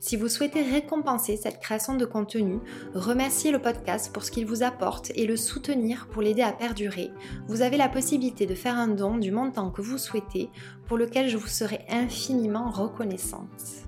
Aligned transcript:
Si 0.00 0.16
vous 0.16 0.28
souhaitez 0.28 0.62
récompenser 0.62 1.36
cette 1.36 1.60
création 1.60 1.94
de 1.94 2.04
contenu, 2.04 2.58
remercier 2.94 3.50
le 3.50 3.60
podcast 3.60 4.12
pour 4.12 4.24
ce 4.24 4.30
qu'il 4.30 4.46
vous 4.46 4.62
apporte 4.62 5.10
et 5.14 5.26
le 5.26 5.36
soutenir 5.36 6.08
pour 6.08 6.22
l'aider 6.22 6.42
à 6.42 6.52
perdurer, 6.52 7.10
vous 7.48 7.62
avez 7.62 7.76
la 7.76 7.88
possibilité 7.88 8.46
de 8.46 8.54
faire 8.54 8.76
un 8.76 8.88
don 8.88 9.16
du 9.16 9.30
montant 9.30 9.70
que 9.70 9.82
vous 9.82 9.98
souhaitez, 9.98 10.50
pour 10.86 10.98
lequel 10.98 11.28
je 11.28 11.36
vous 11.36 11.46
serai 11.46 11.80
infiniment 11.88 12.70
reconnaissante. 12.70 13.86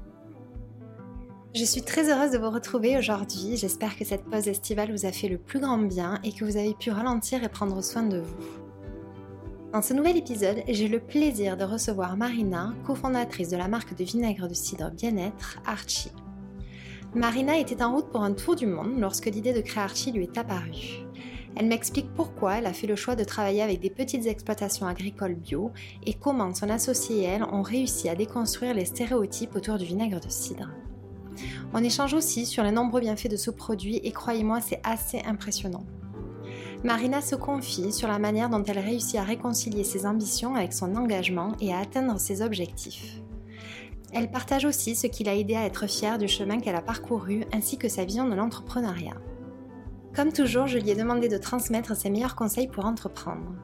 Je 1.55 1.65
suis 1.65 1.83
très 1.83 2.11
heureuse 2.11 2.31
de 2.31 2.39
vous 2.39 2.51
retrouver 2.51 2.97
aujourd'hui. 2.99 3.57
J'espère 3.57 3.97
que 3.97 4.05
cette 4.05 4.25
pause 4.25 4.49
estivale 4.49 4.93
vous 4.93 5.07
a 5.07 5.13
fait 5.13 5.29
le 5.29 5.39
plus 5.39 5.61
grand 5.61 5.79
bien 5.79 6.21
et 6.23 6.33
que 6.33 6.45
vous 6.45 6.57
avez 6.57 6.75
pu 6.75 6.91
ralentir 6.91 7.43
et 7.43 7.49
prendre 7.49 7.83
soin 7.83 8.03
de 8.03 8.19
vous. 8.19 8.68
Dans 9.73 9.83
ce 9.83 9.93
nouvel 9.93 10.17
épisode, 10.17 10.63
j'ai 10.67 10.89
le 10.89 10.99
plaisir 10.99 11.59
de 11.59 11.65
recevoir 11.65 12.17
Marina, 12.17 12.73
cofondatrice 12.87 13.51
de 13.51 13.59
la 13.59 13.69
marque 13.69 13.95
de 13.95 14.03
vinaigre 14.03 14.49
de 14.49 14.55
cidre 14.55 14.91
bien-être 14.91 15.59
Archie. 15.67 16.11
Marina 17.15 17.59
était 17.59 17.83
en 17.83 17.95
route 17.95 18.09
pour 18.09 18.23
un 18.23 18.33
tour 18.33 18.57
du 18.57 18.65
monde 18.65 18.99
lorsque 18.99 19.27
l'idée 19.27 19.53
de 19.53 19.61
créer 19.61 19.83
Archie 19.83 20.11
lui 20.11 20.23
est 20.23 20.39
apparue. 20.39 21.05
Elle 21.55 21.67
m'explique 21.67 22.15
pourquoi 22.15 22.57
elle 22.57 22.67
a 22.67 22.73
fait 22.73 22.87
le 22.87 22.97
choix 22.97 23.15
de 23.15 23.25
travailler 23.25 23.61
avec 23.61 23.81
des 23.81 23.91
petites 23.91 24.25
exploitations 24.25 24.87
agricoles 24.87 25.35
bio 25.35 25.71
et 26.07 26.15
comment 26.15 26.55
son 26.55 26.71
associé 26.71 27.19
et 27.19 27.25
elle 27.25 27.45
ont 27.45 27.63
réussi 27.63 28.09
à 28.09 28.15
déconstruire 28.15 28.73
les 28.73 28.87
stéréotypes 28.87 29.55
autour 29.55 29.77
du 29.77 29.85
vinaigre 29.85 30.21
de 30.21 30.31
cidre. 30.31 30.71
On 31.75 31.85
échange 31.85 32.15
aussi 32.15 32.47
sur 32.47 32.63
les 32.63 32.73
nombreux 32.73 33.01
bienfaits 33.01 33.29
de 33.29 33.37
ce 33.37 33.51
produit 33.51 33.97
et 33.97 34.13
croyez-moi, 34.13 34.63
c'est 34.63 34.81
assez 34.83 35.21
impressionnant. 35.27 35.85
Marina 36.85 37.21
se 37.21 37.35
confie 37.35 37.93
sur 37.93 38.07
la 38.07 38.21
manière 38.21 38.49
dont 38.49 38.63
elle 38.63 38.79
réussit 38.79 39.17
à 39.17 39.25
réconcilier 39.25 39.83
ses 39.83 40.07
ambitions 40.07 40.55
avec 40.55 40.73
son 40.73 40.95
engagement 40.95 41.53
et 41.61 41.75
à 41.75 41.79
atteindre 41.79 42.21
ses 42.21 42.41
objectifs. 42.41 43.21
Elle 44.13 44.31
partage 44.31 44.65
aussi 44.65 44.95
ce 44.95 45.09
qui 45.09 45.25
l'a 45.25 45.35
aidé 45.35 45.57
à 45.57 45.67
être 45.67 45.89
fière 45.89 46.19
du 46.19 46.29
chemin 46.29 46.61
qu'elle 46.61 46.77
a 46.77 46.81
parcouru 46.83 47.45
ainsi 47.53 47.79
que 47.79 47.89
sa 47.89 48.05
vision 48.05 48.29
de 48.29 48.35
l'entrepreneuriat. 48.35 49.17
Comme 50.15 50.33
toujours, 50.33 50.69
je 50.69 50.79
lui 50.79 50.91
ai 50.91 50.95
demandé 50.95 51.29
de 51.29 51.37
transmettre 51.37 51.97
ses 51.97 52.11
meilleurs 52.11 52.37
conseils 52.37 52.69
pour 52.69 52.87
entreprendre. 52.87 53.55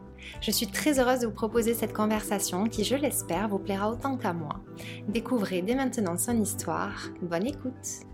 Je 0.41 0.51
suis 0.51 0.67
très 0.67 0.99
heureuse 0.99 1.21
de 1.21 1.27
vous 1.27 1.33
proposer 1.33 1.73
cette 1.73 1.93
conversation 1.93 2.67
qui, 2.67 2.83
je 2.83 2.97
l'espère, 2.97 3.49
vous 3.49 3.59
plaira 3.59 3.91
autant 3.91 4.17
qu'à 4.17 4.33
moi. 4.33 4.61
Découvrez 5.09 5.63
dès 5.63 5.75
maintenant 5.75 6.19
son 6.19 6.41
histoire. 6.41 7.11
Bonne 7.23 7.47
écoute 7.47 8.05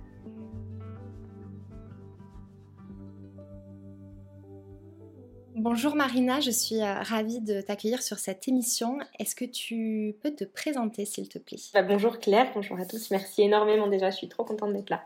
Bonjour 5.63 5.95
Marina, 5.95 6.41
je 6.41 6.51
suis 6.51 6.81
euh, 6.81 6.95
ravie 7.03 7.43
de 7.43 7.61
t'accueillir 7.61 8.01
sur 8.01 8.19
cette 8.19 8.49
émission. 8.49 8.97
Est-ce 9.19 9.35
que 9.35 9.45
tu 9.45 10.17
peux 10.23 10.31
te 10.31 10.45
présenter 10.45 11.05
s'il 11.05 11.29
te 11.29 11.39
plaît? 11.39 11.59
Bah, 11.75 11.83
Bonjour 11.83 12.19
Claire, 12.19 12.51
bonjour 12.55 12.81
à 12.81 12.87
tous, 12.87 13.11
merci 13.11 13.43
énormément 13.43 13.87
déjà, 13.87 14.09
je 14.09 14.17
suis 14.17 14.29
trop 14.31 14.43
contente 14.43 14.73
d'être 14.73 14.89
là. 14.89 15.03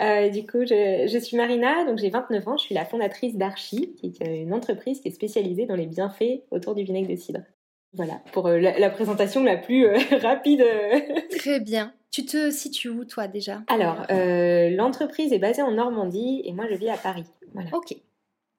Euh, 0.00 0.30
du 0.30 0.46
coup, 0.46 0.64
je, 0.64 1.18
suis 1.22 1.36
Marina, 1.36 1.84
donc 1.84 1.98
j'ai 1.98 2.08
29 2.08 2.48
ans, 2.48 2.56
je 2.56 2.62
suis 2.62 2.74
la 2.74 2.86
fondatrice 2.86 3.36
d'Archie, 3.36 3.94
qui 3.96 4.14
est 4.18 4.42
une 4.42 4.54
entreprise 4.54 5.02
qui 5.02 5.08
est 5.08 5.12
spécialisée 5.12 5.66
dans 5.66 5.76
les 5.76 5.84
bienfaits 5.84 6.40
autour 6.50 6.74
du 6.74 6.84
vinaigre 6.84 7.10
de 7.10 7.16
cidre. 7.16 7.40
Voilà, 7.92 8.22
pour 8.32 8.46
euh, 8.46 8.58
la, 8.58 8.88
présentation 8.88 9.42
la 9.44 9.58
plus 9.58 9.86
rapide. 10.22 10.64
Très 11.38 11.60
bien. 11.60 11.92
Tu 12.10 12.24
te 12.24 12.50
situes 12.50 12.88
où 12.88 13.04
toi 13.04 13.28
déjà? 13.28 13.60
Alors, 13.66 14.06
l'entreprise 14.08 15.34
est 15.34 15.38
basée 15.38 15.60
en 15.60 15.72
Normandie 15.72 16.40
et 16.46 16.54
moi 16.54 16.64
je 16.70 16.76
vis 16.76 16.88
à 16.88 16.96
Paris. 16.96 17.26
Voilà. 17.52 17.68
Ok. 17.74 17.94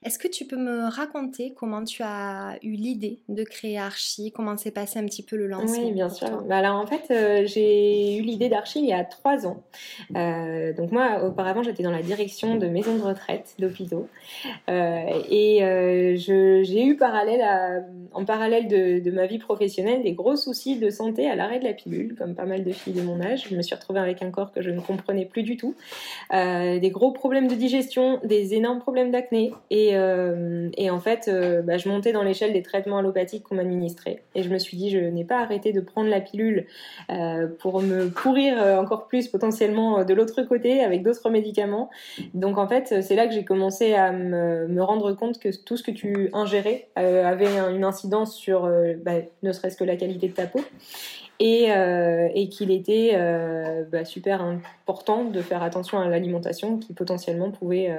Est-ce 0.06 0.20
que 0.20 0.28
tu 0.28 0.46
peux 0.46 0.58
me 0.58 0.90
raconter 0.90 1.54
comment 1.56 1.84
tu 1.84 2.04
as 2.04 2.58
eu 2.62 2.72
l'idée 2.72 3.20
de 3.30 3.44
créer 3.44 3.78
Archie 3.78 4.34
Comment 4.34 4.58
s'est 4.58 4.72
passé 4.72 5.00
un 5.00 5.06
petit 5.06 5.24
peu 5.24 5.38
le 5.38 5.48
lancement 5.48 5.86
Oui, 5.86 5.94
bien 5.94 6.10
sûr. 6.10 6.42
Bah, 6.42 6.58
alors 6.58 6.76
en 6.76 6.86
fait, 6.86 7.04
euh, 7.12 7.46
j'ai 7.46 8.18
eu 8.18 8.22
l'idée 8.22 8.50
d'Archie 8.50 8.80
il 8.80 8.88
y 8.88 8.94
a 8.94 9.06
trois 9.06 9.48
ans. 9.48 9.64
Euh, 10.18 10.74
donc 10.74 10.92
moi, 10.92 11.24
auparavant, 11.24 11.64
j'étais 11.64 11.84
dans 11.84 11.92
la 11.92 12.02
direction 12.02 12.56
de 12.58 12.68
maisons 12.68 12.98
de 12.98 13.02
retraite, 13.02 13.56
d'hôpitaux. 13.60 14.10
Euh, 14.70 15.22
et 15.30 16.16
j'ai 16.18 16.86
eu 16.86 16.98
parallèle 16.98 17.86
en 18.12 18.26
parallèle 18.26 18.68
de, 18.68 19.00
de, 19.00 19.12
ma 19.12 19.26
vie 19.26 19.40
professionnelle 19.40 20.04
des 20.04 20.14
gros 20.14 20.36
soucis 20.36 20.78
de 20.78 20.90
santé 20.90 21.30
à 21.30 21.36
l'arrêt 21.36 21.60
de 21.60 21.64
la 21.64 21.74
pilule, 21.74 22.16
comme 22.18 22.36
pas 22.36 22.46
mal 22.46 22.64
de 22.64 22.72
filles 22.72 22.94
de 22.94 23.02
mon 23.02 23.22
âge. 23.22 23.48
Je 23.50 23.56
me 23.56 23.62
suis 23.62 23.76
retrouvée 23.76 24.00
avec 24.00 24.22
un 24.22 24.32
corps 24.32 24.52
que 24.52 24.62
je 24.62 24.70
ne 24.70 24.82
comprenais 24.82 25.26
plus 25.26 25.44
du 25.44 25.56
tout. 25.56 25.76
des 26.32 26.92
gros 26.92 27.12
problèmes 27.12 27.48
de 27.48 27.56
digestion, 27.56 28.20
des 28.24 28.54
énormes 28.54 28.80
problèmes 28.80 29.12
d'acné 29.12 29.54
et 29.70 29.93
euh, 29.96 30.70
et, 30.78 30.90
en 30.90 31.00
fait, 31.00 31.28
euh, 31.28 31.62
bah, 31.62 31.78
je 31.78 31.90
montais 31.90 32.12
dans 32.12 32.24
l'échelle 32.24 32.54
des 32.54 32.62
traitements 32.62 32.98
allopathiques 32.98 33.44
qu'on 33.44 33.56
m'administrait. 33.56 34.24
Et 34.36 34.44
je 34.44 34.50
me 34.50 34.58
suis 34.58 34.78
dit, 34.78 34.90
je 34.90 34.98
n'ai 34.98 35.24
pas 35.24 35.40
arrêté 35.40 35.74
de 35.74 35.82
prendre 35.82 36.10
la 36.10 36.22
pilule 36.22 36.66
euh, 37.10 37.48
pour 37.60 37.82
me 37.82 38.10
pourrir 38.10 38.58
encore 38.80 39.08
plus 39.08 39.28
potentiellement 39.28 40.04
de 40.04 40.14
l'autre 40.14 40.42
côté 40.44 40.84
avec 40.84 41.04
d'autres 41.04 41.30
médicaments. 41.30 41.90
Donc 42.34 42.58
en 42.58 42.68
fait, 42.68 43.02
c'est 43.02 43.16
là 43.16 43.28
que 43.28 43.34
j'ai 43.34 43.44
commencé 43.44 43.94
à 43.94 44.12
me, 44.12 44.84
rendre 44.84 45.14
compte 45.14 45.40
que 45.40 45.50
tout 45.64 45.78
ce 45.78 45.84
que 45.84 45.92
tu 45.92 46.30
ingérais 46.34 46.88
avait 46.96 47.58
une 47.72 47.86
incidence 47.86 48.36
sur 48.36 48.70
bah, 49.04 49.14
ne 49.44 49.52
serait-ce 49.52 49.78
que 49.78 49.84
la 49.84 49.96
qualité 49.96 50.28
de 50.28 50.34
ta 50.34 50.46
peau. 50.46 50.62
Et, 51.40 51.70
qu'il 52.52 52.72
était 52.72 53.18
bah, 53.92 54.06
super 54.06 54.42
important 54.42 55.26
de 55.26 55.42
faire 55.42 55.64
attention 55.64 56.00
à 56.00 56.08
l'alimentation 56.08 56.78
qui 56.78 56.94
potentiellement 56.94 57.52
pouvait 57.52 57.90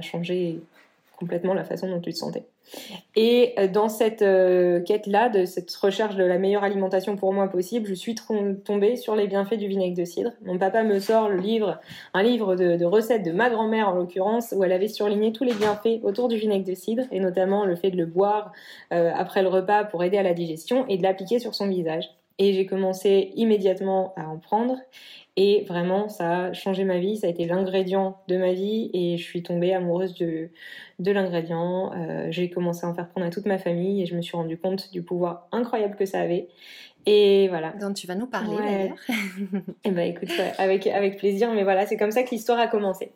changer 0.00 0.60
complètement 1.22 1.54
la 1.54 1.62
façon 1.62 1.88
dont 1.88 2.00
tu 2.00 2.12
te 2.12 2.18
sentais. 2.18 2.44
Et 3.14 3.54
euh, 3.58 3.68
dans 3.68 3.88
cette 3.88 4.22
euh, 4.22 4.80
quête-là, 4.80 5.28
de 5.28 5.44
cette 5.44 5.72
recherche 5.72 6.16
de 6.16 6.24
la 6.24 6.36
meilleure 6.36 6.64
alimentation 6.64 7.14
pour 7.14 7.32
moi 7.32 7.46
possible, 7.46 7.86
je 7.86 7.94
suis 7.94 8.16
tombée 8.64 8.96
sur 8.96 9.14
les 9.14 9.28
bienfaits 9.28 9.54
du 9.54 9.68
vinaigre 9.68 9.96
de 9.96 10.04
cidre. 10.04 10.32
Mon 10.44 10.58
papa 10.58 10.82
me 10.82 10.98
sort 10.98 11.28
le 11.28 11.36
livre, 11.36 11.78
un 12.12 12.24
livre 12.24 12.56
de, 12.56 12.84
recettes 12.84 13.24
de 13.24 13.30
ma 13.30 13.50
grand-mère 13.50 13.88
en 13.88 13.92
l'occurrence, 13.92 14.52
où 14.56 14.64
elle 14.64 14.72
avait 14.72 14.88
surligné 14.88 15.32
tous 15.32 15.44
les 15.44 15.54
bienfaits 15.54 16.02
autour 16.02 16.26
du 16.26 16.36
vinaigre 16.36 16.66
de 16.66 16.74
cidre, 16.74 17.04
et 17.12 17.20
notamment 17.20 17.66
le 17.66 17.76
fait 17.76 17.92
de 17.92 17.96
le 17.96 18.06
boire 18.06 18.52
euh, 18.92 19.12
après 19.14 19.42
le 19.42 19.48
repas 19.48 19.84
pour 19.84 20.02
aider 20.02 20.18
à 20.18 20.24
la 20.24 20.34
digestion 20.34 20.84
et 20.88 20.98
de 20.98 21.04
l'appliquer 21.04 21.38
sur 21.38 21.54
son 21.54 21.68
visage. 21.68 22.10
Et 22.38 22.52
j'ai 22.52 22.66
commencé 22.66 23.32
immédiatement 23.36 24.14
à 24.16 24.26
en 24.26 24.38
prendre. 24.38 24.78
Et 25.36 25.64
vraiment, 25.66 26.08
ça 26.08 26.44
a 26.44 26.52
changé 26.52 26.84
ma 26.84 26.98
vie, 26.98 27.16
ça 27.16 27.26
a 27.26 27.30
été 27.30 27.46
l'ingrédient 27.46 28.18
de 28.28 28.36
ma 28.36 28.52
vie 28.52 28.90
et 28.92 29.16
je 29.16 29.22
suis 29.22 29.42
tombée 29.42 29.72
amoureuse 29.72 30.14
de, 30.14 30.50
de 30.98 31.10
l'ingrédient. 31.10 31.92
Euh, 31.94 32.26
j'ai 32.30 32.50
commencé 32.50 32.84
à 32.84 32.90
en 32.90 32.94
faire 32.94 33.08
prendre 33.08 33.26
à 33.26 33.30
toute 33.30 33.46
ma 33.46 33.58
famille 33.58 34.02
et 34.02 34.06
je 34.06 34.14
me 34.14 34.20
suis 34.20 34.36
rendu 34.36 34.58
compte 34.58 34.92
du 34.92 35.02
pouvoir 35.02 35.48
incroyable 35.50 35.96
que 35.96 36.04
ça 36.04 36.20
avait. 36.20 36.48
Et 37.06 37.48
voilà. 37.48 37.72
Donc 37.72 37.96
tu 37.96 38.06
vas 38.06 38.14
nous 38.14 38.26
parler 38.26 38.56
d'ailleurs. 38.56 38.96
et 39.08 39.74
eh 39.84 39.90
ben 39.90 40.06
écoute, 40.06 40.32
avec, 40.58 40.86
avec 40.86 41.16
plaisir, 41.16 41.50
mais 41.52 41.64
voilà, 41.64 41.86
c'est 41.86 41.96
comme 41.96 42.10
ça 42.10 42.22
que 42.22 42.30
l'histoire 42.30 42.58
a 42.58 42.68
commencé. 42.68 43.12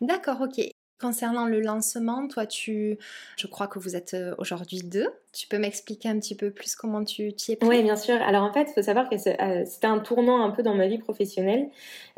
D'accord, 0.00 0.42
ok. 0.42 0.60
Concernant 1.00 1.46
le 1.46 1.60
lancement, 1.60 2.28
toi, 2.28 2.46
tu, 2.46 2.98
je 3.36 3.46
crois 3.46 3.66
que 3.66 3.78
vous 3.78 3.96
êtes 3.96 4.14
euh, 4.14 4.34
aujourd'hui 4.38 4.80
deux. 4.82 5.08
Tu 5.34 5.48
peux 5.48 5.58
m'expliquer 5.58 6.08
un 6.08 6.20
petit 6.20 6.36
peu 6.36 6.52
plus 6.52 6.76
comment 6.76 7.02
tu 7.02 7.32
t'y 7.32 7.52
es 7.52 7.56
pris 7.56 7.68
Oui, 7.68 7.82
bien 7.82 7.96
sûr. 7.96 8.14
Alors 8.22 8.44
en 8.44 8.52
fait, 8.52 8.68
il 8.70 8.72
faut 8.72 8.82
savoir 8.82 9.08
que 9.08 9.16
euh, 9.16 9.64
c'était 9.66 9.88
un 9.88 9.98
tournant 9.98 10.44
un 10.44 10.50
peu 10.50 10.62
dans 10.62 10.74
ma 10.74 10.86
vie 10.86 10.98
professionnelle. 10.98 11.70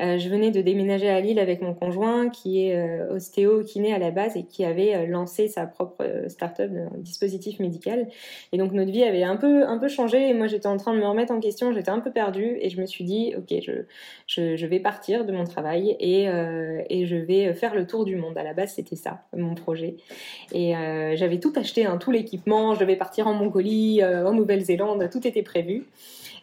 Euh, 0.03 0.19
je 0.19 0.29
venais 0.29 0.51
de 0.51 0.61
déménager 0.61 1.09
à 1.09 1.19
Lille 1.19 1.39
avec 1.39 1.61
mon 1.63 1.73
conjoint 1.73 2.29
qui 2.29 2.67
est 2.67 2.75
euh, 2.75 3.15
ostéo-kiné 3.15 3.91
à 3.91 3.97
la 3.97 4.11
base 4.11 4.37
et 4.37 4.43
qui 4.43 4.63
avait 4.63 5.07
lancé 5.07 5.47
sa 5.47 5.65
propre 5.65 6.05
start-up, 6.27 6.69
un 6.93 6.97
dispositif 6.99 7.59
médical. 7.59 8.07
Et 8.51 8.59
donc 8.59 8.71
notre 8.71 8.91
vie 8.91 9.03
avait 9.03 9.23
un 9.23 9.35
peu, 9.35 9.65
un 9.65 9.79
peu 9.79 9.87
changé 9.87 10.29
et 10.29 10.33
moi 10.35 10.45
j'étais 10.45 10.67
en 10.67 10.77
train 10.77 10.93
de 10.93 10.99
me 10.99 11.07
remettre 11.07 11.33
en 11.33 11.39
question, 11.39 11.73
j'étais 11.73 11.89
un 11.89 11.99
peu 11.99 12.11
perdue 12.11 12.59
et 12.61 12.69
je 12.69 12.79
me 12.79 12.85
suis 12.85 13.03
dit, 13.03 13.33
ok, 13.35 13.61
je, 13.63 13.71
je, 14.27 14.65
vais 14.67 14.79
partir 14.79 15.25
de 15.25 15.31
mon 15.31 15.45
travail 15.45 15.97
et, 15.99 16.25
et 16.25 17.05
je 17.07 17.15
vais 17.15 17.53
faire 17.55 17.73
le 17.73 17.87
tour 17.87 18.05
du 18.05 18.15
monde. 18.15 18.37
À 18.37 18.43
la 18.43 18.53
base, 18.53 18.73
c'était 18.75 18.95
ça, 18.95 19.23
mon 19.35 19.55
projet. 19.55 19.95
Et 20.53 20.73
j'avais 21.15 21.39
tout 21.39 21.53
acheté, 21.55 21.85
hein, 21.85 21.97
tout 21.97 22.11
l'équipement, 22.11 22.75
je 22.75 22.79
devais 22.81 22.95
partir 22.95 23.06
partir 23.07 23.27
en 23.27 23.33
Mongolie, 23.33 24.01
euh, 24.01 24.27
en 24.27 24.33
Nouvelle-Zélande, 24.33 25.09
tout 25.09 25.25
était 25.25 25.41
prévu. 25.41 25.85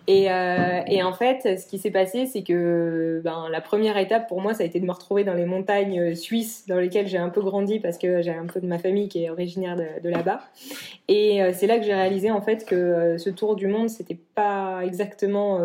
Et, 0.07 0.31
euh, 0.31 0.81
et, 0.87 1.03
en 1.03 1.13
fait, 1.13 1.59
ce 1.59 1.67
qui 1.67 1.79
s'est 1.79 1.91
passé, 1.91 2.25
c'est 2.25 2.43
que 2.43 3.21
ben, 3.23 3.49
la 3.51 3.61
première 3.61 3.99
étape 3.99 4.29
pour 4.29 4.41
moi, 4.41 4.55
ça 4.55 4.63
a 4.63 4.67
été 4.67 4.81
de 4.81 4.87
me 4.87 4.93
retrouver 4.93 5.25
dans 5.25 5.35
les 5.35 5.45
montagnes 5.45 6.01
euh, 6.01 6.15
suisses 6.15 6.67
dans 6.67 6.79
lesquelles 6.79 7.07
j'ai 7.07 7.19
un 7.19 7.29
peu 7.29 7.43
grandi 7.43 7.81
parce 7.81 7.99
que 7.99 8.23
j'ai 8.23 8.33
un 8.33 8.47
peu 8.47 8.61
de 8.61 8.67
ma 8.67 8.79
famille 8.79 9.09
qui 9.09 9.25
est 9.25 9.31
originaire 9.31 9.77
de 9.77 10.09
là-bas. 10.09 10.41
Et 11.09 11.41
c'est 11.53 11.67
là 11.67 11.79
que 11.79 11.85
j'ai 11.85 11.95
réalisé 11.95 12.31
en 12.31 12.41
fait 12.41 12.65
que 12.65 13.17
ce 13.19 13.29
tour 13.29 13.57
du 13.57 13.67
monde, 13.67 13.91
c'était 13.91 14.19
pas 14.35 14.81
exactement 14.85 15.61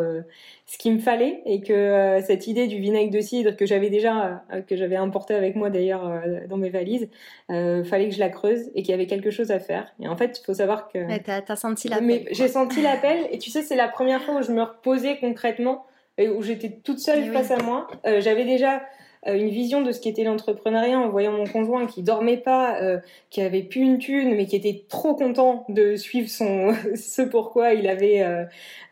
ce 0.69 0.77
qu'il 0.77 0.93
me 0.93 0.99
fallait 0.99 1.41
et 1.47 1.61
que 1.61 1.73
euh, 1.73 2.21
cette 2.21 2.45
idée 2.45 2.67
du 2.67 2.77
vinaigre 2.77 3.11
de 3.11 3.21
cidre 3.21 3.55
que 3.55 3.65
j'avais 3.65 3.89
déjà, 3.89 4.43
euh, 4.53 4.61
que 4.61 4.75
j'avais 4.75 4.97
importé 4.97 5.33
avec 5.33 5.55
moi 5.55 5.71
d'ailleurs 5.71 6.07
euh, 6.07 6.45
dans 6.47 6.57
mes 6.57 6.69
valises, 6.69 7.09
fallait 7.47 8.07
que 8.07 8.13
je 8.13 8.19
la 8.19 8.29
creuse 8.29 8.69
et 8.75 8.83
qu'il 8.83 8.91
y 8.91 8.93
avait 8.93 9.07
quelque 9.07 9.31
chose 9.31 9.49
à 9.49 9.59
faire. 9.59 9.91
Et 9.99 10.07
en 10.07 10.15
fait, 10.15 10.39
il 10.39 10.45
faut 10.45 10.53
savoir 10.53 10.87
que. 10.87 10.99
Ouais, 10.99 11.23
t'as, 11.25 11.41
as 11.47 11.55
senti 11.55 11.87
l'appel. 11.87 12.27
j'ai 12.31 12.47
senti 12.47 12.83
l'appel 12.83 13.27
et 13.31 13.39
tu 13.39 13.49
sais, 13.49 13.63
c'est 13.63 13.75
la 13.75 13.87
première 13.87 14.21
fois 14.21 14.35
où 14.35 14.41
je 14.43 14.51
me 14.51 14.61
reposais 14.61 15.17
concrètement 15.17 15.87
et 16.19 16.29
où 16.29 16.43
j'étais 16.43 16.69
toute 16.83 16.99
seule 16.99 17.23
eh 17.25 17.31
face 17.31 17.49
à 17.49 17.57
moi. 17.63 17.87
j'avais 18.19 18.45
déjà 18.45 18.83
une 19.25 19.49
vision 19.49 19.81
de 19.81 19.91
ce 19.91 19.99
qu'était 19.99 20.23
l'entrepreneuriat 20.23 20.97
en 20.97 21.09
voyant 21.09 21.33
mon 21.33 21.45
conjoint 21.45 21.87
qui 21.87 22.03
dormait 22.03 22.37
pas, 22.37 22.81
euh, 22.81 22.99
qui 23.29 23.41
avait 23.41 23.63
plus 23.63 23.81
une 23.81 23.97
thune, 23.97 24.35
mais 24.35 24.45
qui 24.45 24.55
était 24.55 24.85
trop 24.87 25.13
content 25.13 25.65
de 25.69 25.95
suivre 25.95 26.29
son 26.29 26.73
ce 26.95 27.21
pourquoi 27.21 27.73
il 27.73 27.87
avait, 27.87 28.21
euh, 28.21 28.45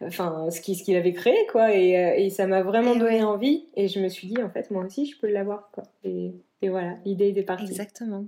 enfin 0.03 0.49
ce 0.49 0.59
qu'il 0.59 0.95
avait 0.95 1.13
créé 1.13 1.37
quoi, 1.51 1.73
et, 1.73 2.25
et 2.25 2.29
ça 2.29 2.45
m'a 2.45 2.61
vraiment 2.61 2.95
donné 2.95 3.23
envie. 3.23 3.67
Et 3.75 3.87
je 3.87 3.99
me 3.99 4.09
suis 4.09 4.27
dit 4.27 4.41
en 4.41 4.49
fait 4.49 4.69
moi 4.69 4.85
aussi 4.85 5.05
je 5.05 5.17
peux 5.17 5.27
l'avoir 5.27 5.69
quoi. 5.71 5.83
Et, 6.03 6.33
et 6.61 6.69
voilà, 6.69 6.97
l'idée 7.05 7.29
était 7.29 7.43
partie. 7.43 7.65
Exactement. 7.65 8.25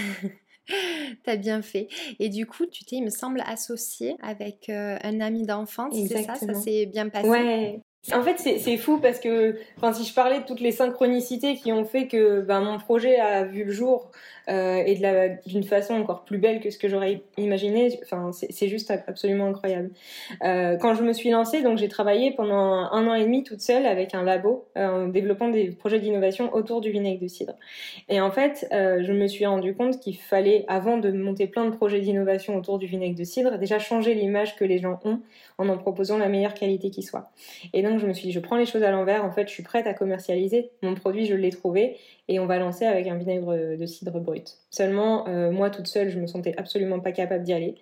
T'as 1.22 1.36
bien 1.36 1.62
fait. 1.62 1.86
Et 2.18 2.28
du 2.28 2.44
coup, 2.44 2.66
tu 2.66 2.84
t'es, 2.84 2.96
il 2.96 3.04
me 3.04 3.10
semble, 3.10 3.40
associé 3.46 4.16
avec 4.20 4.68
un 4.68 5.20
ami 5.20 5.46
d'enfance, 5.46 5.94
c'est 6.08 6.24
ça? 6.24 6.34
Ça 6.34 6.54
s'est 6.54 6.86
bien 6.86 7.08
passé? 7.08 7.28
Ouais, 7.28 7.80
en 8.12 8.22
fait, 8.22 8.38
c'est 8.38 8.76
fou 8.76 8.98
parce 8.98 9.18
que, 9.18 9.58
enfin, 9.76 9.92
si 9.92 10.04
je 10.04 10.14
parlais 10.14 10.40
de 10.40 10.44
toutes 10.44 10.60
les 10.60 10.70
synchronicités 10.70 11.56
qui 11.56 11.72
ont 11.72 11.84
fait 11.84 12.06
que 12.06 12.40
ben, 12.40 12.60
mon 12.60 12.78
projet 12.78 13.18
a 13.18 13.44
vu 13.44 13.64
le 13.64 13.72
jour 13.72 14.12
euh, 14.48 14.82
et 14.86 14.96
d'une 15.46 15.64
façon 15.64 15.94
encore 15.94 16.24
plus 16.24 16.38
belle 16.38 16.60
que 16.60 16.70
ce 16.70 16.78
que 16.78 16.88
j'aurais 16.88 17.22
imaginé, 17.36 17.98
enfin, 18.04 18.30
c'est 18.32 18.68
juste 18.68 18.92
absolument 19.08 19.46
incroyable. 19.46 19.90
Euh, 20.44 20.76
quand 20.76 20.94
je 20.94 21.02
me 21.02 21.12
suis 21.12 21.30
lancée, 21.30 21.64
j'ai 21.76 21.88
travaillé 21.88 22.30
pendant 22.30 22.54
un 22.54 23.08
an 23.08 23.14
et 23.14 23.24
demi 23.24 23.42
toute 23.42 23.60
seule 23.60 23.86
avec 23.86 24.14
un 24.14 24.22
labo 24.22 24.66
euh, 24.76 25.06
en 25.06 25.08
développant 25.08 25.48
des 25.48 25.70
projets 25.72 25.98
d'innovation 25.98 26.54
autour 26.54 26.80
du 26.80 26.92
vinaigre 26.92 27.20
de 27.20 27.28
cidre. 27.28 27.54
Et 28.08 28.20
en 28.20 28.30
fait, 28.30 28.68
je 28.70 29.12
me 29.12 29.26
suis 29.26 29.46
rendu 29.46 29.74
compte 29.74 29.98
qu'il 29.98 30.16
fallait, 30.16 30.64
avant 30.68 30.96
de 30.96 31.10
monter 31.10 31.48
plein 31.48 31.64
de 31.64 31.74
projets 31.74 32.00
d'innovation 32.00 32.56
autour 32.56 32.78
du 32.78 32.86
vinaigre 32.86 33.18
de 33.18 33.24
cidre, 33.24 33.58
déjà 33.58 33.80
changer 33.80 34.14
l'image 34.14 34.54
que 34.54 34.64
les 34.64 34.78
gens 34.78 35.00
ont 35.04 35.20
en 35.58 35.68
en 35.68 35.78
proposant 35.78 36.18
la 36.18 36.28
meilleure 36.28 36.54
qualité 36.54 36.90
qui 36.90 37.02
soit. 37.02 37.30
Et 37.72 37.82
donc 37.82 37.95
je 37.98 38.06
me 38.06 38.12
suis 38.12 38.28
dit, 38.28 38.32
je 38.32 38.40
prends 38.40 38.56
les 38.56 38.66
choses 38.66 38.82
à 38.82 38.90
l'envers, 38.90 39.24
en 39.24 39.30
fait 39.30 39.48
je 39.48 39.52
suis 39.52 39.62
prête 39.62 39.86
à 39.86 39.94
commercialiser 39.94 40.70
mon 40.82 40.94
produit, 40.94 41.26
je 41.26 41.34
l'ai 41.34 41.50
trouvé, 41.50 41.96
et 42.28 42.38
on 42.40 42.46
va 42.46 42.58
lancer 42.58 42.84
avec 42.84 43.06
un 43.06 43.16
vinaigre 43.16 43.76
de 43.76 43.86
cidre 43.86 44.18
brut. 44.20 44.58
Seulement, 44.70 45.26
euh, 45.28 45.50
moi 45.50 45.70
toute 45.70 45.86
seule, 45.86 46.10
je 46.10 46.18
me 46.18 46.26
sentais 46.26 46.54
absolument 46.56 47.00
pas 47.00 47.12
capable 47.12 47.44
d'y 47.44 47.52
aller. 47.52 47.74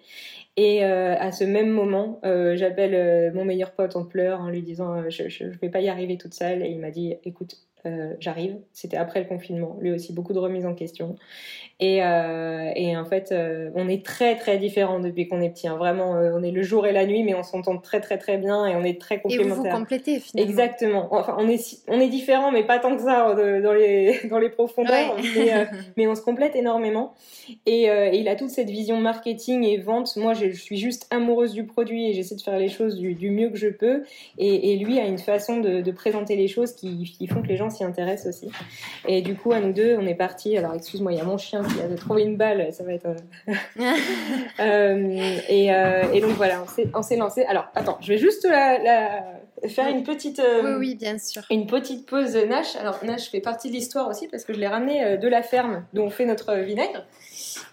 Et 0.57 0.85
euh, 0.85 1.17
à 1.19 1.33
ce 1.33 1.45
même 1.45 1.71
moment, 1.71 2.21
euh, 2.25 2.57
j'appelle 2.57 3.33
mon 3.35 3.45
meilleur 3.45 3.73
pote 3.73 3.97
en 3.97 4.05
pleurs 4.05 4.41
en 4.41 4.49
lui 4.49 4.63
disant 4.63 5.09
je, 5.11 5.29
je, 5.29 5.51
je 5.51 5.59
vais 5.59 5.69
pas 5.69 5.81
y 5.81 5.89
arriver 5.89 6.17
toute 6.17 6.35
seule. 6.35 6.63
Et 6.63 6.69
il 6.69 6.79
m'a 6.79 6.91
dit 6.91 7.15
écoute, 7.25 7.57
euh, 7.87 8.15
j'arrive. 8.19 8.57
C'était 8.73 8.97
après 8.97 9.21
le 9.21 9.27
confinement. 9.27 9.77
Lui 9.79 9.93
aussi, 9.93 10.15
beaucoup 10.15 10.33
de 10.33 10.39
remises 10.39 10.65
en 10.65 10.75
question. 10.75 11.17
Et, 11.81 12.03
euh, 12.03 12.71
et 12.75 12.97
en 12.97 13.05
fait, 13.05 13.31
euh, 13.31 13.71
on 13.75 13.89
est 13.89 14.05
très 14.05 14.37
très 14.37 14.57
différents 14.57 15.01
depuis 15.01 15.29
qu'on 15.29 15.43
est 15.43 15.51
petit. 15.51 15.69
Hein. 15.69 15.77
Vraiment, 15.77 16.13
on 16.13 16.43
est 16.43 16.51
le 16.51 16.63
jour 16.63 16.87
et 16.87 16.93
la 16.93 17.05
nuit, 17.05 17.23
mais 17.25 17.35
on 17.35 17.43
s'entend 17.43 17.77
très 17.77 18.01
très 18.01 18.17
très 18.17 18.39
bien 18.39 18.65
et 18.67 18.75
on 18.75 18.85
est 18.85 18.99
très 18.99 19.21
complémentaires. 19.21 19.53
Et 19.53 19.57
vous 19.57 19.63
vous 19.65 19.71
complétez 19.71 20.19
finalement. 20.19 20.51
Exactement. 20.51 21.09
Enfin, 21.11 21.37
on 21.39 21.47
est 21.49 21.81
on 21.89 22.01
est 22.01 22.09
différents, 22.09 22.53
mais 22.53 22.65
pas 22.65 22.79
tant 22.79 22.97
que 22.97 23.03
ça 23.03 23.35
dans 23.35 23.73
les 23.75 24.21
dans 24.31 24.39
les 24.39 24.49
profondeurs. 24.49 25.17
Mais, 25.37 25.67
mais, 25.99 26.07
on 26.07 26.15
se 26.15 26.23
complète 26.23 26.57
énormément. 26.57 27.13
Et, 27.67 27.91
il 28.15 28.29
a 28.29 28.37
toute 28.37 28.51
cette 28.51 28.71
vision 28.71 28.99
marketing 28.99 29.65
et 29.65 29.77
vente. 29.77 30.17
Moi, 30.17 30.33
je, 30.33 30.51
suis 30.51 30.79
juste 30.79 31.07
amoureuse 31.11 31.53
du 31.53 31.65
produit 31.65 32.09
et 32.09 32.15
j'essaie 32.15 32.37
de 32.37 32.41
faire 32.41 32.59
les 32.59 32.69
choses 32.69 32.97
du, 32.97 33.15
du, 33.15 33.31
mieux 33.31 33.51
que 33.51 33.57
je 33.57 33.69
peux. 33.69 34.05
Et, 34.39 34.73
et 34.73 34.77
lui 34.77 34.99
a 34.99 35.07
une 35.07 35.19
façon 35.19 35.59
de, 35.59 35.83
de 35.83 35.91
présenter 35.91 36.37
les 36.37 36.49
choses 36.49 36.73
qui, 36.73 37.05
qui 37.19 37.27
font 37.27 37.43
que 37.43 37.49
les 37.49 37.57
gens 37.57 37.69
s'y 37.75 37.85
intéresse 37.85 38.27
aussi. 38.27 38.51
Et 39.07 39.23
du 39.23 39.35
coup, 39.35 39.53
à 39.53 39.61
nous 39.61 39.73
deux, 39.73 39.97
on 39.99 40.07
est 40.07 40.15
parti. 40.15 40.57
Alors, 40.57 40.75
excuse-moi, 40.75 41.13
il 41.13 41.19
y 41.19 41.21
a 41.21 41.25
mon 41.25 41.39
chien 41.39 41.63
qui 41.63 41.81
a 41.81 41.95
trouvé 41.97 42.23
une 42.23 42.37
balle, 42.37 42.73
ça 42.73 42.85
va 42.85 42.93
être. 42.93 43.07
Euh, 43.07 43.55
euh, 44.61 45.39
et, 45.49 45.75
euh, 45.75 46.13
et, 46.13 46.21
donc 46.21 46.33
voilà, 46.33 46.65
on 46.95 47.03
s'est 47.03 47.17
lancé. 47.17 47.45
Alors, 47.45 47.67
attends, 47.75 47.99
je 48.01 48.09
vais 48.09 48.19
juste 48.19 48.45
la, 48.45 49.23
faire 49.69 49.89
une 49.89 50.03
petite. 50.03 50.41
oui, 50.63 50.73
oui, 50.79 50.95
bien 50.95 51.19
sûr. 51.19 51.43
Une 51.51 51.67
petite 51.67 52.07
pause 52.07 52.37
Nash. 52.37 52.77
Alors, 52.77 52.99
Nash 53.05 53.31
fait 53.31 53.41
partie 53.41 53.69
de 53.69 53.75
l'histoire 53.75 54.09
aussi 54.09 54.29
parce 54.29 54.45
que 54.45 54.55
je 54.55 54.61
l'ai 54.61 54.69
ramené 54.69 55.19
de 55.19 55.29
la 55.29 55.43
ferme 55.43 55.85
d'où 55.93 56.03
on 56.03 56.11
fait 56.11 56.27
notre 56.27 56.55
vinaigre. 56.57 57.05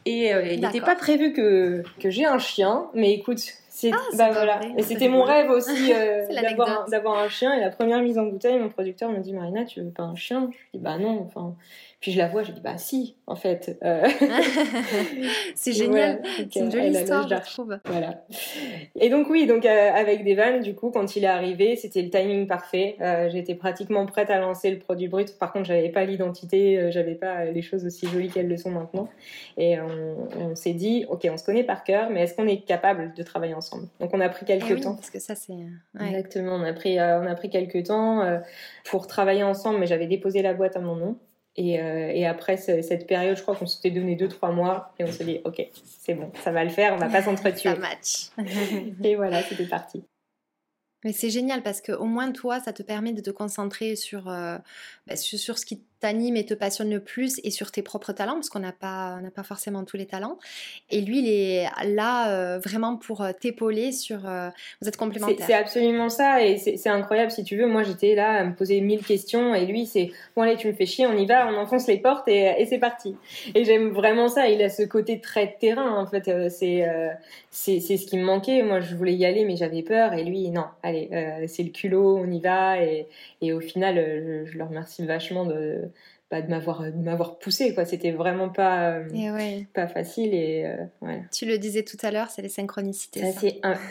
Et 0.06 0.32
il 0.32 0.62
n'était 0.62 0.82
pas 0.82 0.96
prévu 0.96 1.32
que, 1.34 1.84
que 2.00 2.10
j'ai 2.10 2.26
un 2.26 2.40
chien, 2.40 2.88
mais 2.94 3.14
écoute, 3.14 3.42
ah, 3.94 3.98
bah 4.18 4.30
voilà. 4.32 4.60
Et 4.78 4.84
c'était 4.84 5.08
mon 5.08 5.24
rêve 5.24 5.50
aussi 5.50 5.94
euh, 5.96 6.26
d'avoir 6.90 7.20
un, 7.20 7.30
chien. 7.30 7.54
Et 7.54 7.60
la 7.60 7.70
première 7.70 8.02
mise 8.02 8.18
en 8.18 8.26
bouteille, 8.26 8.60
mon 8.60 8.70
producteur 8.70 9.10
me 9.10 9.20
dit 9.20 9.34
Marina, 9.34 9.66
tu 9.66 9.82
veux 9.82 9.90
pas 9.90 10.04
un 10.04 10.16
chien? 10.16 10.50
Je 10.52 10.78
dis 10.78 10.84
bah 10.84 10.98
non. 10.98 11.22
Enfin, 11.26 11.56
puis 12.02 12.12
je 12.12 12.18
la 12.18 12.28
vois, 12.28 12.42
je 12.42 12.52
dis 12.52 12.62
bah 12.62 12.80
si, 12.80 13.16
en 13.28 13.36
fait. 13.36 13.78
Euh. 13.84 14.08
c'est 15.56 15.72
génial. 15.72 16.24
c'est 16.36 16.60
une 16.60 16.72
jolie 16.72 16.90
histoire, 16.90 17.28
je 17.30 17.52
trouve. 17.52 17.78
Voilà. 17.86 18.26
Et 19.00 19.12
donc 19.12 19.30
oui, 19.30 19.46
donc 19.46 19.68
euh, 19.68 19.92
avec 19.94 20.26
Devan, 20.26 20.62
du 20.62 20.74
coup, 20.74 20.90
quand 20.90 21.16
il 21.16 21.26
est 21.26 21.28
arrivé, 21.28 21.76
c'était 21.76 22.02
le 22.02 22.10
timing 22.10 22.48
parfait. 22.48 22.96
Euh, 23.02 23.30
j'étais 23.30 23.54
pratiquement 23.54 24.04
prête 24.08 24.32
à 24.32 24.40
lancer 24.40 24.72
le 24.72 24.80
produit 24.80 25.10
brut. 25.10 25.38
Par 25.38 25.54
contre, 25.54 25.68
j'avais 25.68 25.90
pas 25.90 26.04
l'identité, 26.04 26.92
j'avais 26.92 27.14
pas 27.14 27.46
les 27.46 27.62
choses 27.62 27.86
aussi 27.86 28.08
jolies 28.08 28.30
qu'elles 28.30 28.50
le 28.50 28.58
sont 28.58 28.72
maintenant. 28.72 29.08
Et 29.58 29.78
on, 29.80 30.56
s'est 30.56 30.74
dit, 30.74 31.06
ok, 31.08 31.28
on 31.32 31.38
se 31.38 31.44
connaît 31.44 31.64
par 31.64 31.84
cœur, 31.84 32.10
mais 32.10 32.24
est-ce 32.24 32.34
qu'on 32.34 32.48
est 32.48 32.66
capable 32.66 33.14
de 33.14 33.22
travailler 33.22 33.54
ensemble? 33.54 33.86
Donc 34.00 34.10
on 34.14 34.22
a 34.22 34.30
pris 34.30 34.48
quelques 34.48 34.72
eh 34.72 34.82
temps. 34.82 34.96
Parce 34.96 35.12
que 35.12 35.20
ça 35.20 35.36
c'est. 35.36 35.54
Exactement, 36.04 36.56
on 36.56 36.64
a 36.64 36.74
pris, 36.74 37.00
on 37.00 37.28
a 37.28 37.36
pris 37.36 37.52
quelques 37.52 37.84
temps 37.84 38.42
pour 38.86 39.06
travailler 39.06 39.44
ensemble, 39.44 39.80
mais 39.80 39.86
j'avais 39.86 40.08
déposé 40.08 40.42
la 40.42 40.56
boîte 40.56 40.76
à 40.76 40.80
mon 40.80 40.96
nom. 40.96 41.16
Et, 41.58 41.82
euh, 41.82 42.12
et, 42.14 42.26
après 42.26 42.56
cette 42.56 43.08
période, 43.08 43.36
je 43.36 43.42
crois 43.42 43.56
qu'on 43.56 43.66
s'était 43.66 43.92
donné 43.92 44.16
2-3 44.16 44.54
mois 44.54 44.94
et 44.98 45.04
on 45.04 45.12
s'est 45.12 45.26
dit, 45.26 45.42
ok, 45.44 45.62
c'est 45.84 46.14
bon, 46.14 46.32
ça 46.44 46.52
va 46.52 46.64
le 46.64 46.70
faire, 46.70 46.94
on 46.94 46.98
va 46.98 47.10
pas 47.10 47.22
s'entretuer. 47.24 47.70
ça 47.70 47.76
match. 47.76 48.30
et 49.04 49.16
voilà, 49.16 49.44
c'était 49.44 49.66
parti. 49.66 50.04
Mais 51.04 51.12
c'est 51.12 51.30
génial 51.30 51.62
parce 51.64 51.82
que 51.82 51.92
au 51.92 52.06
moins 52.06 52.32
toi, 52.32 52.60
ça 52.60 52.72
te 52.72 52.84
permet 52.84 53.12
de 53.12 53.22
te 53.22 53.32
concentrer 53.32 53.96
sur, 53.96 54.30
euh, 54.30 54.58
bah, 55.08 55.16
sur, 55.18 55.40
sur, 55.40 55.58
ce 55.58 55.66
qui 55.66 55.84
t'anime 56.02 56.36
et 56.36 56.46
te 56.46 56.54
passionne 56.54 56.90
le 56.90 57.00
plus 57.00 57.40
et 57.44 57.52
sur 57.52 57.72
tes 57.72 57.84
propres 57.84 58.12
talents, 58.12 58.34
parce 58.34 58.50
qu'on 58.50 58.60
n'a 58.60 58.74
pas, 58.74 59.20
on 59.24 59.30
pas 59.30 59.44
forcément 59.44 59.86
tous 59.86 59.98
les 59.98 60.08
talents. 60.08 60.38
Et 60.90 61.00
lui, 61.00 61.20
il 61.20 61.30
est 61.30 61.68
là 61.86 62.32
euh, 62.32 62.60
vraiment 62.60 62.98
pour 62.98 63.22
euh, 63.22 63.32
t'épauler 63.40 63.92
sur... 63.92 64.28
Euh, 64.28 64.50
vous 64.82 64.88
êtes 64.90 64.98
complémentaires. 64.98 65.46
C'est 65.46 65.54
absolument 65.54 66.10
ça, 66.10 66.44
et 66.44 66.58
c'est 66.58 66.90
incroyable, 66.90 67.32
si 67.32 67.44
tu 67.44 67.56
veux. 67.56 67.68
Moi, 67.68 67.84
j'étais 67.84 68.16
là 68.16 68.32
à 68.34 68.44
me 68.44 68.56
poser 68.56 68.82
mille 68.82 69.06
questions, 69.06 69.54
et 69.54 69.66
lui, 69.66 69.86
c'est, 69.86 70.12
bon 70.36 70.42
allez, 70.42 70.58
tu 70.58 70.68
me 70.68 70.74
fais 70.74 70.88
chier, 70.88 71.06
on 71.06 71.14
y 71.14 71.26
va, 71.26 71.48
on 71.48 71.56
enfonce 71.58 71.88
les 71.88 72.00
portes, 72.00 72.28
et, 72.28 72.52
et 72.58 72.66
c'est 72.66 72.80
parti. 72.80 73.16
Et 73.54 73.64
j'aime 73.64 73.90
vraiment 73.90 74.28
ça, 74.28 74.50
il 74.50 74.62
a 74.64 74.70
ce 74.70 74.84
côté 74.84 75.22
très 75.22 75.56
terrain, 75.60 75.98
en 75.98 76.08
fait. 76.08 76.30
c'est 76.50 76.86
c'est 77.52 77.80
ce 77.80 78.06
qui 78.08 78.18
me 78.18 78.24
manquait. 78.24 78.64
Moi, 78.64 78.80
je 78.80 78.96
voulais 78.96 79.14
y 79.14 79.26
aller, 79.26 79.46
mais 79.46 79.56
j'avais 79.56 79.84
peur, 79.84 80.14
et 80.14 80.24
lui, 80.24 80.50
non, 80.50 80.66
allez, 80.82 81.10
c'est 81.48 81.64
le 81.64 81.70
culot, 81.70 82.18
on 82.18 82.32
y 82.32 82.40
va, 82.40 82.84
et, 82.84 83.08
et 83.42 83.54
au 83.54 83.60
final, 83.60 83.96
je, 83.96 84.52
je 84.52 84.58
le 84.58 84.64
remercie 84.64 85.06
vachement 85.06 85.46
de 85.46 85.91
bah, 86.32 86.42
de 86.42 86.50
m'avoir 86.50 86.84
de 86.84 86.98
m'avoir 86.98 87.40
poussé 87.40 87.74
quoi. 87.74 87.84
C'était 87.84 88.12
vraiment 88.12 88.48
pas 88.48 88.92
euh, 88.94 89.62
pas 89.74 89.88
facile 89.88 90.34
et 90.34 90.64
euh, 90.66 91.18
tu 91.30 91.46
le 91.46 91.58
disais 91.58 91.84
tout 91.84 91.98
à 92.02 92.10
l'heure 92.10 92.30
c'est 92.30 92.42
les 92.42 92.48
synchronicités 92.48 93.22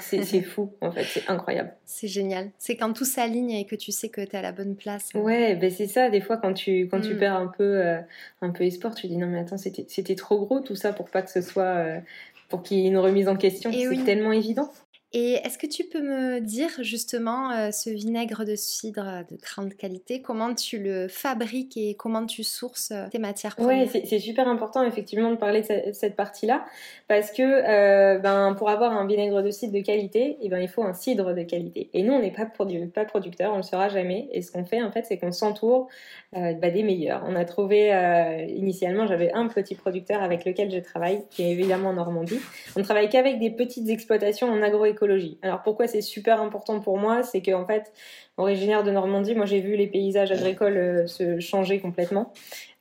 c'est 0.00 0.24
c'est 0.24 0.40
fou 0.40 0.72
en 0.80 0.90
fait 0.90 1.04
c'est 1.04 1.28
incroyable. 1.28 1.74
C'est 1.84 2.06
génial. 2.06 2.50
C'est 2.56 2.76
quand 2.76 2.92
tout 2.92 3.04
s'aligne 3.04 3.50
et 3.50 3.66
que 3.66 3.74
tu 3.74 3.90
sais 3.90 4.08
que 4.08 4.20
tu 4.20 4.30
es 4.30 4.36
à 4.36 4.42
la 4.42 4.52
bonne 4.52 4.76
place 4.76 5.10
ouais 5.14 5.54
ben 5.56 5.70
c'est 5.70 5.88
ça 5.88 6.08
des 6.08 6.20
fois 6.20 6.38
quand 6.38 6.54
tu 6.54 6.88
quand 6.88 7.00
tu 7.00 7.14
mm. 7.14 7.18
perds 7.18 7.36
un 7.36 7.48
peu 7.48 7.84
euh, 7.84 7.98
un 8.40 8.50
peu 8.50 8.64
espoir 8.64 8.94
tu 8.94 9.06
dis 9.08 9.16
non 9.16 9.26
mais 9.26 9.40
attends 9.40 9.58
c'était 9.58 9.84
c'était 9.88 10.14
trop 10.14 10.46
gros 10.46 10.60
tout 10.60 10.76
ça 10.76 10.92
pour 10.92 11.10
pas 11.10 11.20
que 11.20 11.30
ce 11.30 11.42
soit 11.42 12.00
pour 12.48 12.62
qu'il 12.62 12.78
y 12.78 12.84
ait 12.84 12.88
une 12.88 12.98
remise 12.98 13.28
en 13.28 13.36
question. 13.36 13.70
C'est 13.72 14.04
tellement 14.04 14.32
évident. 14.32 14.70
Et 15.12 15.32
est-ce 15.44 15.58
que 15.58 15.66
tu 15.66 15.82
peux 15.82 16.02
me 16.02 16.38
dire 16.38 16.70
justement 16.82 17.50
euh, 17.50 17.72
ce 17.72 17.90
vinaigre 17.90 18.44
de 18.44 18.54
cidre 18.54 19.24
de 19.28 19.36
grande 19.42 19.74
qualité, 19.74 20.22
comment 20.22 20.54
tu 20.54 20.78
le 20.78 21.08
fabriques 21.08 21.76
et 21.76 21.94
comment 21.94 22.24
tu 22.26 22.44
sources 22.44 22.92
euh, 22.92 23.08
tes 23.10 23.18
matières 23.18 23.56
premières? 23.56 23.88
Oui, 23.92 24.02
c'est 24.04 24.18
super 24.20 24.46
important 24.46 24.84
effectivement 24.84 25.32
de 25.32 25.36
parler 25.36 25.62
de 25.62 25.92
cette 25.92 26.14
partie-là 26.14 26.64
parce 27.08 27.32
que 27.32 27.42
euh, 27.42 28.20
ben, 28.20 28.54
pour 28.54 28.70
avoir 28.70 28.92
un 28.92 29.04
vinaigre 29.04 29.42
de 29.42 29.50
cidre 29.50 29.72
de 29.72 29.80
qualité, 29.80 30.36
eh 30.42 30.48
ben, 30.48 30.60
il 30.60 30.68
faut 30.68 30.84
un 30.84 30.94
cidre 30.94 31.34
de 31.34 31.42
qualité. 31.42 31.90
Et 31.92 32.04
nous, 32.04 32.12
on 32.12 32.20
n'est 32.20 32.30
pas, 32.30 32.46
pas 32.46 33.04
producteur, 33.04 33.50
on 33.50 33.54
ne 33.54 33.58
le 33.58 33.64
sera 33.64 33.88
jamais. 33.88 34.28
Et 34.30 34.42
ce 34.42 34.52
qu'on 34.52 34.64
fait 34.64 34.80
en 34.80 34.92
fait, 34.92 35.06
c'est 35.06 35.18
qu'on 35.18 35.32
s'entoure 35.32 35.88
bah, 36.32 36.70
des 36.70 36.84
meilleurs. 36.84 37.24
On 37.26 37.34
a 37.34 37.44
trouvé 37.44 37.90
initialement, 38.48 39.08
j'avais 39.08 39.32
un 39.32 39.48
petit 39.48 39.74
producteur 39.74 40.22
avec 40.22 40.44
lequel 40.44 40.70
je 40.70 40.78
travaille, 40.78 41.24
qui 41.30 41.42
est 41.42 41.50
évidemment 41.50 41.88
en 41.88 41.94
Normandie. 41.94 42.38
On 42.76 42.82
travaille 42.82 43.08
qu'avec 43.08 43.40
des 43.40 43.50
petites 43.50 43.88
exploitations 43.88 44.48
en 44.48 44.62
agroécologie 44.62 44.99
alors 45.42 45.62
pourquoi 45.62 45.86
c'est 45.86 46.00
super 46.00 46.40
important 46.40 46.80
pour 46.80 46.98
moi 46.98 47.22
C'est 47.22 47.42
qu'en 47.42 47.66
fait, 47.66 47.92
originaire 48.36 48.82
de 48.82 48.90
Normandie, 48.90 49.34
moi 49.34 49.46
j'ai 49.46 49.60
vu 49.60 49.76
les 49.76 49.86
paysages 49.86 50.32
agricoles 50.32 50.76
euh, 50.76 51.06
se 51.06 51.40
changer 51.40 51.80
complètement. 51.80 52.32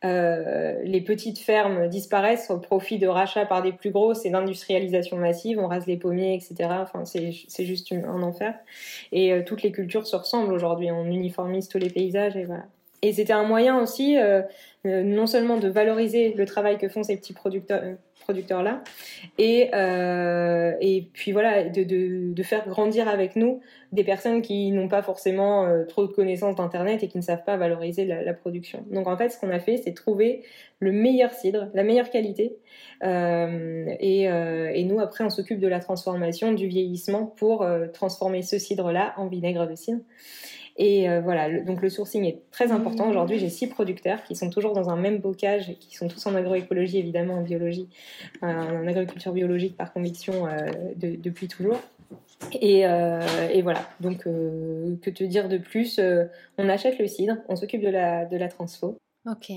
Euh, 0.06 0.80
les 0.84 1.02
petites 1.02 1.40
fermes 1.40 1.88
disparaissent 1.88 2.50
au 2.50 2.58
profit 2.58 2.98
de 3.00 3.08
rachats 3.08 3.46
par 3.46 3.62
des 3.62 3.74
plus 3.74 3.92
grosses 3.92 4.26
et 4.26 4.30
d'industrialisation 4.30 5.18
massive. 5.18 5.60
On 5.60 5.68
rase 5.68 5.88
les 5.88 5.98
pommiers, 5.98 6.36
etc. 6.36 6.70
Enfin, 6.82 7.06
c'est 7.06 7.66
juste 7.66 7.92
un 7.92 8.22
enfer. 8.22 8.54
Et 9.12 9.34
euh, 9.34 9.44
toutes 9.46 9.62
les 9.62 9.72
cultures 9.72 10.08
se 10.08 10.16
ressemblent 10.16 10.54
aujourd'hui. 10.54 10.92
On 10.92 11.06
uniformise 11.06 11.68
tous 11.68 11.80
les 11.80 11.90
paysages 11.90 12.38
et 12.38 12.46
voilà. 12.46 12.66
Et 13.02 13.14
c'était 13.14 13.32
un 13.32 13.46
moyen 13.46 13.80
aussi, 13.82 14.18
non 14.84 15.26
seulement 15.26 15.56
de 15.56 15.70
valoriser 15.70 16.34
le 16.34 16.46
travail 16.46 16.78
que 16.78 16.90
font 16.90 17.02
ces 17.02 17.16
petits 17.16 17.32
producteurs, 17.32 17.82
producteurs-là. 18.29 18.83
Et, 19.39 19.71
euh, 19.74 20.74
et 20.81 21.09
puis 21.13 21.31
voilà, 21.31 21.63
de, 21.63 21.83
de, 21.83 22.43
faire 22.43 22.67
grandir 22.67 23.07
avec 23.07 23.36
nous 23.36 23.59
des 23.91 24.03
personnes 24.03 24.43
qui 24.43 24.71
n'ont 24.71 24.88
pas 24.88 25.01
forcément 25.01 25.65
euh, 25.65 25.83
trop 25.86 26.05
de 26.05 26.12
connaissances 26.13 26.55
d'Internet 26.55 27.01
et 27.01 27.07
qui 27.07 27.17
ne 27.17 27.24
savent 27.24 27.43
pas 27.43 27.57
valoriser 27.57 28.05
la, 28.05 28.33
production. 28.36 28.86
Donc 28.91 29.07
en 29.07 29.17
fait, 29.17 29.29
ce 29.29 29.39
qu'on 29.39 29.50
a 29.50 29.59
fait, 29.59 29.77
c'est 29.77 29.93
trouver 29.93 30.43
le 30.79 30.91
meilleur 30.91 31.31
cidre, 31.31 31.69
la 31.74 31.83
meilleure 31.83 32.12
qualité. 32.12 32.55
Euh, 33.03 33.86
et, 34.00 34.25
et, 34.25 34.83
nous, 34.83 35.00
après, 35.00 35.24
on 35.24 35.31
s'occupe 35.31 35.59
de 35.59 35.67
la 35.67 35.79
transformation, 35.79 36.53
du 36.53 36.67
vieillissement 36.67 37.25
pour 37.25 37.65
transformer 37.93 38.43
ce 38.43 38.59
cidre-là 38.59 39.15
en 39.17 39.25
vinaigre 39.25 39.67
de 39.67 39.75
cidre. 39.75 40.01
Et 40.81 41.09
euh, 41.09 41.19
voilà, 41.19 41.59
donc 41.59 41.81
le 41.81 41.89
sourcing 41.89 42.24
est 42.24 42.39
très 42.51 42.71
important. 42.71 43.09
Aujourd'hui, 43.09 43.38
j'ai 43.38 43.50
six 43.50 43.67
producteurs 43.67 44.24
qui 44.24 44.33
sont 44.33 44.50
toujours 44.50 44.71
dans 44.74 44.89
un 44.89 44.95
même 44.95 45.19
bocage, 45.19 45.75
qui 45.81 45.98
sont 45.98 46.07
tous 46.07 46.25
en 46.25 46.33
agroécologie, 46.36 46.98
évidemment, 46.98 47.36
en 47.36 47.41
biologie, 47.41 47.89
euh, 48.43 48.48
en 48.48 48.88
agriculture 48.88 49.33
biologique 49.33 49.75
par 49.75 49.91
conviction 49.91 50.48
euh, 50.48 50.69
depuis 50.95 51.50
toujours. 51.50 51.81
Et, 52.62 52.83
voilà, 53.62 53.89
donc 54.00 54.24
que 54.24 55.09
te 55.09 55.24
dire 55.25 55.50
de 55.50 55.57
plus? 55.57 56.00
On 56.57 56.69
achète 56.69 56.98
le 56.98 57.07
cidre, 57.07 57.36
on 57.50 57.57
s'occupe 57.57 57.81
de 57.81 57.89
la, 57.89 58.25
de 58.25 58.38
la 58.38 58.48
transfo. 58.48 58.98
Ok. 59.29 59.51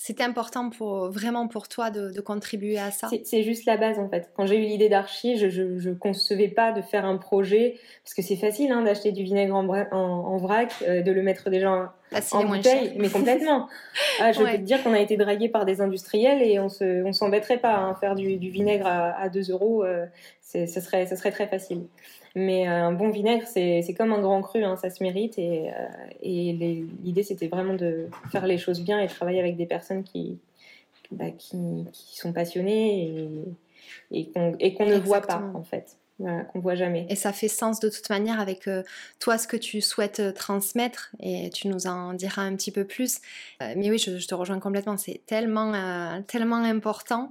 C'était 0.00 0.22
important 0.22 0.70
pour, 0.70 1.10
vraiment 1.10 1.48
pour 1.48 1.66
toi 1.66 1.90
de, 1.90 2.20
contribuer 2.20 2.78
à 2.78 2.92
ça? 2.92 3.10
C'est 3.24 3.42
juste 3.42 3.66
la 3.66 3.76
base 3.76 3.98
en 3.98 4.08
fait. 4.08 4.30
Quand 4.36 4.46
j'ai 4.46 4.56
eu 4.56 4.62
l'idée 4.62 4.88
d'archi, 4.88 5.36
je 5.36 5.88
ne 5.88 5.94
concevais 5.94 6.46
pas 6.46 6.70
de 6.70 6.82
faire 6.82 7.04
un 7.04 7.16
projet, 7.16 7.74
parce 8.04 8.14
que 8.14 8.22
c'est 8.22 8.36
facile 8.36 8.70
hein, 8.70 8.82
d'acheter 8.82 9.10
du 9.10 9.24
vinaigre 9.24 9.56
en, 9.56 9.66
en, 9.66 10.36
vrac, 10.36 10.72
euh, 10.82 11.02
de 11.02 11.10
le 11.10 11.22
mettre 11.22 11.50
déjà 11.50 11.92
en, 12.30 12.44
bouteille, 12.44 12.94
mais 12.96 13.10
complètement. 13.10 13.68
Ah, 14.20 14.32
je 14.32 14.40
peux 14.40 14.52
te 14.52 14.56
dire 14.58 14.82
qu'on 14.82 14.94
a 14.94 15.00
été 15.00 15.16
dragué 15.16 15.48
par 15.48 15.64
des 15.64 15.80
industriels 15.80 16.42
et 16.42 16.58
on 16.58 16.68
se, 16.68 17.04
on 17.04 17.12
s'embêterait 17.12 17.58
pas 17.58 17.74
à 17.74 17.80
hein, 17.80 17.94
faire 17.94 18.14
du, 18.14 18.36
vinaigre 18.36 18.86
à, 18.86 19.20
à 19.20 19.28
2 19.28 19.50
euros, 19.50 19.84
euh, 19.84 20.06
ce 20.42 20.66
serait, 20.66 21.06
ça 21.06 21.16
serait 21.16 21.30
très 21.30 21.46
facile. 21.46 21.86
Mais 22.34 22.68
euh, 22.68 22.86
un 22.86 22.92
bon 22.92 23.10
vinaigre, 23.10 23.46
c'est 23.46 23.94
comme 23.96 24.12
un 24.12 24.20
grand 24.20 24.42
cru, 24.42 24.62
hein, 24.64 24.76
ça 24.76 24.90
se 24.90 25.02
mérite. 25.02 25.38
Et, 25.38 25.70
euh, 25.70 25.86
et 26.22 26.52
l'idée, 27.02 27.22
c'était 27.22 27.48
vraiment 27.48 27.74
de 27.74 28.08
faire 28.30 28.46
les 28.46 28.58
choses 28.58 28.80
bien 28.80 29.00
et 29.00 29.06
travailler 29.06 29.40
avec 29.40 29.56
des 29.56 29.66
personnes 29.66 30.04
qui, 30.04 30.38
bah, 31.10 31.30
qui, 31.30 31.86
qui, 31.92 32.18
sont 32.18 32.32
passionnées 32.32 33.08
et, 34.12 34.30
et 34.60 34.74
qu'on 34.74 34.86
ne 34.86 34.98
voit 34.98 35.22
pas, 35.22 35.42
en 35.54 35.62
fait 35.62 35.96
qu'on 36.18 36.60
voit 36.60 36.74
jamais. 36.74 37.06
Et 37.08 37.14
ça 37.14 37.32
fait 37.32 37.48
sens 37.48 37.78
de 37.80 37.88
toute 37.88 38.10
manière 38.10 38.40
avec 38.40 38.66
euh, 38.66 38.82
toi 39.20 39.38
ce 39.38 39.46
que 39.46 39.56
tu 39.56 39.80
souhaites 39.80 40.20
euh, 40.20 40.32
transmettre 40.32 41.10
et 41.20 41.50
tu 41.50 41.68
nous 41.68 41.86
en 41.86 42.12
diras 42.12 42.42
un 42.42 42.56
petit 42.56 42.72
peu 42.72 42.84
plus. 42.84 43.18
Euh, 43.62 43.74
mais 43.76 43.90
oui, 43.90 43.98
je, 43.98 44.26
te 44.26 44.34
rejoins 44.34 44.58
complètement, 44.58 44.96
c'est 44.96 45.20
tellement, 45.26 45.72
tellement 46.26 46.56
important. 46.56 47.30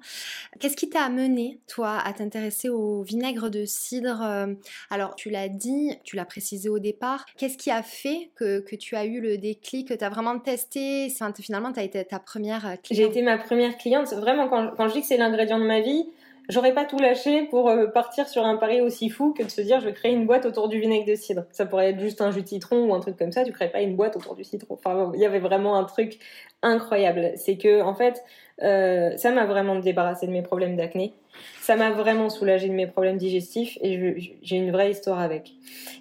Qu'est-ce 0.59 0.75
qui 0.75 0.89
t'a 0.89 1.01
amené, 1.01 1.59
toi, 1.67 1.97
à 2.03 2.13
t'intéresser 2.13 2.69
au 2.69 3.03
vinaigre 3.03 3.49
de 3.49 3.65
cidre 3.65 4.47
Alors, 4.89 5.15
tu 5.15 5.29
l'as 5.29 5.49
dit, 5.49 5.91
tu 6.03 6.15
l'as 6.15 6.25
précisé 6.25 6.69
au 6.69 6.79
départ. 6.79 7.25
Qu'est-ce 7.37 7.57
qui 7.57 7.71
a 7.71 7.83
fait 7.83 8.31
que, 8.35 8.59
que, 8.59 8.75
tu 8.75 8.95
as 8.95 9.05
eu 9.05 9.21
le 9.21 9.37
déclic, 9.37 9.89
que 9.89 9.93
tu 9.93 10.03
as 10.03 10.09
vraiment 10.09 10.39
testé 10.39 11.09
Finalement, 11.39 11.73
tu 11.73 11.79
as 11.79 11.83
été 11.83 12.03
ta 12.05 12.19
première 12.19 12.61
cliente? 12.61 12.85
J'ai 12.91 13.03
été 13.03 13.21
ma 13.21 13.37
première 13.37 13.77
cliente. 13.77 14.13
Vraiment, 14.13 14.47
quand, 14.47 14.71
quand 14.75 14.87
je 14.87 14.93
dis 14.93 15.01
que 15.01 15.07
c'est 15.07 15.17
l'ingrédient 15.17 15.59
de 15.59 15.65
ma 15.65 15.81
vie, 15.81 16.05
j'aurais 16.49 16.73
pas 16.73 16.85
tout 16.85 16.97
lâché 16.99 17.43
pour 17.43 17.69
euh, 17.69 17.87
partir 17.87 18.27
sur 18.27 18.45
un 18.45 18.57
pari 18.57 18.81
aussi 18.81 19.09
fou 19.09 19.33
que 19.33 19.43
de 19.43 19.49
se 19.49 19.61
dire 19.61 19.79
je 19.79 19.85
vais 19.85 19.93
créer 19.93 20.11
une 20.11 20.25
boîte 20.25 20.45
autour 20.45 20.69
du 20.69 20.79
vinaigre 20.79 21.05
de 21.05 21.15
cidre. 21.15 21.45
Ça 21.51 21.65
pourrait 21.65 21.89
être 21.91 21.99
juste 21.99 22.21
un 22.21 22.31
jus 22.31 22.41
de 22.41 22.47
citron 22.47 22.85
ou 22.85 22.93
un 22.93 22.99
truc 22.99 23.17
comme 23.17 23.31
ça, 23.31 23.43
tu 23.43 23.51
crées 23.51 23.69
pas 23.69 23.81
une 23.81 23.95
boîte 23.95 24.15
autour 24.15 24.35
du 24.35 24.43
citron. 24.43 24.75
Enfin, 24.75 25.11
il 25.13 25.19
y 25.19 25.25
avait 25.25 25.39
vraiment 25.39 25.77
un 25.77 25.83
truc 25.83 26.19
incroyable. 26.61 27.31
C'est 27.35 27.57
que 27.57 27.81
en 27.81 27.93
fait, 27.95 28.23
euh, 28.63 29.15
ça 29.17 29.31
m'a 29.31 29.45
vraiment 29.45 29.75
débarrassé 29.75 30.27
de 30.27 30.31
mes 30.31 30.41
problèmes 30.41 30.75
d'acné. 30.75 31.13
Ça 31.61 31.75
m'a 31.75 31.91
vraiment 31.91 32.29
soulagé 32.29 32.69
de 32.69 32.73
mes 32.73 32.87
problèmes 32.87 33.17
digestifs 33.17 33.77
et 33.81 34.37
j'ai 34.41 34.55
une 34.55 34.71
vraie 34.71 34.91
histoire 34.91 35.19
avec. 35.19 35.51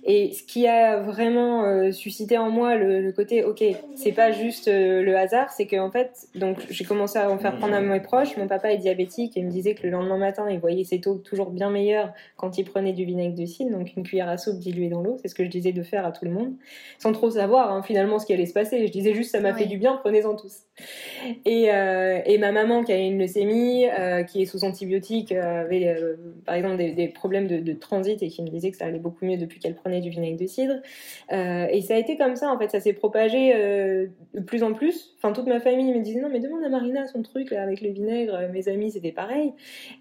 Et 0.04 0.32
ce 0.32 0.44
qui 0.44 0.68
a 0.68 0.98
vraiment 0.98 1.64
euh, 1.64 1.90
suscité 1.90 2.38
en 2.38 2.50
moi 2.50 2.76
le, 2.76 3.10
côté, 3.10 3.42
ok, 3.42 3.64
c'est 3.96 4.12
pas 4.12 4.30
juste 4.30 4.68
euh, 4.68 5.02
le 5.02 5.16
hasard, 5.16 5.50
c'est 5.50 5.66
qu'en 5.66 5.90
fait, 5.90 6.28
donc 6.36 6.58
j'ai 6.70 6.84
commencé 6.84 7.18
à 7.18 7.28
en 7.28 7.38
faire 7.38 7.56
prendre 7.56 7.75
à 7.75 7.80
mes 7.80 7.98
proches. 7.98 8.36
Mon 8.36 8.46
papa 8.46 8.72
est 8.72 8.78
diabétique 8.78 9.36
et 9.36 9.42
me 9.42 9.50
disait 9.50 9.75
que 9.75 9.82
le 9.82 9.90
lendemain 9.90 10.18
matin, 10.18 10.46
il 10.48 10.60
voyait 10.60 10.84
ses 10.84 11.00
taux 11.00 11.16
toujours 11.16 11.50
bien 11.50 11.70
meilleurs 11.70 12.12
quand 12.36 12.58
il 12.58 12.64
prenait 12.64 12.92
du 12.92 13.04
vinaigre 13.04 13.34
de 13.34 13.46
cidre, 13.46 13.76
donc 13.76 13.96
une 13.96 14.04
cuillère 14.04 14.28
à 14.28 14.38
soupe 14.38 14.58
diluée 14.58 14.88
dans 14.88 15.02
l'eau. 15.02 15.16
C'est 15.20 15.28
ce 15.28 15.34
que 15.34 15.44
je 15.44 15.50
disais 15.50 15.72
de 15.72 15.82
faire 15.82 16.06
à 16.06 16.12
tout 16.12 16.25
le 16.25 16.30
monde, 16.30 16.52
sans 16.98 17.10
trop 17.10 17.30
savoir 17.30 17.72
hein, 17.72 17.82
finalement 17.82 18.20
ce 18.20 18.26
qui 18.26 18.32
allait 18.32 18.46
se 18.46 18.54
passer. 18.54 18.86
Je 18.86 18.92
disais 18.92 19.12
juste, 19.12 19.32
ça 19.32 19.40
m'a 19.40 19.54
fait 19.54 19.66
du 19.66 19.76
bien, 19.76 19.96
prenez-en 19.96 20.36
tous. 20.36 20.62
Et, 21.44 21.64
et, 21.64 22.38
ma 22.38 22.45
maman 22.52 22.84
qui 22.84 22.92
a 22.92 22.98
une 22.98 23.18
leucémie, 23.18 23.86
qui 24.28 24.42
est 24.42 24.46
sous 24.46 24.64
antibiotiques, 24.64 25.32
avait 25.66 25.88
euh, 25.88 26.16
par 26.44 26.54
exemple 26.54 26.76
des, 26.76 27.08
problèmes 27.08 27.46
de, 27.46 27.72
transit 27.72 28.22
et 28.22 28.28
qui 28.28 28.42
me 28.42 28.48
disait 28.48 28.70
que 28.70 28.76
ça 28.76 28.86
allait 28.86 28.98
beaucoup 28.98 29.24
mieux 29.24 29.36
depuis 29.36 29.58
qu'elle 29.58 29.74
prenait 29.74 30.00
du 30.00 30.10
vinaigre 30.10 30.38
de 30.38 30.46
cidre. 30.46 30.74
Euh, 31.32 31.66
et 31.70 31.80
ça 31.82 31.94
a 31.94 31.98
été 31.98 32.16
comme 32.16 32.36
ça, 32.36 32.50
en 32.50 32.58
fait, 32.58 32.70
ça 32.70 32.80
s'est 32.80 32.92
propagé 32.92 33.52
euh, 33.54 34.06
de 34.34 34.40
plus 34.40 34.62
en 34.62 34.72
plus. 34.72 35.14
Enfin, 35.18 35.32
toute 35.32 35.46
ma 35.46 35.60
famille 35.60 35.92
me 35.92 36.00
disait 36.00 36.20
non, 36.20 36.28
mais 36.30 36.40
demande 36.40 36.62
à 36.64 36.68
Marina 36.68 37.06
son 37.06 37.22
truc 37.22 37.52
avec 37.52 37.80
le 37.80 37.90
vinaigre. 37.90 38.48
Mes 38.52 38.68
amis, 38.68 38.92
c'était 38.92 39.12
pareil. 39.12 39.52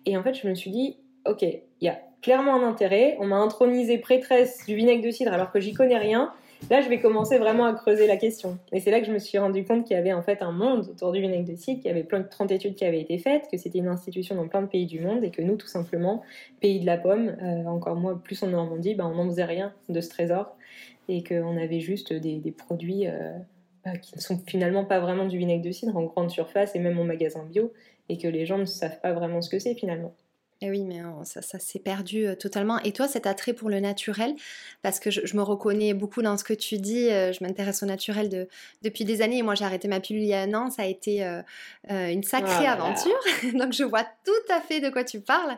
Et 0.06 0.18
en 0.18 0.24
fait, 0.24 0.34
je 0.34 0.48
me 0.48 0.56
suis 0.56 0.72
dit, 0.72 0.98
ok, 1.26 1.42
il 1.42 1.86
y 1.86 1.90
a 1.90 2.00
clairement 2.22 2.56
un 2.56 2.68
intérêt. 2.68 3.18
On 3.20 3.26
m'a 3.26 3.38
intronisé 3.38 3.98
prêtresse 3.98 4.66
du 4.66 4.76
vinaigre 4.76 5.04
de 5.04 5.12
cidre 5.12 5.34
alors 5.34 5.52
que 5.52 5.60
j'y 5.60 5.74
connais 5.74 5.98
rien. 5.98 6.32
Là, 6.72 6.82
je 6.82 6.90
vais 6.90 7.00
commencer 7.00 7.38
vraiment 7.38 7.66
à 7.66 7.74
creuser 7.74 8.08
la 8.08 8.18
question. 8.18 8.58
Et 8.72 8.80
c'est 8.80 8.90
là 8.90 9.00
que 9.00 9.06
je 9.06 9.12
me 9.12 9.20
suis 9.20 9.38
rendu 9.38 9.64
compte 9.64 9.86
qu'il 9.86 9.96
y 9.96 10.00
avait 10.00 10.14
en 10.14 10.24
fait 10.24 10.42
un 10.42 10.52
monde 10.52 10.88
autour 10.90 11.12
du 11.12 11.22
vinaigre 11.22 11.48
de 11.48 11.56
cidre, 11.56 11.80
qu'il 11.80 11.90
y 11.90 11.92
avait 11.92 12.04
plein 12.04 12.20
de 12.20 12.28
30 12.28 12.52
études 12.52 12.74
qui 12.74 12.86
avaient 12.86 13.02
été 13.02 13.20
faites, 13.20 13.48
que 13.52 13.58
c'était 13.58 13.78
une 13.78 13.88
institution 13.88 14.36
dans 14.36 14.48
plein 14.48 14.64
de 14.64 14.68
pays 14.68 14.88
du 14.88 15.00
monde 15.00 15.24
et 15.24 15.30
que 15.30 15.44
nous, 15.44 15.58
tout 15.58 15.68
simplement, 15.68 16.24
pays 16.62 16.80
de 16.80 16.88
la 16.88 16.98
pomme, 16.98 17.36
euh, 17.40 17.66
encore 17.66 17.96
moins 17.96 18.16
plus 18.16 18.42
en 18.42 18.48
Normandie, 18.48 18.96
ben, 18.96 19.06
on 19.06 19.14
n'en 19.14 19.30
faisait 19.30 19.46
rien 19.46 19.74
de 19.90 20.02
ce 20.02 20.10
trésor 20.10 20.58
et 21.08 21.24
qu'on 21.24 21.56
avait 21.56 21.82
juste 21.82 22.14
des, 22.14 22.52
produits 22.52 23.06
euh, 23.06 23.38
bah, 23.84 23.96
qui 23.98 24.16
ne 24.16 24.22
sont 24.22 24.40
finalement 24.48 24.86
pas 24.86 25.00
vraiment 25.00 25.26
du 25.26 25.38
vinaigre 25.38 25.64
de 25.64 25.72
cidre 25.72 25.96
en 25.96 26.04
grande 26.04 26.32
surface 26.32 26.76
et 26.76 26.80
même 26.80 26.98
en 26.98 27.04
magasin 27.04 27.46
bio 27.46 27.72
et 28.10 28.18
que 28.18 28.28
les 28.28 28.48
gens 28.48 28.58
ne 28.58 28.66
savent 28.66 29.00
pas 29.02 29.14
vraiment 29.14 29.44
ce 29.44 29.52
que 29.52 29.60
c'est 29.60 29.76
finalement. 29.76 30.16
Et 30.66 30.70
eh 30.70 30.72
oui, 30.72 30.84
mais 30.84 31.00
ça, 31.26 31.44
ça 31.44 31.60
s'est 31.60 31.78
perdu 31.78 32.26
euh, 32.26 32.34
totalement. 32.34 32.80
Et 32.80 32.92
toi, 32.92 33.08
cet 33.08 33.28
attrait 33.28 33.54
pour 33.54 33.70
le 33.70 33.80
naturel, 33.80 34.34
parce 34.82 35.00
que 35.00 35.12
je, 35.12 35.38
me 35.38 35.44
reconnais 35.44 35.94
beaucoup 35.94 36.24
dans 36.24 36.38
ce 36.38 36.44
que 36.44 36.56
tu 36.56 36.78
dis, 36.78 37.12
euh, 37.12 37.32
je 37.32 37.44
m'intéresse 37.44 37.84
au 37.84 37.86
naturel 37.86 38.30
de, 38.30 38.48
depuis 38.82 39.06
des 39.06 39.22
années, 39.22 39.38
et 39.38 39.44
moi 39.44 39.54
j'ai 39.54 39.64
arrêté 39.64 39.88
ma 39.88 40.00
pilule 40.00 40.24
il 40.24 40.30
y 40.30 40.34
a 40.34 40.42
un 40.42 40.54
an, 40.56 40.72
ça 40.72 40.82
a 40.82 40.86
été 40.86 41.24
euh, 41.24 41.42
une 41.88 42.24
sacrée 42.24 42.66
aventure, 42.66 43.20
donc 43.54 43.74
je 43.74 43.84
vois 43.84 44.06
tout 44.24 44.32
à 44.52 44.60
fait 44.60 44.80
de 44.80 44.90
quoi 44.90 45.04
tu 45.04 45.20
parles. 45.20 45.56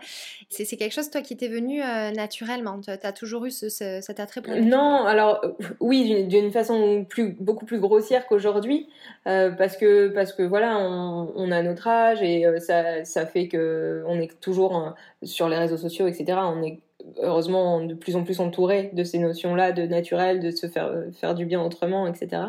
C'est 0.50 0.66
quelque 0.76 0.94
chose, 0.94 1.10
toi, 1.10 1.22
qui 1.22 1.38
t'est 1.38 1.48
venu 1.48 1.80
naturellement, 1.80 2.82
tu 2.82 2.90
as 2.90 3.14
toujours 3.14 3.46
eu 3.46 3.52
cet 3.52 4.20
attrait 4.20 4.42
pour 4.42 4.52
le 4.52 4.60
naturel? 4.60 4.78
Non, 4.78 5.06
alors 5.06 5.40
oui, 5.80 6.26
d'une 6.26 6.52
façon 6.52 7.06
plus, 7.08 7.32
beaucoup 7.40 7.66
plus 7.66 7.80
grossière 7.80 8.28
qu'aujourd'hui, 8.28 8.90
parce, 9.24 9.78
que, 9.78 10.10
parce 10.10 10.34
que 10.34 10.44
voilà, 10.44 10.78
on, 10.80 11.32
on, 11.34 11.52
a 11.52 11.62
notre 11.62 11.88
âge, 11.88 12.22
et 12.22 12.46
ça, 12.60 13.06
ça 13.06 13.26
fait 13.26 13.48
qu'on 13.48 14.20
est 14.20 14.38
toujours 14.42 14.96
sur 15.24 15.50
les 15.50 15.58
réseaux 15.58 15.78
sociaux, 15.78 16.08
etc. 16.08 16.40
On 16.44 16.62
est 16.64 16.80
heureusement 17.22 17.82
de 17.82 17.94
plus 17.94 18.16
en 18.16 18.24
plus 18.24 18.40
entouré 18.40 18.90
de 18.94 19.04
ces 19.04 19.20
notions-là, 19.20 19.72
de 19.72 19.84
naturel, 19.84 20.40
de 20.40 20.52
se 20.52 20.68
faire, 20.68 20.92
faire 21.14 21.36
du 21.36 21.46
bien 21.46 21.64
autrement, 21.64 22.08
etc. 22.08 22.44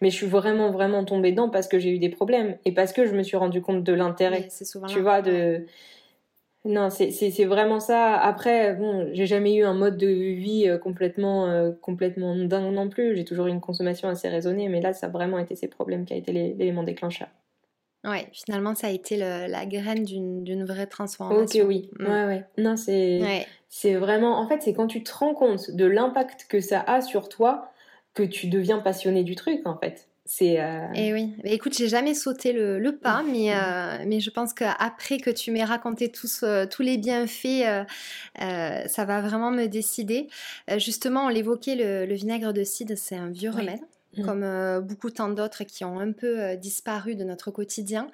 Mais 0.00 0.10
je 0.10 0.16
suis 0.16 0.26
vraiment, 0.26 0.70
vraiment 0.70 1.04
tombée 1.04 1.30
dedans 1.32 1.48
parce 1.48 1.68
que 1.68 1.78
j'ai 1.78 1.90
eu 1.90 1.98
des 1.98 2.08
problèmes 2.08 2.56
et 2.64 2.72
parce 2.72 2.92
que 2.92 3.06
je 3.06 3.14
me 3.14 3.22
suis 3.22 3.36
rendu 3.36 3.60
compte 3.62 3.84
de 3.84 3.92
l'intérêt, 3.92 4.48
tu 4.88 5.00
vois, 5.00 5.22
de... 5.22 5.66
Non, 6.64 6.90
c'est 6.90 7.44
vraiment 7.44 7.80
ça. 7.80 8.16
Après, 8.16 8.74
bon, 8.74 9.10
j'ai 9.12 9.26
jamais 9.26 9.54
eu 9.56 9.64
un 9.64 9.74
mode 9.74 9.96
de 9.96 10.06
vie 10.06 10.68
euh, 10.68 10.78
complètement, 10.78 11.48
euh, 11.48 11.72
complètement 11.72 12.36
dingue 12.36 12.72
non 12.72 12.88
plus. 12.88 13.16
J'ai 13.16 13.24
toujours 13.24 13.48
eu 13.48 13.50
une 13.50 13.60
consommation 13.60 14.08
assez 14.08 14.28
raisonnée, 14.28 14.68
mais 14.68 14.80
là, 14.80 14.92
ça 14.92 15.06
a 15.06 15.10
vraiment 15.10 15.38
été 15.38 15.56
ces 15.56 15.66
problèmes 15.66 16.04
qui 16.04 16.14
a 16.14 16.16
été 16.16 16.30
l'élément 16.32 16.84
déclencheur. 16.84 17.26
Ouais, 18.04 18.28
finalement, 18.32 18.74
ça 18.74 18.88
a 18.88 18.90
été 18.90 19.16
la 19.16 19.66
graine 19.66 20.04
d'une 20.04 20.64
vraie 20.64 20.86
transformation. 20.86 21.62
Ok, 21.62 21.68
oui. 21.68 21.90
Mm. 21.98 22.06
Ouais, 22.06 22.26
ouais. 22.26 22.44
Non, 22.58 22.76
c'est 22.76 23.46
c'est 23.74 23.94
vraiment. 23.94 24.38
En 24.38 24.46
fait, 24.46 24.60
c'est 24.60 24.74
quand 24.74 24.86
tu 24.86 25.02
te 25.02 25.14
rends 25.14 25.32
compte 25.32 25.70
de 25.70 25.86
l'impact 25.86 26.46
que 26.46 26.60
ça 26.60 26.80
a 26.80 27.00
sur 27.00 27.30
toi 27.30 27.72
que 28.12 28.22
tu 28.22 28.48
deviens 28.48 28.80
passionné 28.80 29.24
du 29.24 29.34
truc, 29.34 29.62
en 29.66 29.78
fait. 29.78 30.08
C'est. 30.26 30.60
Euh... 30.60 30.86
Et 30.94 31.08
eh 31.08 31.12
oui. 31.14 31.34
Mais 31.42 31.52
écoute, 31.52 31.74
j'ai 31.74 31.88
jamais 31.88 32.12
sauté 32.12 32.52
le, 32.52 32.78
le 32.78 32.96
pas, 32.96 33.22
mais, 33.22 33.54
euh, 33.54 34.04
mais 34.06 34.20
je 34.20 34.30
pense 34.30 34.52
qu'après 34.52 35.18
que 35.18 35.30
tu 35.30 35.50
m'aies 35.50 35.64
raconté 35.64 36.10
tous, 36.10 36.42
euh, 36.42 36.66
tous 36.66 36.82
les 36.82 36.98
bienfaits, 36.98 37.86
euh, 38.42 38.82
ça 38.86 39.04
va 39.06 39.22
vraiment 39.22 39.50
me 39.50 39.66
décider. 39.66 40.28
justement, 40.76 41.24
on 41.24 41.28
l'évoquait, 41.28 41.74
le, 41.74 42.04
le, 42.04 42.14
vinaigre 42.14 42.52
de 42.52 42.64
cidre, 42.64 42.94
c'est 42.96 43.16
un 43.16 43.30
vieux 43.30 43.50
remède. 43.50 43.80
Mmh. 44.16 44.24
comme 44.24 44.80
beaucoup 44.86 45.10
tant 45.10 45.28
d'autres 45.30 45.64
qui 45.64 45.84
ont 45.84 45.98
un 45.98 46.12
peu 46.12 46.56
disparu 46.56 47.14
de 47.14 47.24
notre 47.24 47.50
quotidien. 47.50 48.10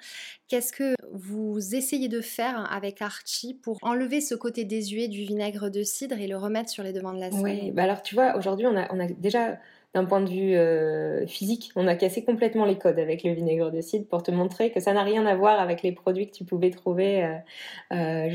Qu'est-ce 0.47 0.71
que 0.71 0.95
vous 1.11 1.75
essayez 1.75 2.07
de 2.07 2.21
faire 2.21 2.71
avec 2.71 3.01
Archie 3.01 3.53
pour 3.53 3.77
enlever 3.81 4.21
ce 4.21 4.35
côté 4.35 4.63
désuet 4.63 5.07
du 5.07 5.23
vinaigre 5.23 5.69
de 5.69 5.83
cidre 5.83 6.17
et 6.17 6.27
le 6.27 6.37
remettre 6.37 6.69
sur 6.69 6.83
les 6.83 6.93
devants 6.93 7.13
de 7.13 7.19
la 7.19 7.31
scène? 7.31 7.41
Oui, 7.41 7.71
bah 7.71 7.83
alors 7.83 8.01
tu 8.01 8.15
vois, 8.15 8.37
aujourd'hui 8.37 8.65
on 8.65 8.77
a, 8.77 8.87
on 8.93 8.99
a 8.99 9.07
déjà 9.07 9.59
d'un 9.95 10.05
point 10.05 10.21
de 10.21 10.29
vue 10.29 10.55
euh, 10.55 11.25
physique, 11.25 11.71
on 11.75 11.87
a 11.87 11.95
cassé 11.95 12.23
complètement 12.23 12.65
les 12.65 12.77
codes 12.77 12.99
avec 12.99 13.23
le 13.23 13.31
vinaigre 13.33 13.71
de 13.71 13.81
cidre 13.81 14.05
pour 14.07 14.21
te 14.21 14.29
montrer 14.29 14.71
que 14.71 14.79
ça 14.79 14.93
n'a 14.93 15.01
rien 15.01 15.25
à 15.25 15.35
voir 15.35 15.59
avec 15.59 15.81
les 15.81 15.91
produits 15.91 16.27
que 16.29 16.35
tu 16.35 16.43
pouvais 16.43 16.69
trouver 16.69 17.23
euh, 17.23 17.35
euh 17.93 18.29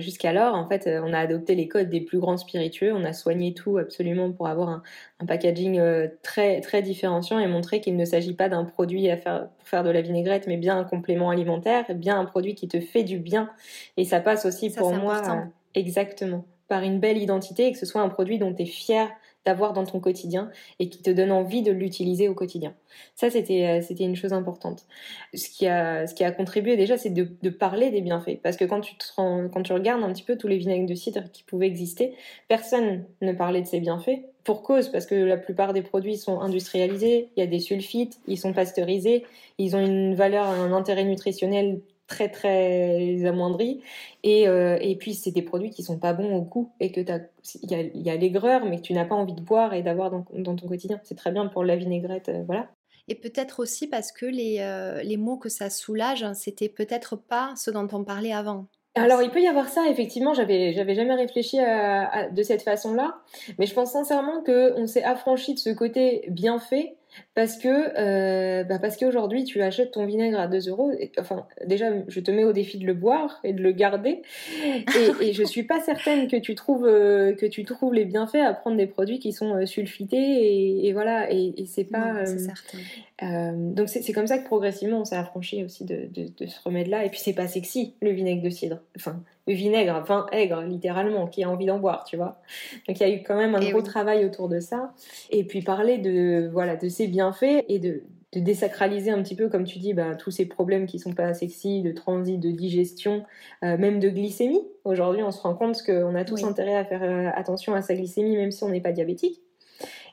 jusqu'alors. 0.00 0.54
En 0.54 0.68
fait, 0.68 0.88
on 0.88 1.12
a 1.12 1.18
adopté 1.18 1.54
les 1.54 1.68
codes 1.68 1.88
des 1.88 2.00
plus 2.00 2.18
grands 2.18 2.36
spiritueux, 2.36 2.92
on 2.92 3.04
a 3.04 3.12
soigné 3.12 3.54
tout 3.54 3.78
absolument 3.78 4.32
pour 4.32 4.48
avoir 4.48 4.68
un, 4.68 4.82
un 5.20 5.26
packaging 5.26 5.80
très 6.22 6.60
très 6.60 6.82
différenciant 6.82 7.38
et 7.38 7.46
montrer 7.46 7.80
qu'il 7.80 7.96
ne 7.96 8.04
s'agit 8.04 8.34
pas 8.34 8.48
d'un 8.48 8.64
produit 8.64 9.08
à 9.08 9.16
faire 9.16 9.48
pour 9.58 9.68
faire 9.68 9.84
de 9.84 9.90
la 9.90 10.00
vinaigrette, 10.00 10.48
mais 10.48 10.56
bien 10.56 10.76
un 10.76 10.84
complément 10.84 11.30
alimentaire, 11.30 11.84
bien 11.94 12.18
un 12.18 12.24
produit 12.24 12.56
qui 12.56 12.66
te 12.66 12.80
fait 12.80 13.04
du 13.04 13.18
bien. 13.18 13.48
Et 13.96 14.04
ça 14.04 14.18
passe 14.20 14.44
aussi 14.44 14.70
pour 14.70 14.92
moi 14.92 15.46
exactement 15.74 16.44
par 16.68 16.82
une 16.82 16.98
belle 16.98 17.18
identité 17.18 17.66
et 17.66 17.72
que 17.72 17.78
ce 17.78 17.86
soit 17.86 18.00
un 18.00 18.08
produit 18.08 18.38
dont 18.38 18.52
tu 18.52 18.62
es 18.62 18.66
fier 18.66 19.08
d'avoir 19.46 19.72
dans 19.72 19.84
ton 19.84 20.00
quotidien 20.00 20.50
et 20.80 20.90
qui 20.90 21.00
te 21.00 21.10
donne 21.10 21.30
envie 21.30 21.62
de 21.62 21.70
l'utiliser 21.70 22.28
au 22.28 22.34
quotidien. 22.34 22.74
Ça, 23.14 23.30
c'était 23.30 23.66
euh, 23.66 23.80
c'était 23.80 24.04
une 24.04 24.16
chose 24.16 24.32
importante. 24.32 24.84
Ce 25.32 25.48
qui 25.48 25.66
a 25.66 26.30
contribué 26.32 26.76
déjà, 26.76 26.98
c'est 26.98 27.10
de, 27.10 27.48
parler 27.48 27.90
des 27.90 28.02
bienfaits, 28.02 28.40
parce 28.42 28.56
que 28.56 28.64
quand 28.64 28.80
tu 28.80 28.94
quand 29.16 29.62
tu 29.62 29.72
regardes 29.72 30.02
un 30.02 30.12
petit 30.12 30.24
peu 30.24 30.36
tous 30.36 30.48
les 30.48 30.58
vinaigres 30.58 30.86
de 30.86 30.94
cidre 30.94 31.22
qui 31.32 31.44
pouvaient 31.44 31.68
exister, 31.68 32.14
personne 32.48 33.04
ne 33.22 33.32
parlait 33.32 33.62
de 33.62 33.66
ces 33.66 33.80
bienfaits. 33.80 34.20
Pour 34.42 34.62
cause, 34.62 34.88
parce 34.90 35.06
que 35.06 35.14
la 35.14 35.36
plupart 35.36 35.72
des 35.72 35.82
produits 35.82 36.16
sont 36.16 36.40
industrialisés, 36.40 37.30
il 37.36 37.40
y 37.40 37.42
a 37.42 37.48
des 37.48 37.58
sulfites, 37.58 38.20
ils 38.28 38.38
sont 38.38 38.52
pasteurisés, 38.52 39.24
ils 39.58 39.74
ont 39.74 39.84
une 39.84 40.14
valeur, 40.14 40.46
un 40.46 40.72
intérêt 40.72 41.04
nutritionnel 41.04 41.80
très 42.06 42.28
très 42.28 43.24
amoindri. 43.24 43.82
Et, 44.22 44.48
euh, 44.48 44.78
et 44.80 44.96
puis 44.96 45.14
c'est 45.14 45.30
des 45.30 45.42
produits 45.42 45.70
qui 45.70 45.82
sont 45.82 45.98
pas 45.98 46.12
bons 46.12 46.34
au 46.36 46.42
goût 46.42 46.72
et 46.80 46.92
que 46.92 47.00
il 47.00 47.70
y 47.70 47.74
a, 47.74 47.82
y 47.82 48.10
a 48.10 48.16
l'aigreur 48.16 48.64
mais 48.64 48.76
que 48.76 48.82
tu 48.82 48.92
n'as 48.92 49.04
pas 49.04 49.14
envie 49.14 49.34
de 49.34 49.40
boire 49.40 49.74
et 49.74 49.82
d'avoir 49.82 50.10
dans, 50.10 50.24
dans, 50.34 50.56
ton 50.56 50.68
quotidien. 50.68 51.00
C'est 51.04 51.16
très 51.16 51.32
bien 51.32 51.46
pour 51.46 51.64
la 51.64 51.76
vinaigrette 51.76 52.28
euh, 52.28 52.42
voilà. 52.46 52.68
Et 53.08 53.14
peut-être 53.14 53.60
aussi 53.60 53.86
parce 53.86 54.10
que 54.10 54.26
les, 54.26 54.58
euh, 54.60 55.02
les 55.02 55.16
mots 55.16 55.36
que 55.36 55.48
ça 55.48 55.70
soulage 55.70 56.24
c'était 56.34 56.68
peut-être 56.68 57.16
pas 57.16 57.54
ce 57.56 57.70
dont 57.70 57.86
on 57.92 58.04
parlait 58.04 58.32
avant. 58.32 58.66
Alors, 58.96 59.22
il 59.22 59.30
peut 59.30 59.42
y 59.42 59.46
avoir 59.46 59.68
ça, 59.68 59.90
effectivement, 59.90 60.32
j'avais, 60.32 60.72
j'avais 60.72 60.94
jamais 60.94 61.14
réfléchi 61.14 61.58
à, 61.60 62.30
de 62.30 62.42
cette 62.42 62.62
façon-là, 62.62 63.18
mais 63.58 63.66
je 63.66 63.74
pense 63.74 63.92
sincèrement 63.92 64.42
qu'on 64.42 64.86
s'est 64.86 65.04
affranchi 65.04 65.52
de 65.52 65.58
ce 65.58 65.68
côté 65.68 66.24
bien 66.30 66.58
fait 66.58 66.96
parce 67.34 67.56
que 67.56 67.68
euh, 67.68 68.64
bah 68.64 68.78
parce 68.78 68.96
qu'aujourd'hui 68.96 69.44
tu 69.44 69.62
achètes 69.62 69.92
ton 69.92 70.06
vinaigre 70.06 70.38
à 70.38 70.48
2 70.48 70.68
euros. 70.68 70.92
Enfin, 71.18 71.46
déjà, 71.66 71.90
je 72.08 72.20
te 72.20 72.30
mets 72.30 72.44
au 72.44 72.52
défi 72.52 72.78
de 72.78 72.86
le 72.86 72.94
boire 72.94 73.40
et 73.44 73.52
de 73.52 73.62
le 73.62 73.72
garder. 73.72 74.22
Et, 74.64 75.28
et 75.28 75.32
je 75.32 75.42
suis 75.42 75.62
pas 75.64 75.80
certaine 75.80 76.28
que 76.28 76.36
tu 76.36 76.54
trouves 76.54 76.86
euh, 76.86 77.34
que 77.34 77.46
tu 77.46 77.64
trouves 77.64 77.94
les 77.94 78.04
bienfaits 78.04 78.36
à 78.36 78.52
prendre 78.54 78.76
des 78.76 78.86
produits 78.86 79.18
qui 79.18 79.32
sont 79.32 79.54
euh, 79.54 79.66
sulfités 79.66 80.16
et, 80.16 80.88
et 80.88 80.92
voilà. 80.92 81.30
Et, 81.32 81.54
et 81.56 81.66
c'est 81.66 81.84
pas. 81.84 82.24
certain. 82.26 82.78
Euh, 83.22 83.52
donc 83.54 83.88
c'est 83.88 84.12
comme 84.12 84.26
ça 84.26 84.38
que 84.38 84.44
progressivement 84.44 85.00
on 85.00 85.04
s'est 85.06 85.16
affranchi 85.16 85.64
aussi 85.64 85.84
de, 85.84 86.06
de, 86.12 86.28
de 86.38 86.46
ce 86.46 86.60
remède-là. 86.64 87.04
Et 87.04 87.10
puis 87.10 87.20
c'est 87.20 87.32
pas 87.32 87.48
sexy 87.48 87.94
le 88.02 88.10
vinaigre 88.10 88.42
de 88.42 88.50
cidre. 88.50 88.80
Enfin, 88.96 89.22
vinaigre, 89.54 90.02
vin 90.06 90.26
aigre 90.32 90.62
littéralement, 90.62 91.26
qui 91.26 91.44
a 91.44 91.50
envie 91.50 91.66
d'en 91.66 91.78
boire, 91.78 92.04
tu 92.04 92.16
vois. 92.16 92.40
Donc 92.88 92.98
il 92.98 93.00
y 93.00 93.10
a 93.10 93.14
eu 93.14 93.22
quand 93.22 93.36
même 93.36 93.54
un 93.54 93.60
gros 93.70 93.82
travail 93.82 94.24
autour 94.24 94.48
de 94.48 94.60
ça. 94.60 94.92
Et 95.30 95.44
puis 95.44 95.62
parler 95.62 95.98
de 95.98 96.48
voilà 96.52 96.76
de 96.76 96.88
ses 96.88 97.06
bienfaits 97.06 97.64
et 97.68 97.78
de, 97.78 98.02
de 98.32 98.40
désacraliser 98.40 99.10
un 99.10 99.22
petit 99.22 99.36
peu, 99.36 99.48
comme 99.48 99.64
tu 99.64 99.78
dis, 99.78 99.94
bah, 99.94 100.14
tous 100.14 100.30
ces 100.30 100.46
problèmes 100.46 100.86
qui 100.86 100.98
sont 100.98 101.12
pas 101.12 101.32
sexy, 101.32 101.82
de 101.82 101.92
transit, 101.92 102.38
de 102.38 102.50
digestion, 102.50 103.24
euh, 103.62 103.78
même 103.78 104.00
de 104.00 104.08
glycémie. 104.08 104.62
Aujourd'hui, 104.84 105.22
on 105.22 105.30
se 105.30 105.40
rend 105.40 105.54
compte 105.54 105.82
qu'on 105.82 106.14
a 106.14 106.24
tous 106.24 106.44
intérêt 106.44 106.76
à 106.76 106.84
faire 106.84 107.02
euh, 107.02 107.30
attention 107.34 107.74
à 107.74 107.82
sa 107.82 107.94
glycémie, 107.94 108.36
même 108.36 108.50
si 108.50 108.62
on 108.64 108.68
n'est 108.68 108.80
pas 108.80 108.92
diabétique. 108.92 109.40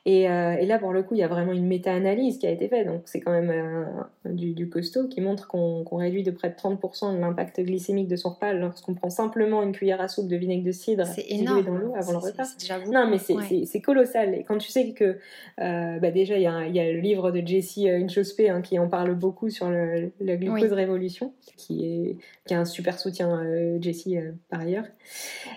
Euh, 0.05 0.55
et, 0.59 0.65
là, 0.65 0.79
pour 0.79 0.91
le 0.91 1.01
coup, 1.01 1.15
il 1.15 1.19
y 1.19 1.23
a 1.23 1.29
vraiment 1.29 1.53
une 1.53 1.65
méta-analyse 1.65 2.37
qui 2.37 2.45
a 2.45 2.51
été 2.51 2.67
faite. 2.67 2.87
Donc, 2.87 3.03
c'est 3.05 3.21
quand 3.21 3.31
même 3.31 3.49
euh, 3.49 4.29
du, 4.29 4.69
costaud 4.69 5.07
qui 5.07 5.21
montre 5.21 5.47
qu'on 5.47 5.95
réduit 5.95 6.23
de 6.23 6.31
près 6.31 6.49
de 6.49 6.55
30% 6.55 7.19
l'impact 7.19 7.61
glycémique 7.61 8.09
de 8.09 8.17
son 8.17 8.31
repas 8.31 8.51
lorsqu'on 8.53 8.95
prend 8.95 9.09
simplement 9.09 9.63
une 9.63 9.71
cuillère 9.71 10.01
à 10.01 10.09
soupe 10.09 10.27
de 10.27 10.35
vinaigre 10.35 10.65
de 10.65 10.71
cidre 10.73 11.05
dilué 11.15 11.63
dans 11.63 11.75
l'eau 11.75 11.93
avant 11.95 12.11
le 12.11 12.17
repas. 12.17 12.43
non, 12.91 13.07
mais 13.09 13.17
c'est 13.17 13.81
colossal. 13.81 14.35
Et 14.35 14.43
quand 14.43 14.57
tu 14.57 14.71
sais 14.71 14.91
que, 14.91 15.17
euh, 15.61 15.99
bah 15.99 16.11
déjà, 16.11 16.37
il 16.37 16.43
y, 16.43 16.47
a, 16.47 16.67
y, 16.67 16.79
a 16.79 16.91
le 16.91 16.99
livre 16.99 17.31
de 17.31 17.45
Jessie 17.45 17.89
Inchospé 17.89 18.49
hein, 18.49 18.61
qui 18.61 18.77
en 18.79 18.89
parle 18.89 19.15
beaucoup 19.15 19.49
sur 19.49 19.69
le, 19.69 20.11
la 20.19 20.35
glucose 20.35 20.73
révolution, 20.73 21.33
qui 21.55 21.85
est, 21.85 22.17
qui 22.45 22.53
a 22.53 22.59
un 22.59 22.65
super 22.65 22.99
soutien, 22.99 23.41
Jessie, 23.79 24.17
par 24.49 24.59
ailleurs. 24.59 24.85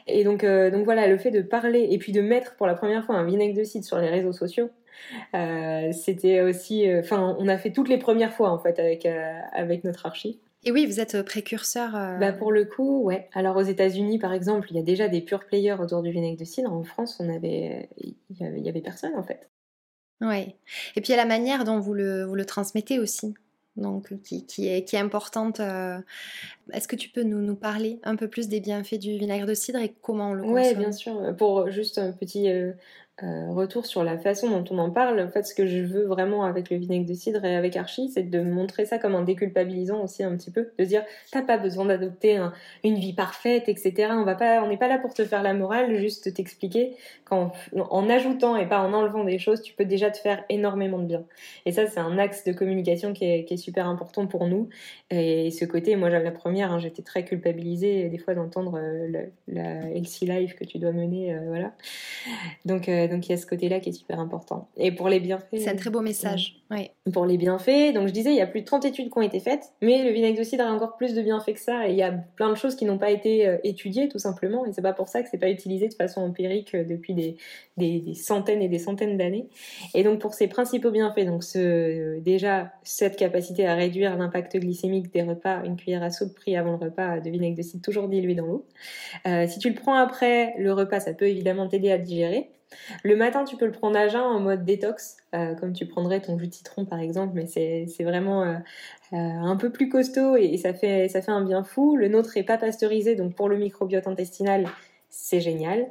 Et 0.07 0.23
donc, 0.23 0.45
donc 0.45 0.85
voilà, 0.85 1.09
le 1.09 1.19
fait 1.19 1.33
de 1.33 1.41
parler 1.41 1.89
et 1.91 1.99
puis 1.99 2.13
de 2.13 2.21
mettre 2.21 2.55
pour 2.55 2.69
la 2.69 2.75
première 2.75 3.05
fois 3.05 3.17
un 3.17 3.25
vinaigre 3.25 3.59
de 3.59 3.65
cidre 3.65 3.85
sur 3.85 3.99
les 3.99 4.09
réseaux 4.09 4.33
sociaux. 4.37 4.71
Euh, 5.35 5.93
c'était 5.93 6.41
aussi, 6.41 6.89
euh, 6.89 7.01
enfin, 7.01 7.37
on 7.39 7.49
a 7.49 7.59
fait 7.59 7.73
toutes 7.73 7.89
les 7.89 7.99
premières 7.99 8.33
fois 8.33 8.51
en 8.51 8.59
fait 8.59 8.79
avec 8.79 9.07
euh, 9.07 9.41
avec 9.53 9.85
notre 9.85 10.07
archi. 10.07 10.41
Et 10.65 10.73
oui, 10.73 10.87
vous 10.87 10.99
êtes 10.99 11.23
précurseur. 11.23 11.93
Bah 12.19 12.33
pour 12.33 12.51
le 12.51 12.65
coup, 12.65 13.03
ouais. 13.05 13.29
Alors 13.35 13.57
aux 13.57 13.63
États-Unis, 13.63 14.19
par 14.19 14.33
exemple, 14.33 14.67
il 14.71 14.77
y 14.77 14.81
a 14.81 14.83
déjà 14.83 15.07
des 15.07 15.21
pure 15.21 15.45
players 15.45 15.77
autour 15.81 16.03
du 16.03 16.11
vinaigre 16.11 16.39
de 16.39 16.45
cidre. 16.45 16.73
En 16.73 16.83
France, 16.83 17.19
on 17.21 17.29
avait, 17.29 17.89
il 17.99 18.17
y 18.39 18.69
avait, 18.69 18.81
personne 18.81 19.15
en 19.15 19.23
fait. 19.23 19.49
Ouais. 20.21 20.57
Et 20.97 21.01
puis 21.01 21.09
il 21.09 21.11
y 21.11 21.15
a 21.15 21.23
la 21.23 21.27
manière 21.27 21.63
dont 21.63 21.79
vous 21.79 21.95
le, 21.95 22.25
vous 22.25 22.35
le 22.35 22.45
transmettez 22.45 22.99
aussi 22.99 23.35
donc 23.77 24.15
qui, 24.23 24.47
qui, 24.47 24.69
est, 24.69 24.85
qui 24.85 24.97
est 24.97 24.99
importante. 24.99 25.61
Est-ce 26.73 26.89
que 26.89 26.97
tu 26.97 27.11
peux 27.11 27.23
nous, 27.23 27.41
nous 27.41 27.57
parler 27.57 28.01
un 28.05 28.17
peu 28.17 28.29
plus 28.29 28.49
des 28.49 28.61
bienfaits 28.61 28.99
du 28.99 29.19
vinaigre 29.19 29.47
de 29.47 29.55
cidre 29.55 29.79
et 29.81 29.95
comment 30.03 30.31
on 30.31 30.35
le 30.35 30.43
consomme? 30.43 30.57
Oui, 30.57 30.75
bien 30.75 30.93
sûr. 30.93 31.37
Pour 31.37 31.71
juste 31.71 31.99
un 31.99 32.13
petit, 32.13 32.49
euh, 32.51 32.73
retour 33.23 33.87
sur 33.87 34.05
la 34.05 34.19
façon 34.19 34.51
dont 34.51 34.65
on 34.71 34.79
en 34.79 34.91
parle. 34.91 35.21
En 35.21 35.31
fait, 35.31 35.45
ce 35.45 35.55
que 35.55 35.67
je 35.67 35.79
veux 35.79 36.05
vraiment 36.05 36.45
avec 36.45 36.71
le 36.71 36.77
vinaigre 36.77 37.07
de 37.07 37.15
cidre 37.15 37.45
et 37.45 37.57
avec 37.57 37.77
Archie, 37.77 38.11
c'est 38.11 38.25
de 38.25 38.41
montrer 38.41 38.85
ça 38.85 38.99
comme 38.99 39.15
un 39.15 39.23
déculpabilisant 39.23 40.03
aussi 40.03 40.23
un 40.23 40.37
petit 40.37 40.51
peu, 40.51 40.71
de 40.79 40.85
dire 40.85 41.03
t'as 41.33 41.43
pas 41.43 41.57
besoin 41.57 41.87
d'adopter 41.87 42.39
une 42.85 42.97
vie 42.97 43.15
parfaite, 43.15 43.69
etc. 43.69 44.09
On 44.13 44.25
va 44.25 44.35
pas, 44.35 44.63
on 44.63 44.69
n'est 44.69 44.77
pas 44.77 44.89
là 44.89 44.99
pour 44.99 45.15
te 45.15 45.25
faire 45.25 45.43
la 45.43 45.55
morale, 45.55 45.97
juste 45.97 46.33
t'expliquer 46.35 46.97
qu'en 47.25 47.53
en 47.91 48.09
ajoutant 48.09 48.57
et 48.57 48.67
pas 48.67 48.81
en 48.81 48.93
enlevant 48.93 49.25
des 49.25 49.39
choses, 49.39 49.63
tu 49.63 49.75
peux 49.75 49.85
déjà 49.85 50.11
te 50.11 50.19
faire 50.19 50.45
énormément 50.49 50.99
de 50.99 51.07
bien. 51.07 51.25
Et 51.65 51.73
ça, 51.73 51.87
c'est 51.87 52.01
un 52.01 52.19
axe 52.19 52.45
de 52.45 52.53
communication 52.53 53.13
qui 53.13 53.25
est, 53.25 53.57
super 53.57 53.87
important 53.87 54.27
pour 54.27 54.47
nous. 54.47 54.69
Et 55.11 55.51
ce 55.51 55.65
côté, 55.65 55.97
moi, 55.97 56.11
j'avais 56.11 56.25
la 56.25 56.31
première, 56.31 56.73
hein, 56.73 56.79
j'étais 56.79 57.03
très 57.03 57.25
culpabilisée 57.25 58.11
des 58.11 58.19
fois 58.19 58.35
d'entendre 58.35 58.79
euh, 58.79 59.27
la, 59.49 59.89
LC 59.91 60.27
Life 60.27 60.57
que 60.57 60.65
tu 60.65 60.79
dois 60.79 60.93
mener, 60.93 61.35
euh, 61.35 61.41
voilà. 61.49 61.73
Donc 62.67 62.89
donc 63.09 63.27
il 63.27 63.31
y 63.31 63.35
a 63.35 63.37
ce 63.37 63.47
côté-là 63.47 63.81
qui 63.81 63.91
est 63.91 63.93
super 63.93 64.21
important. 64.21 64.69
Et 64.77 64.93
pour 64.93 65.09
les 65.09 65.21
bienfaits. 65.21 65.59
C'est 65.59 65.71
un 65.71 65.77
très 65.77 65.91
beau 65.91 66.01
message. 66.01 66.63
Pour 67.13 67.27
les 67.27 67.37
bienfaits, 67.37 67.95
donc 67.95 68.09
je 68.09 68.13
disais, 68.13 68.31
il 68.31 68.37
y 68.37 68.41
a 68.41 68.47
plus 68.47 68.61
de 68.61 68.67
30 68.67 68.85
études 68.87 69.11
qui 69.11 69.19
ont 69.19 69.23
été 69.23 69.39
faites, 69.39 69.73
mais 69.83 70.03
le 70.03 70.11
vinaigre 70.11 70.37
de 70.39 70.43
cidre 70.43 70.65
a 70.65 70.73
encore 70.73 70.97
plus 70.97 71.15
de 71.15 71.23
bienfaits 71.23 71.55
que 71.55 71.61
ça. 71.61 71.89
Et 71.89 71.93
il 71.93 71.97
y 71.97 72.03
a 72.03 72.11
plein 72.11 72.51
de 72.51 72.57
choses 72.57 72.75
qui 72.75 72.85
n'ont 72.85 72.99
pas 72.99 73.11
été 73.11 73.47
euh, 73.47 73.59
étudiées, 73.63 74.09
tout 74.09 74.19
simplement. 74.19 74.67
Et 74.67 74.73
c'est 74.73 74.83
pas 74.83 74.93
pour 74.93 75.07
ça 75.07 75.23
que 75.23 75.29
c'est 75.31 75.39
pas 75.39 75.49
utilisé 75.49 75.87
de 75.87 75.95
façon 75.95 76.23
empirique 76.23 76.75
euh, 76.75 76.85
depuis 76.85 77.15
des, 77.15 77.37
des, 77.77 78.15
centaines 78.15 78.63
et 78.63 78.69
des 78.69 78.81
centaines 78.81 79.17
d'années. 79.17 79.49
Et 79.95 80.03
donc 80.03 80.19
pour 80.19 80.35
ces 80.35 80.49
principaux 80.49 80.91
bienfaits, 80.91 81.27
donc 81.27 81.45
ce, 81.45 81.59
euh, 81.59 82.21
déjà 82.21 82.73
cette 82.83 83.17
capacité 83.17 83.67
à 83.67 83.77
réduire 83.77 84.17
l'impact 84.17 84.57
glycémique 84.57 85.13
des 85.13 85.23
repas, 85.23 85.63
une 85.65 85.77
cuillère 85.77 86.03
à 86.03 86.11
soupe 86.11 86.35
prise 86.35 86.57
avant 86.57 86.73
le 86.73 86.79
repas 86.87 87.21
de 87.21 87.31
vinaigre 87.31 87.57
de 87.57 87.63
cidre 87.63 87.83
toujours 87.83 88.09
dilué 88.09 88.35
dans 88.35 88.47
l'eau. 88.47 88.67
si 89.47 89.59
tu 89.59 89.69
le 89.69 89.75
prends 89.75 89.95
après 89.95 90.55
le 90.59 90.73
repas, 90.73 91.01
ça 91.01 91.15
peut 91.15 91.29
évidemment 91.29 91.69
t'aider 91.69 91.93
à 91.93 91.99
digérer. 91.99 92.51
Le 93.03 93.17
matin, 93.17 93.45
tu 93.45 93.57
peux 93.57 93.67
le 93.67 93.73
prendre 93.73 93.97
à 93.99 94.09
jeun 94.09 94.23
en 94.23 94.41
mode 94.41 94.65
détox, 94.65 95.19
comme 95.33 95.73
tu 95.73 95.87
prendrais 95.87 96.21
ton 96.21 96.39
jus 96.39 96.49
de 96.49 96.55
citron 96.55 96.85
par 96.85 97.01
exemple, 97.01 97.33
mais 97.35 97.47
c'est 97.47 98.05
vraiment 98.05 98.61
un 99.13 99.57
peu 99.57 99.71
plus 99.71 99.89
costaud 99.89 100.37
et, 100.37 100.57
ça, 100.57 100.75
fait, 100.75 101.09
ça 101.09 101.23
fait 101.23 101.33
un 101.33 101.45
bien 101.45 101.63
fou. 101.63 101.97
Le 101.97 102.09
nôtre 102.09 102.37
est 102.37 102.43
pas 102.43 102.59
pasteurisé, 102.59 103.15
donc 103.15 103.35
pour 103.35 103.49
le 103.49 103.57
microbiote 103.57 104.07
intestinal, 104.07 104.67
c'est 105.11 105.41
génial. 105.41 105.87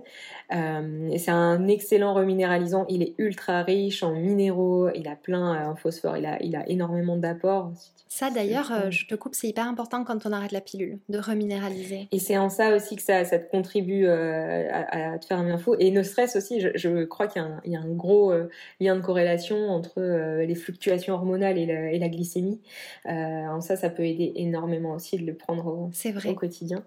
Euh, 0.53 1.09
c'est 1.17 1.31
un 1.31 1.67
excellent 1.67 2.13
reminéralisant. 2.13 2.85
Il 2.89 3.01
est 3.01 3.15
ultra 3.17 3.63
riche 3.63 4.03
en 4.03 4.11
minéraux, 4.11 4.89
il 4.93 5.07
a 5.07 5.15
plein 5.15 5.55
euh, 5.55 5.71
en 5.71 5.75
phosphore, 5.75 6.17
il 6.17 6.25
a, 6.25 6.41
il 6.41 6.55
a 6.55 6.67
énormément 6.69 7.17
d'apports. 7.17 7.71
Ça 8.07 8.29
d'ailleurs, 8.29 8.71
euh, 8.71 8.91
je 8.91 9.07
te 9.07 9.15
coupe, 9.15 9.35
c'est 9.35 9.47
hyper 9.47 9.67
important 9.67 10.05
quand 10.05 10.25
on 10.25 10.31
arrête 10.31 10.53
la 10.53 10.61
pilule, 10.61 10.99
de 11.09 11.17
reminéraliser. 11.17 12.07
Et 12.11 12.19
c'est 12.19 12.37
en 12.37 12.49
ça 12.49 12.73
aussi 12.73 12.95
que 12.95 13.01
ça, 13.01 13.25
ça 13.25 13.39
te 13.39 13.49
contribue 13.49 14.07
à, 14.07 15.17
te 15.19 15.25
faire 15.25 15.39
un 15.39 15.45
bien 15.45 15.57
fou. 15.57 15.75
Et 15.79 15.91
le 15.91 16.03
stress 16.03 16.35
aussi, 16.35 16.61
je, 16.61 17.03
crois 17.03 17.27
qu'il 17.27 17.43
y, 17.65 17.75
a 17.75 17.79
un 17.79 17.89
gros 17.89 18.33
lien 18.79 18.95
de 18.95 19.01
corrélation 19.01 19.69
entre 19.69 20.01
les 20.41 20.55
fluctuations 20.55 21.15
hormonales 21.15 21.57
et, 21.57 21.63
et 21.63 21.99
la 21.99 22.07
glycémie. 22.07 22.61
en 23.05 23.59
ça, 23.59 23.75
ça 23.75 23.89
peut 23.89 24.05
aider 24.05 24.31
énormément 24.35 24.93
aussi 24.93 25.17
de 25.17 25.25
le 25.25 25.33
prendre 25.33 25.67
au, 25.67 25.91
au 26.29 26.33
quotidien. 26.35 26.85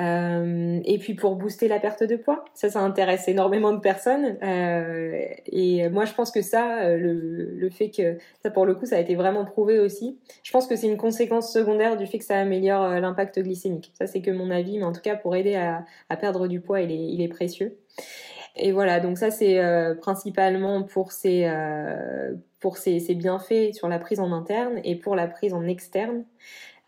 Euh, 0.00 0.80
et 0.84 0.98
puis 0.98 1.14
pour 1.14 1.36
booster 1.36 1.68
la 1.68 1.78
perte 1.78 2.02
de 2.02 2.16
poids, 2.16 2.44
ça, 2.54 2.70
ça 2.70 2.80
intéresse 2.80 3.28
énormément 3.28 3.72
de 3.72 3.80
personnes. 3.80 4.38
Euh, 4.42 5.24
et 5.46 5.88
moi, 5.90 6.04
je 6.04 6.14
pense 6.14 6.30
que 6.30 6.42
ça, 6.42 6.82
euh, 6.82 6.96
le, 6.96 7.70
fait 7.70 7.90
que 7.90 8.16
ça, 8.42 8.50
pour 8.50 8.66
le 8.66 8.74
coup, 8.74 8.86
ça 8.86 8.96
a 8.96 8.98
été 8.98 9.14
vraiment 9.14 9.44
prouvé 9.44 9.78
aussi. 9.78 10.18
Je 10.42 10.50
pense 10.52 10.66
que 10.66 10.76
c'est 10.76 10.86
une 10.86 10.96
conséquence 10.96 11.52
secondaire 11.52 11.96
du 11.96 12.06
fait 12.06 12.18
que 12.18 12.24
ça 12.24 12.38
améliore 12.38 12.88
l'impact 13.00 13.40
glycémique. 13.40 13.92
Ça, 13.98 14.06
c'est 14.06 14.22
que 14.22 14.30
mon 14.30 14.50
avis, 14.50 14.78
mais 14.78 14.84
en 14.84 14.92
tout 14.92 15.02
cas, 15.02 15.16
pour 15.16 15.36
aider 15.36 15.54
à, 15.56 15.84
perdre 16.16 16.48
du 16.48 16.60
poids, 16.60 16.80
il 16.80 17.20
est, 17.20 17.28
précieux. 17.28 17.78
Et 18.56 18.72
voilà, 18.72 18.98
donc 19.00 19.18
ça, 19.18 19.30
c'est 19.30 19.60
principalement 20.00 20.82
pour 20.82 21.12
ces 21.12 21.44
bienfaits 23.10 23.72
sur 23.72 23.88
la 23.88 23.98
prise 23.98 24.20
en 24.20 24.32
interne 24.32 24.80
et 24.82 24.96
pour 24.96 25.14
la 25.14 25.28
prise 25.28 25.54
en 25.54 25.66
externe. 25.66 26.24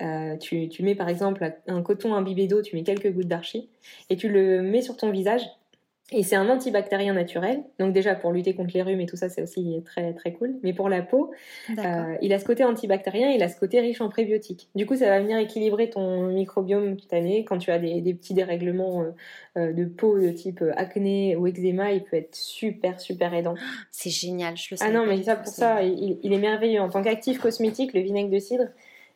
Euh, 0.01 0.37
tu, 0.37 0.69
mets 0.81 0.95
par 0.95 1.09
exemple 1.09 1.53
un 1.67 1.83
coton 1.83 2.15
imbibé 2.15 2.47
d'eau, 2.47 2.63
tu 2.63 2.75
mets 2.77 2.83
quelques 2.83 3.13
gouttes 3.13 3.29
d'archi 3.29 3.69
et 4.11 4.17
tu 4.17 4.29
le 4.29 4.63
mets 4.63 4.83
sur 4.83 4.97
ton 4.97 5.11
visage. 5.11 5.43
Et 6.15 6.23
c'est 6.23 6.37
un 6.37 6.49
antibactérien 6.51 7.15
naturel, 7.15 7.63
donc 7.79 7.95
déjà 7.95 8.15
pour 8.15 8.33
lutter 8.33 8.55
contre 8.55 8.73
les 8.75 8.83
rhumes 8.83 9.01
et 9.01 9.07
tout 9.07 9.17
ça, 9.17 9.31
c'est 9.31 9.43
aussi 9.43 9.83
très 9.87 10.13
très 10.13 10.33
cool. 10.33 10.57
Mais 10.63 10.75
pour 10.75 10.91
la 10.91 11.01
peau, 11.01 11.31
euh, 11.71 12.17
il 12.21 12.35
a 12.35 12.39
ce 12.39 12.45
côté 12.45 12.65
antibactérien, 12.65 13.31
il 13.31 13.43
a 13.43 13.49
ce 13.49 13.59
côté 13.59 13.81
riche 13.81 14.03
en 14.03 14.11
prébiotiques. 14.11 14.69
Du 14.75 14.85
coup, 14.85 14.95
ça 14.95 15.07
va 15.07 15.21
venir 15.21 15.39
équilibrer 15.39 15.89
ton 15.89 16.27
microbiome 16.27 16.97
cutané. 16.97 17.45
Quand 17.45 17.57
tu 17.57 17.71
as 17.71 17.79
des, 17.79 18.15
petits 18.15 18.35
dérèglements 18.35 19.07
euh, 19.57 19.73
de 19.73 19.85
peau 19.87 20.19
de 20.19 20.29
type 20.29 20.63
acné 20.77 21.35
ou 21.37 21.47
eczéma, 21.47 21.93
il 21.93 22.03
peut 22.03 22.17
être 22.17 22.35
super 22.35 23.01
super 23.01 23.33
aidant. 23.33 23.55
C'est 23.91 24.11
génial, 24.11 24.55
je 24.57 24.69
le 24.73 24.77
sais. 24.77 24.85
Ah 24.87 24.91
non, 24.91 25.07
mais 25.07 25.23
ça 25.23 25.37
pour 25.37 25.47
ça, 25.47 25.83
il, 25.83 26.19
il 26.23 26.33
est 26.35 26.39
merveilleux 26.39 26.81
en 26.81 26.91
tant 26.91 27.03
qu'actif 27.03 27.39
cosmétique. 27.39 27.95
Le 27.95 28.01
vinaigre 28.01 28.29
de 28.29 28.39
cidre, 28.39 28.67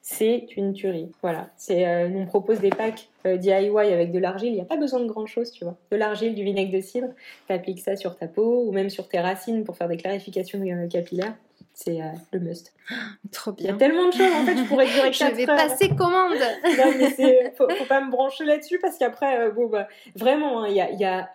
c'est 0.09 0.47
une 0.57 0.73
tuerie. 0.73 1.11
Voilà. 1.21 1.51
C'est, 1.57 1.85
euh, 1.85 2.09
on 2.15 2.27
propose 2.27 2.61
des 2.61 2.71
packs 2.71 3.09
euh, 3.27 3.37
DIY 3.37 3.77
avec 3.77 4.13
de 4.13 4.21
l'argile. 4.21 4.51
Il 4.51 4.55
n'y 4.55 4.61
a 4.61 4.65
pas 4.65 4.77
besoin 4.77 5.01
de 5.01 5.07
grand 5.07 5.27
chose, 5.27 5.51
tu 5.51 5.65
vois. 5.65 5.77
De 5.91 5.97
l'argile, 5.97 6.37
du 6.37 6.45
vinaigre 6.45 6.71
de 6.73 6.81
cidre. 6.81 7.09
Tu 7.49 7.53
appliques 7.53 7.81
ça 7.81 7.97
sur 7.97 8.17
ta 8.17 8.29
peau 8.29 8.63
ou 8.65 8.71
même 8.71 8.89
sur 8.89 9.09
tes 9.09 9.19
racines 9.19 9.65
pour 9.65 9.77
faire 9.77 9.89
des 9.89 9.97
clarifications 9.97 10.61
euh, 10.61 10.87
capillaires. 10.87 11.35
C'est 11.75 11.99
le 12.31 12.39
must. 12.39 12.73
Trop 13.33 13.51
bien. 13.51 13.67
Il 13.67 13.73
y 13.73 13.75
a 13.75 13.79
tellement 13.79 14.07
de 14.07 14.13
choses, 14.13 14.33
en 14.33 14.47
fait, 14.47 14.57
je 14.57 14.63
pourrais 14.63 14.87
durer 14.87 15.11
4 15.11 15.31
Je 15.33 15.37
vais 15.39 15.47
passer 15.47 15.89
commande. 15.89 16.35
non, 16.79 16.93
mais 16.97 17.53
faut, 17.57 17.69
faut, 17.69 17.85
pas 17.87 18.01
me 18.01 18.13
brancher 18.13 18.45
là-dessus 18.45 18.79
parce 18.79 18.99
qu'après, 18.99 19.51
bon, 19.51 19.67
bah, 19.67 19.89
vraiment, 20.15 20.63
hein, 20.63 20.69
il 20.69 20.77
y, 20.77 21.05
a, 21.05 21.29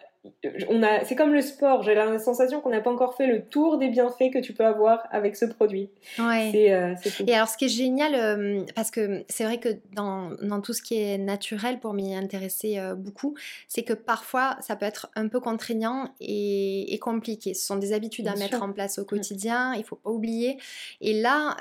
on 0.69 0.83
a, 0.83 1.03
c'est 1.03 1.15
comme 1.15 1.33
le 1.33 1.41
sport, 1.41 1.81
j'ai 1.81 1.95
la 1.95 2.19
sensation 2.19 2.61
qu'on 2.61 2.69
n'a 2.69 2.81
pas 2.81 2.91
encore 2.91 3.15
fait 3.15 3.25
le 3.25 3.43
tour 3.43 3.79
des 3.79 3.89
bienfaits 3.89 4.31
que 4.31 4.39
tu 4.39 4.53
peux 4.53 4.65
avoir 4.65 5.03
avec 5.09 5.35
ce 5.35 5.45
produit. 5.45 5.89
Ouais. 6.19 6.51
Euh, 6.71 6.95
et 7.25 7.33
alors, 7.33 7.47
ce 7.47 7.57
qui 7.57 7.65
est 7.65 7.69
génial, 7.69 8.13
euh, 8.13 8.63
parce 8.75 8.91
que 8.91 9.23
c'est 9.29 9.43
vrai 9.43 9.59
que 9.59 9.69
dans, 9.93 10.31
dans, 10.41 10.61
tout 10.61 10.73
ce 10.73 10.83
qui 10.83 11.01
est 11.01 11.17
naturel, 11.17 11.79
pour 11.79 11.93
m'y 11.93 12.15
intéresser 12.15 12.77
euh, 12.77 12.93
beaucoup, 12.93 13.35
c'est 13.67 13.81
que 13.81 13.93
parfois, 13.93 14.57
ça 14.61 14.75
peut 14.75 14.85
être 14.85 15.09
un 15.15 15.27
peu 15.27 15.39
contraignant 15.39 16.13
et, 16.19 16.97
compliqué. 17.01 17.55
Ce 17.55 17.65
sont 17.65 17.77
des 17.77 17.93
habitudes 17.93 18.27
à 18.27 18.35
mettre 18.35 18.61
en 18.61 18.71
place 18.71 18.99
au 18.99 19.03
mm. 19.03 19.05
quotidien, 19.05 19.73
il 19.73 19.83
faut 19.83 19.95
pas 19.95 20.11
oublier. 20.11 20.57
Et 21.01 21.19
là, 21.19 21.55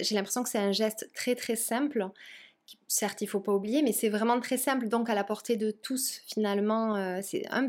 j'ai 0.00 0.14
l'impression 0.16 0.42
que 0.42 0.48
c'est 0.48 0.58
un 0.58 0.72
geste 0.72 1.08
très 1.14 1.34
très 1.34 1.56
simple 1.56 2.08
certes, 2.88 3.20
il 3.20 3.26
faut 3.26 3.40
pas 3.40 3.52
oublier, 3.52 3.82
mais 3.82 3.92
c'est 3.92 4.08
vraiment 4.08 4.38
très 4.40 4.56
simple, 4.56 4.88
donc 4.88 5.10
à 5.10 5.14
la 5.14 5.24
portée 5.24 5.56
de 5.56 5.70
tous 5.70 6.22
finalement. 6.26 7.20
c'est 7.22 7.44
un, 7.50 7.68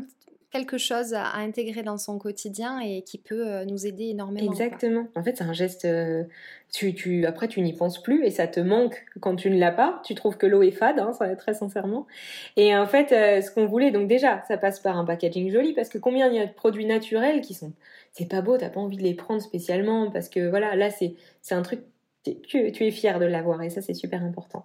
quelque 0.54 0.78
chose 0.78 1.14
à, 1.14 1.34
intégrer 1.34 1.82
dans 1.82 1.98
son 1.98 2.16
quotidien 2.18 2.78
et 2.78 3.02
qui 3.02 3.18
peut 3.18 3.48
euh, 3.48 3.64
nous 3.64 3.86
aider 3.86 4.10
énormément. 4.10 4.52
Exactement. 4.52 5.08
En 5.16 5.24
fait, 5.24 5.36
c'est 5.36 5.44
un 5.44 5.52
geste. 5.52 5.84
Euh, 5.84 6.22
tu, 6.72 6.94
tu, 6.94 7.26
après, 7.26 7.48
tu 7.48 7.60
n'y 7.60 7.72
penses 7.72 8.00
plus 8.00 8.24
et 8.24 8.30
ça 8.30 8.46
te 8.46 8.60
manque 8.60 9.04
quand 9.20 9.34
tu 9.34 9.50
ne 9.50 9.58
l'as 9.58 9.72
pas. 9.72 10.00
Tu 10.04 10.14
trouves 10.14 10.36
que 10.36 10.46
l'eau 10.46 10.62
est 10.62 10.70
fade, 10.70 11.00
hein, 11.00 11.12
ça, 11.12 11.34
très 11.34 11.54
sincèrement. 11.54 12.06
Et 12.56 12.76
en 12.76 12.86
fait, 12.86 13.10
euh, 13.10 13.40
ce 13.40 13.50
qu'on 13.50 13.66
voulait, 13.66 13.90
donc 13.90 14.06
déjà, 14.06 14.44
ça 14.46 14.56
passe 14.56 14.78
par 14.78 14.96
un 14.96 15.04
packaging 15.04 15.50
joli 15.50 15.72
parce 15.72 15.88
que 15.88 15.98
combien 15.98 16.28
il 16.28 16.36
y 16.36 16.38
a 16.38 16.46
de 16.46 16.52
produits 16.52 16.86
naturels 16.86 17.40
qui 17.40 17.54
sont. 17.54 17.72
C'est 18.12 18.28
pas 18.28 18.40
beau, 18.40 18.56
t'as 18.56 18.70
pas 18.70 18.80
envie 18.80 18.96
de 18.96 19.02
les 19.02 19.14
prendre 19.14 19.42
spécialement 19.42 20.08
parce 20.12 20.28
que 20.28 20.48
voilà, 20.48 20.76
là, 20.76 20.88
c'est 20.90 21.16
un 21.50 21.62
truc 21.62 21.80
tu, 22.46 22.72
tu, 22.72 22.86
es 22.86 22.90
fier 22.90 23.18
de 23.18 23.26
l'avoir 23.26 23.60
et 23.62 23.68
ça 23.68 23.82
c'est 23.82 23.92
super 23.92 24.22
important. 24.22 24.64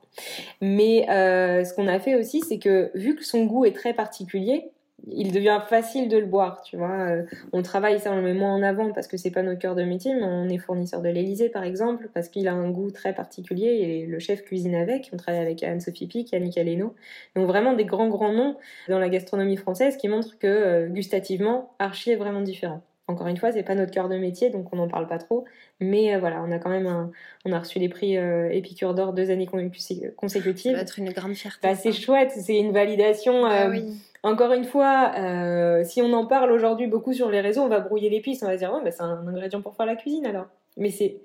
Mais 0.62 1.06
ce 1.10 1.74
qu'on 1.74 1.88
a 1.88 2.00
fait 2.00 2.14
aussi, 2.16 2.42
c'est 2.42 2.60
que 2.60 2.92
vu 2.94 3.16
que 3.16 3.26
son 3.26 3.46
goût 3.46 3.66
est 3.66 3.76
très 3.76 3.94
particulier, 3.94 4.72
il 5.08 5.32
devient 5.32 5.60
facile 5.68 6.10
de 6.10 6.18
le 6.18 6.26
boire, 6.26 6.62
tu 6.62 6.78
vois. 6.78 7.10
Euh, 7.10 7.24
on 7.54 7.62
travaille 7.62 8.00
ça, 8.00 8.12
on 8.12 8.18
le 8.18 8.22
met 8.22 8.34
moins 8.34 8.54
en 8.54 8.64
avant 8.64 8.92
parce 8.92 9.08
que 9.08 9.18
c'est 9.18 9.32
pas 9.32 9.42
notre 9.44 9.60
cœur 9.60 9.76
de 9.76 9.84
métier, 9.84 10.14
mais 10.14 10.24
on 10.24 10.48
est 10.50 10.58
fournisseur 10.58 11.02
de 11.02 11.10
l'Elysée 11.10 11.50
par 11.50 11.64
exemple, 11.64 12.10
parce 12.14 12.30
qu'il 12.30 12.48
a 12.48 12.54
un 12.54 12.70
goût 12.70 12.92
très 12.92 13.14
particulier 13.14 13.68
et 13.68 14.06
le 14.06 14.20
chef 14.20 14.44
cuisine 14.44 14.76
avec. 14.76 15.10
On 15.14 15.18
travaille 15.18 15.42
avec 15.42 15.64
Anne-Sophie 15.64 16.08
Pic, 16.08 16.32
Yannick 16.32 16.58
Aleno. 16.58 16.96
Donc 17.36 17.48
vraiment 17.48 17.74
des 17.74 17.86
grands 17.86 18.10
grands 18.10 18.34
noms 18.34 18.58
dans 18.88 19.00
la 19.00 19.10
gastronomie 19.10 19.58
française 19.58 19.98
qui 19.98 20.08
montrent 20.08 20.38
que 20.38 20.48
euh, 20.48 20.88
gustativement, 20.88 21.74
Archie 21.80 22.12
est 22.12 22.18
vraiment 22.18 22.42
différent. 22.42 22.82
Encore 23.08 23.26
une 23.26 23.38
fois, 23.38 23.52
c'est 23.52 23.64
pas 23.64 23.74
notre 23.74 23.92
cœur 23.92 24.08
de 24.08 24.18
métier, 24.18 24.52
donc 24.52 24.72
on 24.72 24.76
n'en 24.76 24.88
parle 24.88 25.08
pas 25.08 25.18
trop. 25.18 25.46
Mais 25.80 26.14
euh, 26.14 26.20
voilà, 26.20 26.44
on 26.44 26.52
a 26.52 26.60
quand 26.60 26.70
même 26.70 27.10
on 27.46 27.52
a 27.52 27.60
reçu 27.60 27.80
les 27.80 27.90
prix 27.90 28.16
Épicure 28.16 28.94
d'or 28.94 29.14
deux 29.14 29.32
années 29.32 29.48
consécutives. 29.48 30.72
Ça 30.72 30.78
va 30.78 30.82
être 30.84 31.00
une 31.00 31.12
grande 31.12 31.34
fierté. 31.34 31.68
Bah, 31.68 31.76
c'est 31.76 31.92
chouette, 31.92 32.32
c'est 32.36 32.60
une 32.60 32.72
validation. 32.72 33.46
Ah 33.46 33.68
oui 33.70 33.84
encore 34.24 34.54
une 34.54 34.66
fois, 34.66 35.14
euh, 35.18 35.84
si 35.84 36.02
on 36.02 36.12
en 36.14 36.26
parle 36.26 36.52
aujourd'hui 36.52 36.88
beaucoup 36.88 37.14
sur 37.14 37.30
les 37.30 37.42
réseaux, 37.42 37.62
on 37.62 37.68
va 37.68 37.80
brouiller 37.80 38.10
les 38.10 38.22
pistes, 38.22 38.44
on 38.44 38.48
va 38.48 38.58
dire 38.58 38.74
ouais, 38.74 38.92
c'est 38.92 39.02
un 39.02 39.28
ingrédient 39.28 39.62
pour 39.62 39.76
faire 39.76 39.86
la 39.86 39.96
cuisine 39.96 40.26
alors. 40.26 40.48
Mais 40.78 40.90
c'est 40.92 41.22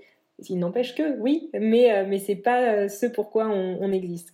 il 0.49 0.59
n'empêche 0.59 0.97
que, 0.97 1.17
oui, 1.21 1.49
mais, 1.55 1.93
euh, 1.93 2.05
mais 2.09 2.19
c'est 2.19 2.35
pas 2.35 2.61
euh, 2.63 2.89
ce 2.89 3.07
pourquoi 3.07 3.47
on, 3.47 3.79
on 3.81 3.93
existe. 3.93 4.33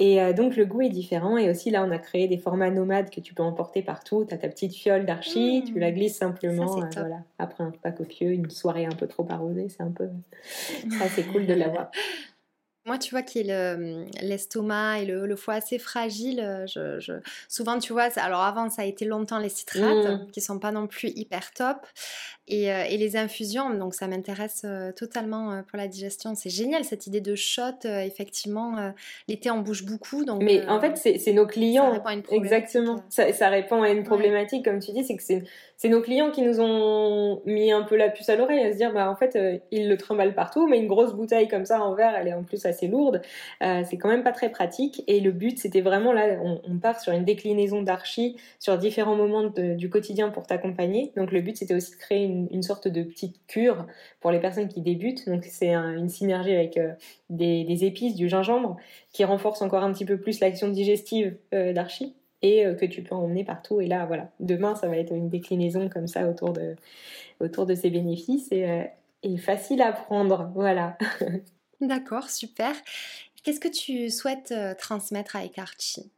Et 0.00 0.18
donc 0.34 0.56
le 0.56 0.66
goût 0.66 0.80
est 0.82 0.88
différent. 0.88 1.38
Et 1.38 1.48
aussi 1.48 1.70
là, 1.70 1.84
on 1.84 1.92
a 1.92 1.98
créé 1.98 2.26
des 2.26 2.38
formats 2.38 2.70
nomades 2.70 3.08
que 3.08 3.20
tu 3.20 3.34
peux 3.34 3.44
emporter 3.44 3.82
partout. 3.82 4.24
Tu 4.28 4.34
as 4.34 4.38
ta 4.38 4.48
petite 4.48 4.74
fiole 4.74 5.06
d'archi, 5.06 5.62
tu 5.64 5.78
la 5.78 5.92
mmh. 5.92 5.94
glisses 5.94 6.16
simplement. 6.16 6.66
voilà. 6.66 7.18
Après 7.38 7.62
un 7.62 7.70
repas 7.70 7.92
copieux, 7.92 8.32
une 8.32 8.50
soirée 8.50 8.86
un 8.86 8.96
peu 8.96 9.06
trop 9.06 9.26
arrosée, 9.30 9.68
c'est 9.68 9.82
un 9.82 9.92
peu. 9.92 10.08
Ça, 10.98 11.06
c'est 11.14 11.22
cool 11.22 11.46
de 11.46 11.54
l'avoir. 11.54 11.92
Moi, 12.88 12.96
tu 12.96 13.10
vois, 13.10 13.20
qui 13.20 13.40
est 13.40 13.76
l'estomac 14.22 15.00
et 15.00 15.04
le, 15.04 15.36
foie 15.36 15.54
assez 15.54 15.78
fragile, 15.78 16.40
euh, 16.40 16.66
je, 16.66 17.12
souvent, 17.46 17.78
tu 17.78 17.92
vois, 17.92 18.08
alors 18.16 18.40
avant, 18.40 18.70
ça 18.70 18.80
a 18.80 18.84
été 18.86 19.04
longtemps 19.04 19.38
les 19.38 19.50
citrates, 19.50 19.82
mmh. 19.82 20.30
qui 20.32 20.40
sont 20.40 20.58
pas 20.58 20.72
non 20.72 20.86
plus 20.86 21.10
hyper 21.14 21.52
top, 21.52 21.86
et, 22.46 22.72
euh, 22.72 22.84
et 22.88 22.96
les 22.96 23.18
infusions, 23.18 23.68
donc 23.74 23.94
ça 23.94 24.08
m'intéresse 24.08 24.62
euh, 24.64 24.90
totalement 24.92 25.62
pour 25.64 25.76
la 25.76 25.86
digestion. 25.86 26.34
C'est 26.34 26.48
génial 26.48 26.82
cette 26.82 27.06
idée 27.06 27.20
de 27.20 27.34
shot, 27.34 27.84
effectivement, 27.84 28.94
l'été 29.28 29.50
on 29.50 29.58
bouge 29.58 29.84
beaucoup. 29.84 30.24
Donc, 30.24 30.42
Mais 30.42 30.66
en 30.66 30.80
fait, 30.80 30.96
c'est 30.96 31.32
nos 31.34 31.46
clients. 31.46 31.84
Ça 31.84 31.90
répond 31.90 32.08
à 32.08 32.14
une 32.14 32.22
Exactement. 32.30 33.04
Ça, 33.10 33.34
ça, 33.34 33.50
répond 33.50 33.82
à 33.82 33.90
une 33.90 34.02
problématique, 34.02 34.64
comme 34.64 34.78
tu 34.78 34.92
dis, 34.92 35.04
c'est 35.04 35.16
que 35.16 35.22
c'est 35.78 35.88
nos 35.88 36.00
clients 36.00 36.30
qui 36.30 36.40
nous 36.40 36.60
ont 36.60 37.42
mis 37.44 37.70
un 37.70 37.82
peu 37.82 37.96
la 37.96 38.08
puce 38.08 38.28
à 38.30 38.36
l'oreille 38.36 38.64
à 38.64 38.72
se 38.72 38.76
dire 38.76 38.92
bah 38.92 39.08
en 39.08 39.14
fait 39.14 39.38
ils 39.70 39.88
le 39.88 39.96
trimballent 39.96 40.34
partout 40.34 40.66
mais 40.66 40.78
une 40.78 40.88
grosse 40.88 41.14
bouteille 41.14 41.46
comme 41.46 41.64
ça 41.64 41.80
en 41.80 41.94
verre 41.94 42.16
elle 42.18 42.26
est 42.26 42.34
en 42.34 42.42
plus 42.42 42.66
assez 42.66 42.77
lourde 42.86 43.20
euh, 43.62 43.82
c'est 43.88 43.96
quand 43.96 44.08
même 44.08 44.22
pas 44.22 44.32
très 44.32 44.50
pratique 44.50 45.02
et 45.06 45.20
le 45.20 45.32
but 45.32 45.58
c'était 45.58 45.80
vraiment 45.80 46.12
là 46.12 46.38
on, 46.42 46.78
part 46.78 47.00
sur 47.00 47.12
une 47.12 47.24
déclinaison 47.24 47.82
d'archi 47.82 48.36
sur 48.60 48.78
différents 48.78 49.16
moments 49.16 49.50
du 49.50 49.90
quotidien 49.90 50.28
pour 50.28 50.46
t'accompagner 50.46 51.12
donc 51.16 51.32
le 51.32 51.40
but 51.40 51.56
c'était 51.56 51.74
aussi 51.74 51.92
de 51.92 51.96
créer 51.96 52.24
une, 52.24 52.62
sorte 52.62 52.86
de 52.86 53.02
petite 53.02 53.40
cure 53.46 53.86
pour 54.20 54.30
les 54.30 54.38
personnes 54.38 54.68
qui 54.68 54.80
débutent 54.80 55.28
donc 55.28 55.44
c'est 55.44 55.74
une 55.74 56.08
synergie 56.08 56.54
avec 56.54 56.76
euh, 56.76 56.92
des, 57.30 57.84
épices 57.84 58.14
du 58.14 58.28
gingembre 58.28 58.76
qui 59.12 59.24
renforce 59.24 59.62
encore 59.62 59.82
un 59.82 59.92
petit 59.92 60.04
peu 60.04 60.18
plus 60.18 60.40
l'action 60.40 60.68
digestive 60.68 61.36
d'archi 61.52 62.14
et 62.42 62.66
euh, 62.66 62.74
que 62.74 62.86
tu 62.86 63.02
peux 63.02 63.14
emmener 63.14 63.44
partout. 63.44 63.80
Et 63.80 63.86
là, 63.86 64.06
voilà, 64.06 64.30
demain, 64.40 64.74
ça 64.74 64.88
va 64.88 64.96
être 64.96 65.12
une 65.12 65.28
déclinaison 65.28 65.88
comme 65.88 66.06
ça 66.06 66.28
autour 66.28 66.52
de, 66.52 66.76
autour 67.40 67.66
de 67.66 67.74
ces 67.74 67.90
bénéfices 67.90 68.50
euh, 68.52 68.84
et 69.22 69.36
facile 69.36 69.82
à 69.82 69.92
prendre. 69.92 70.50
Voilà. 70.54 70.96
D'accord, 71.80 72.28
super. 72.30 72.74
Qu'est-ce 73.42 73.60
que 73.60 73.68
tu 73.68 74.10
souhaites 74.10 74.52
euh, 74.52 74.74
transmettre 74.74 75.36
avec 75.36 75.58
Archie 75.58 76.10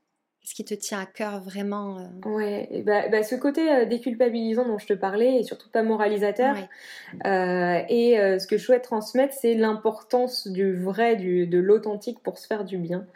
ce 0.42 0.54
qui 0.54 0.64
te 0.64 0.74
tient 0.74 0.98
à 0.98 1.06
cœur 1.06 1.38
vraiment 1.40 2.10
Ouais, 2.24 2.82
bah, 2.84 3.08
bah, 3.08 3.22
ce 3.22 3.36
côté 3.36 3.86
déculpabilisant 3.86 4.66
dont 4.66 4.78
je 4.78 4.86
te 4.86 4.94
parlais, 4.94 5.36
et 5.36 5.42
surtout 5.44 5.68
pas 5.68 5.84
moralisateur. 5.84 6.56
et 6.56 8.16
ce 8.16 8.46
que 8.48 8.56
je 8.56 8.64
souhaite 8.64 8.82
transmettre, 8.82 9.34
c'est 9.34 9.54
l'importance 9.54 10.48
du 10.48 10.74
vrai, 10.74 11.14
du, 11.14 11.46
de 11.46 11.58
l'authentique 11.58 12.20
pour 12.20 12.38
se 12.38 12.48
faire 12.48 12.64
du 12.64 12.78
bien. 12.78 13.06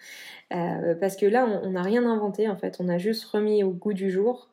parce 0.51 1.17
que 1.17 1.27
là, 1.27 1.47
on 1.65 1.71
n'a 1.71 1.83
rien 1.83 2.07
inventé 2.07 2.49
en 2.49 2.57
fait, 2.57 2.77
on 2.79 2.89
a 2.89 2.99
juste 2.99 3.25
remis 3.25 3.65
au 3.65 3.71
goût 3.71 3.95
du 3.95 4.13
jour 4.13 4.49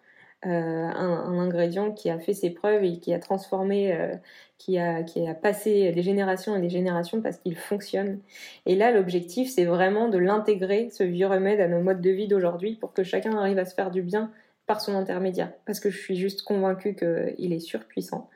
euh, 0.45 0.49
un, 0.49 1.39
ingrédient 1.39 1.91
qui 1.91 2.09
a 2.09 2.17
fait 2.19 2.33
ses 2.33 2.49
preuves 2.49 2.83
et 2.83 2.97
qui 2.99 3.13
a 3.13 3.19
transformé, 3.19 3.93
euh, 3.93 4.15
qui, 4.57 4.79
a, 4.79 5.03
qui 5.03 5.27
a 5.27 5.35
passé 5.35 5.91
des 5.91 6.01
générations 6.01 6.55
et 6.55 6.61
des 6.61 6.69
générations 6.69 7.21
parce 7.21 7.37
qu'il 7.37 7.55
fonctionne. 7.55 8.19
Et 8.65 8.75
là, 8.75 8.91
l'objectif, 8.91 9.51
c'est 9.51 9.65
vraiment 9.65 10.07
de 10.09 10.17
l'intégrer, 10.17 10.89
ce 10.91 11.03
vieux 11.03 11.27
remède, 11.27 11.61
à 11.61 11.67
nos 11.67 11.81
modes 11.81 12.01
de 12.01 12.09
vie 12.09 12.27
d'aujourd'hui 12.27 12.75
pour 12.75 12.93
que 12.93 13.03
chacun 13.03 13.37
arrive 13.37 13.59
à 13.59 13.65
se 13.65 13.75
faire 13.75 13.91
du 13.91 14.01
bien 14.01 14.31
par 14.71 14.79
son 14.79 14.95
intermédiaire. 14.95 15.51
Parce 15.65 15.81
que 15.81 15.89
je 15.89 15.97
suis 15.97 16.15
juste 16.15 16.43
convaincue 16.43 16.95
qu'il 16.95 17.51
est 17.51 17.59
surpuissant 17.59 18.29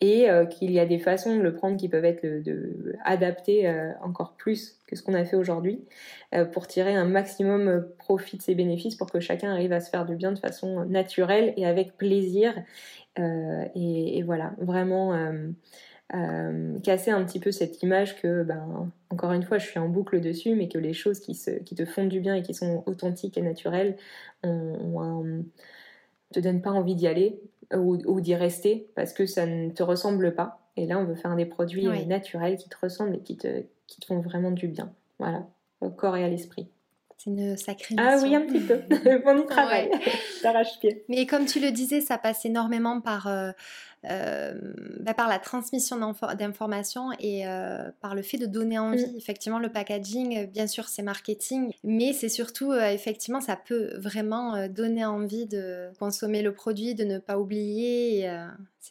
et 0.00 0.28
euh, 0.28 0.44
qu'il 0.44 0.72
y 0.72 0.80
a 0.80 0.84
des 0.84 0.98
façons 0.98 1.36
de 1.36 1.40
le 1.40 1.54
prendre 1.54 1.76
qui 1.76 1.88
peuvent 1.88 2.04
être 2.04 2.24
de, 2.24 2.96
adaptées 3.04 3.68
euh, 3.68 3.92
encore 4.02 4.34
plus 4.36 4.80
que 4.88 4.96
ce 4.96 5.04
qu'on 5.04 5.14
a 5.14 5.24
fait 5.24 5.36
aujourd'hui 5.36 5.86
euh, 6.34 6.44
pour 6.44 6.66
tirer 6.66 6.96
un 6.96 7.04
maximum 7.04 7.86
profit 7.98 8.36
de 8.36 8.42
ses 8.42 8.56
bénéfices 8.56 8.96
pour 8.96 9.08
que 9.08 9.20
chacun 9.20 9.52
arrive 9.52 9.72
à 9.72 9.78
se 9.78 9.88
faire 9.88 10.06
du 10.06 10.16
bien 10.16 10.32
de 10.32 10.40
façon 10.40 10.84
naturelle 10.86 11.54
et 11.56 11.66
avec 11.66 11.96
plaisir 11.96 12.52
et, 13.16 14.22
voilà 14.24 14.52
vraiment 14.58 15.14
casser 16.82 17.10
un 17.10 17.24
petit 17.24 17.40
peu 17.40 17.50
cette 17.50 17.82
image 17.82 18.20
que 18.20 18.42
ben 18.42 18.90
encore 19.08 19.32
une 19.32 19.42
fois 19.42 19.56
je 19.56 19.66
suis 19.66 19.78
en 19.78 19.88
boucle 19.88 20.20
dessus 20.20 20.54
mais 20.54 20.68
que 20.68 20.76
les 20.76 20.92
choses 20.92 21.20
qui, 21.20 21.34
se, 21.34 21.50
qui 21.50 21.74
te 21.74 21.86
font 21.86 22.04
du 22.04 22.20
bien 22.20 22.34
et 22.34 22.42
qui 22.42 22.52
sont 22.52 22.82
authentiques 22.84 23.38
et 23.38 23.42
naturelles 23.42 23.96
ne 24.44 25.42
te 26.32 26.40
donnent 26.40 26.62
pas 26.62 26.70
envie 26.70 26.94
d'y 26.94 27.06
aller 27.06 27.40
ou, 27.74 28.20
d'y 28.20 28.34
rester 28.34 28.88
parce 28.94 29.12
que 29.12 29.26
ça 29.26 29.46
ne 29.46 29.70
te 29.70 29.82
ressemble 29.82 30.34
pas. 30.34 30.60
Et 30.76 30.86
là, 30.86 30.98
on 30.98 31.04
veut 31.04 31.14
faire 31.14 31.34
des 31.36 31.46
produits 31.46 31.88
euh, 31.88 32.04
naturels 32.04 32.56
qui 32.56 32.68
te 32.68 32.76
ressemblent 32.80 33.16
et 33.16 33.20
qui 33.20 33.36
te, 33.36 33.62
qui 33.86 34.00
te 34.00 34.06
font 34.06 34.20
vraiment 34.20 34.50
du 34.50 34.68
bien. 34.68 34.92
Voilà, 35.18 35.46
au 35.80 35.90
corps 35.90 36.16
et 36.16 36.24
à 36.24 36.28
l'esprit. 36.28 36.68
C'est 37.16 37.30
une 37.30 37.56
sacrée 37.56 37.94
mission. 37.94 38.10
Ah 38.10 38.18
oui, 38.22 38.34
un 38.34 38.42
petit 38.42 38.60
peu. 38.60 38.82
Mon 39.24 39.46
travail. 39.46 39.90
D'arrache-pied. 40.42 41.04
Mais 41.08 41.24
comme 41.24 41.46
tu 41.46 41.60
le 41.60 41.70
disais, 41.70 42.02
ça 42.02 42.18
passe 42.18 42.44
énormément 42.44 43.00
par, 43.00 43.26
euh, 43.26 43.50
euh, 43.50 43.52
bah, 44.04 45.14
par 45.14 45.28
la 45.28 45.38
transmission 45.38 45.96
d'informations 46.38 47.10
et 47.18 47.46
euh, 47.46 47.90
par 48.00 48.14
le 48.14 48.22
fait 48.22 48.38
de 48.38 48.46
donner 48.46 48.78
envie. 48.78 49.06
Mm. 49.06 49.16
Effectivement, 49.16 49.58
le 49.58 49.68
packaging, 49.68 50.46
bien 50.46 50.66
sûr, 50.66 50.88
c'est 50.88 51.02
marketing, 51.02 51.72
mais 51.84 52.12
c'est 52.12 52.28
surtout, 52.28 52.72
effectivement, 52.72 53.40
ça 53.40 53.56
peut 53.56 53.96
vraiment 53.96 54.68
donner 54.68 55.04
envie 55.04 55.46
de 55.46 55.90
consommer 55.98 56.42
le 56.42 56.52
produit, 56.52 56.94
de 56.94 57.04
ne 57.04 57.18
pas 57.18 57.38
oublier. 57.38 58.30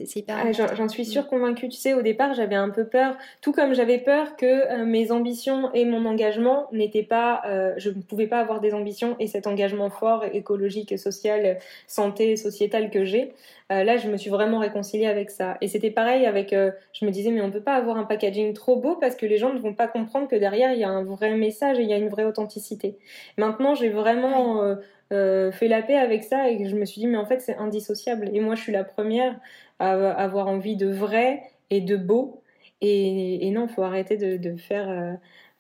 C'est 0.04 0.20
hyper 0.20 0.38
ah, 0.38 0.52
J'en 0.52 0.90
suis 0.90 1.06
sûre 1.06 1.28
convaincue. 1.28 1.70
Tu 1.70 1.78
sais, 1.78 1.94
au 1.94 2.02
départ, 2.02 2.34
j'avais 2.34 2.56
un 2.56 2.70
peu 2.70 2.86
peur, 2.86 3.16
tout 3.42 3.54
comme 3.54 3.74
j'avais 3.74 3.98
peur 3.98 4.36
que 4.36 4.46
euh, 4.46 4.86
mes 4.86 5.12
ambitions 5.12 5.72
et 5.74 5.86
mon 5.86 6.06
engagement 6.06 6.68
n'étaient 6.74 7.04
pas. 7.04 7.42
Euh, 7.46 7.74
je 7.78 7.90
ne 7.90 8.02
pouvais 8.02 8.28
pas 8.28 8.40
avoir 8.40 8.60
des 8.60 8.74
ambitions 8.74 9.16
et 9.20 9.28
cet 9.28 9.48
engagement 9.48 9.90
fort, 9.90 10.26
écologique, 10.34 11.00
social, 11.00 11.60
santé, 11.88 12.36
sociétal 12.36 12.90
que 12.90 13.06
j'ai. 13.06 13.34
Euh, 13.72 13.84
là, 13.84 13.98
je 13.98 14.10
me 14.10 14.18
suis 14.18 14.30
vraiment 14.30 14.60
réconciliée 14.60 14.95
avec 15.04 15.30
ça. 15.30 15.58
Et 15.62 15.68
c'était 15.68 15.92
pareil 15.92 16.26
avec. 16.26 16.52
je 16.52 17.06
me 17.06 17.12
disais, 17.12 17.32
mais 17.32 17.42
on 17.42 17.48
ne 17.48 17.52
peut 17.52 17.62
pas 17.62 17.76
avoir 17.76 17.98
un 17.98 18.04
packaging 18.04 18.54
trop 18.54 18.78
beau 18.78 18.96
parce 18.96 19.16
que 19.16 19.26
les 19.26 19.38
gens 19.38 19.54
ne 19.54 19.60
vont 19.60 19.74
pas 19.74 19.88
comprendre 19.88 20.28
que 20.28 20.36
derrière, 20.36 20.72
il 20.74 20.80
y 20.80 20.84
a 20.84 20.90
un 20.90 21.04
vrai 21.04 21.36
message 21.36 21.80
et 21.80 21.84
il 21.84 21.90
y 21.90 21.94
a 21.94 21.98
une 21.98 22.10
vraie 22.10 22.26
authenticité. 22.26 22.98
Maintenant, 23.38 23.76
j'ai 23.76 23.90
vraiment. 23.90 24.78
fait 25.12 25.68
la 25.68 25.82
paix 25.82 25.96
avec 25.98 26.24
ça 26.24 26.50
et 26.50 26.66
je 26.68 26.76
me 26.76 26.84
suis 26.86 27.00
dit 27.00 27.08
mais 27.08 27.18
en 27.18 27.26
fait 27.26 27.40
c'est 27.40 27.56
indissociable 27.58 28.30
et 28.34 28.40
moi 28.42 28.56
je 28.56 28.62
suis 28.62 28.72
la 28.74 28.84
première 28.84 29.40
avoir 29.80 30.48
envie 30.48 30.76
de 30.76 30.88
vrai 30.88 31.42
et 31.70 31.82
de 31.82 31.96
beau. 31.96 32.42
Et, 32.82 33.50
non, 33.52 33.68
il 33.68 33.74
faut 33.74 33.84
arrêter 33.84 34.18
de, 34.18 34.56
faire 34.58 34.90
euh, 34.90 35.14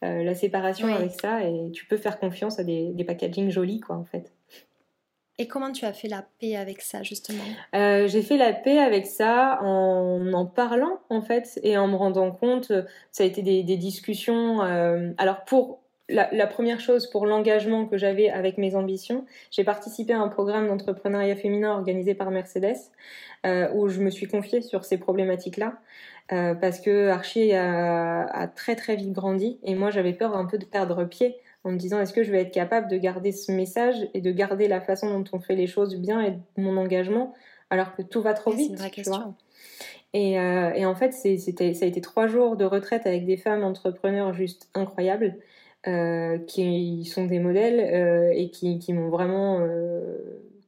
euh, 0.03 0.23
la 0.23 0.35
séparation 0.35 0.93
avec 0.93 1.11
ça 1.11 1.43
et 1.43 1.71
tu 1.71 1.85
peux 1.85 1.97
faire 1.97 2.19
confiance 2.19 2.59
à 2.59 2.63
des, 2.63 2.91
des 2.91 3.03
packaging 3.03 3.49
jolis, 3.49 3.79
quoi, 3.79 3.95
en 3.95 4.03
fait. 4.03 4.34
Et 5.37 5.47
comment 5.47 5.71
tu 5.71 5.85
as 5.85 5.93
fait 5.93 6.07
la 6.07 6.25
paix 6.39 6.55
avec 6.55 6.81
ça, 6.81 7.03
justement? 7.03 7.43
Euh, 7.75 8.07
J'ai 8.07 8.21
fait 8.21 8.37
la 8.37 8.53
paix 8.53 8.79
avec 8.79 9.05
ça 9.05 9.59
en 9.61 10.33
en 10.33 10.45
parlant, 10.45 10.99
en 11.09 11.21
fait, 11.21 11.59
et 11.63 11.77
en 11.77 11.87
me 11.87 11.95
rendant 11.95 12.31
compte. 12.31 12.71
Ça 13.11 13.23
a 13.23 13.25
été 13.25 13.41
des, 13.41 13.63
discussions. 13.77 14.61
alors, 15.17 15.43
pour 15.45 15.79
la, 16.09 16.47
première 16.47 16.79
chose 16.79 17.07
pour 17.09 17.25
l'engagement 17.25 17.85
que 17.85 17.97
j'avais 17.97 18.29
avec 18.29 18.57
mes 18.57 18.75
ambitions, 18.75 19.25
j'ai 19.51 19.63
participé 19.63 20.13
à 20.13 20.19
un 20.19 20.27
programme 20.27 20.67
d'entrepreneuriat 20.67 21.35
féminin 21.35 21.71
organisé 21.71 22.13
par 22.13 22.31
Mercedes 22.31 22.77
euh, 23.45 23.69
où 23.73 23.87
je 23.87 24.01
me 24.01 24.09
suis 24.09 24.27
confiée 24.27 24.61
sur 24.61 24.85
ces 24.85 24.97
problématiques-là 24.97 25.79
euh, 26.31 26.55
parce 26.55 26.79
que 26.79 27.09
Archie 27.09 27.53
a, 27.53 28.47
très 28.55 28.75
très 28.75 28.95
vite 28.95 29.11
grandi 29.11 29.59
et 29.63 29.75
moi 29.75 29.91
j'avais 29.91 30.13
peur 30.13 30.35
un 30.35 30.45
peu 30.45 30.57
de 30.57 30.65
perdre 30.65 31.03
pied 31.05 31.35
en 31.65 31.71
me 31.71 31.77
disant 31.77 31.99
est-ce 31.99 32.13
que 32.13 32.23
je 32.23 32.31
vais 32.31 32.41
être 32.41 32.53
capable 32.53 32.89
de 32.89 32.97
garder 32.97 33.31
ce 33.31 33.51
message 33.51 33.95
et 34.13 34.21
de 34.21 34.31
garder 34.31 34.67
la 34.67 34.79
façon 34.79 35.09
dont 35.19 35.23
on 35.33 35.39
fait 35.39 35.55
les 35.55 35.67
choses 35.67 35.95
bien 35.95 36.21
et 36.21 36.37
mon 36.57 36.77
engagement 36.77 37.33
alors 37.69 37.95
que 37.95 38.03
tout 38.03 38.21
va 38.21 38.33
trop 38.33 38.51
vite. 38.51 38.77
C'est 38.77 38.85
une 38.85 38.91
question. 38.91 39.33
Et, 40.13 40.39
euh, 40.39 40.71
et, 40.73 40.85
en 40.85 40.95
fait, 40.95 41.11
c'était, 41.11 41.73
ça 41.73 41.83
a 41.83 41.87
été 41.87 41.99
trois 41.99 42.27
jours 42.27 42.55
de 42.55 42.63
retraite 42.63 43.05
avec 43.05 43.25
des 43.25 43.35
femmes 43.35 43.63
entrepreneurs 43.63 44.33
juste 44.33 44.69
incroyables. 44.73 45.35
Euh, 45.87 46.39
qui 46.39 47.05
sont 47.05 47.25
des 47.25 47.37
modèles 47.37 47.79
euh, 47.79 48.33
et 48.33 48.49
qui, 48.49 48.79
qui 48.79 48.91
m'ont 48.91 49.09
vraiment 49.09 49.59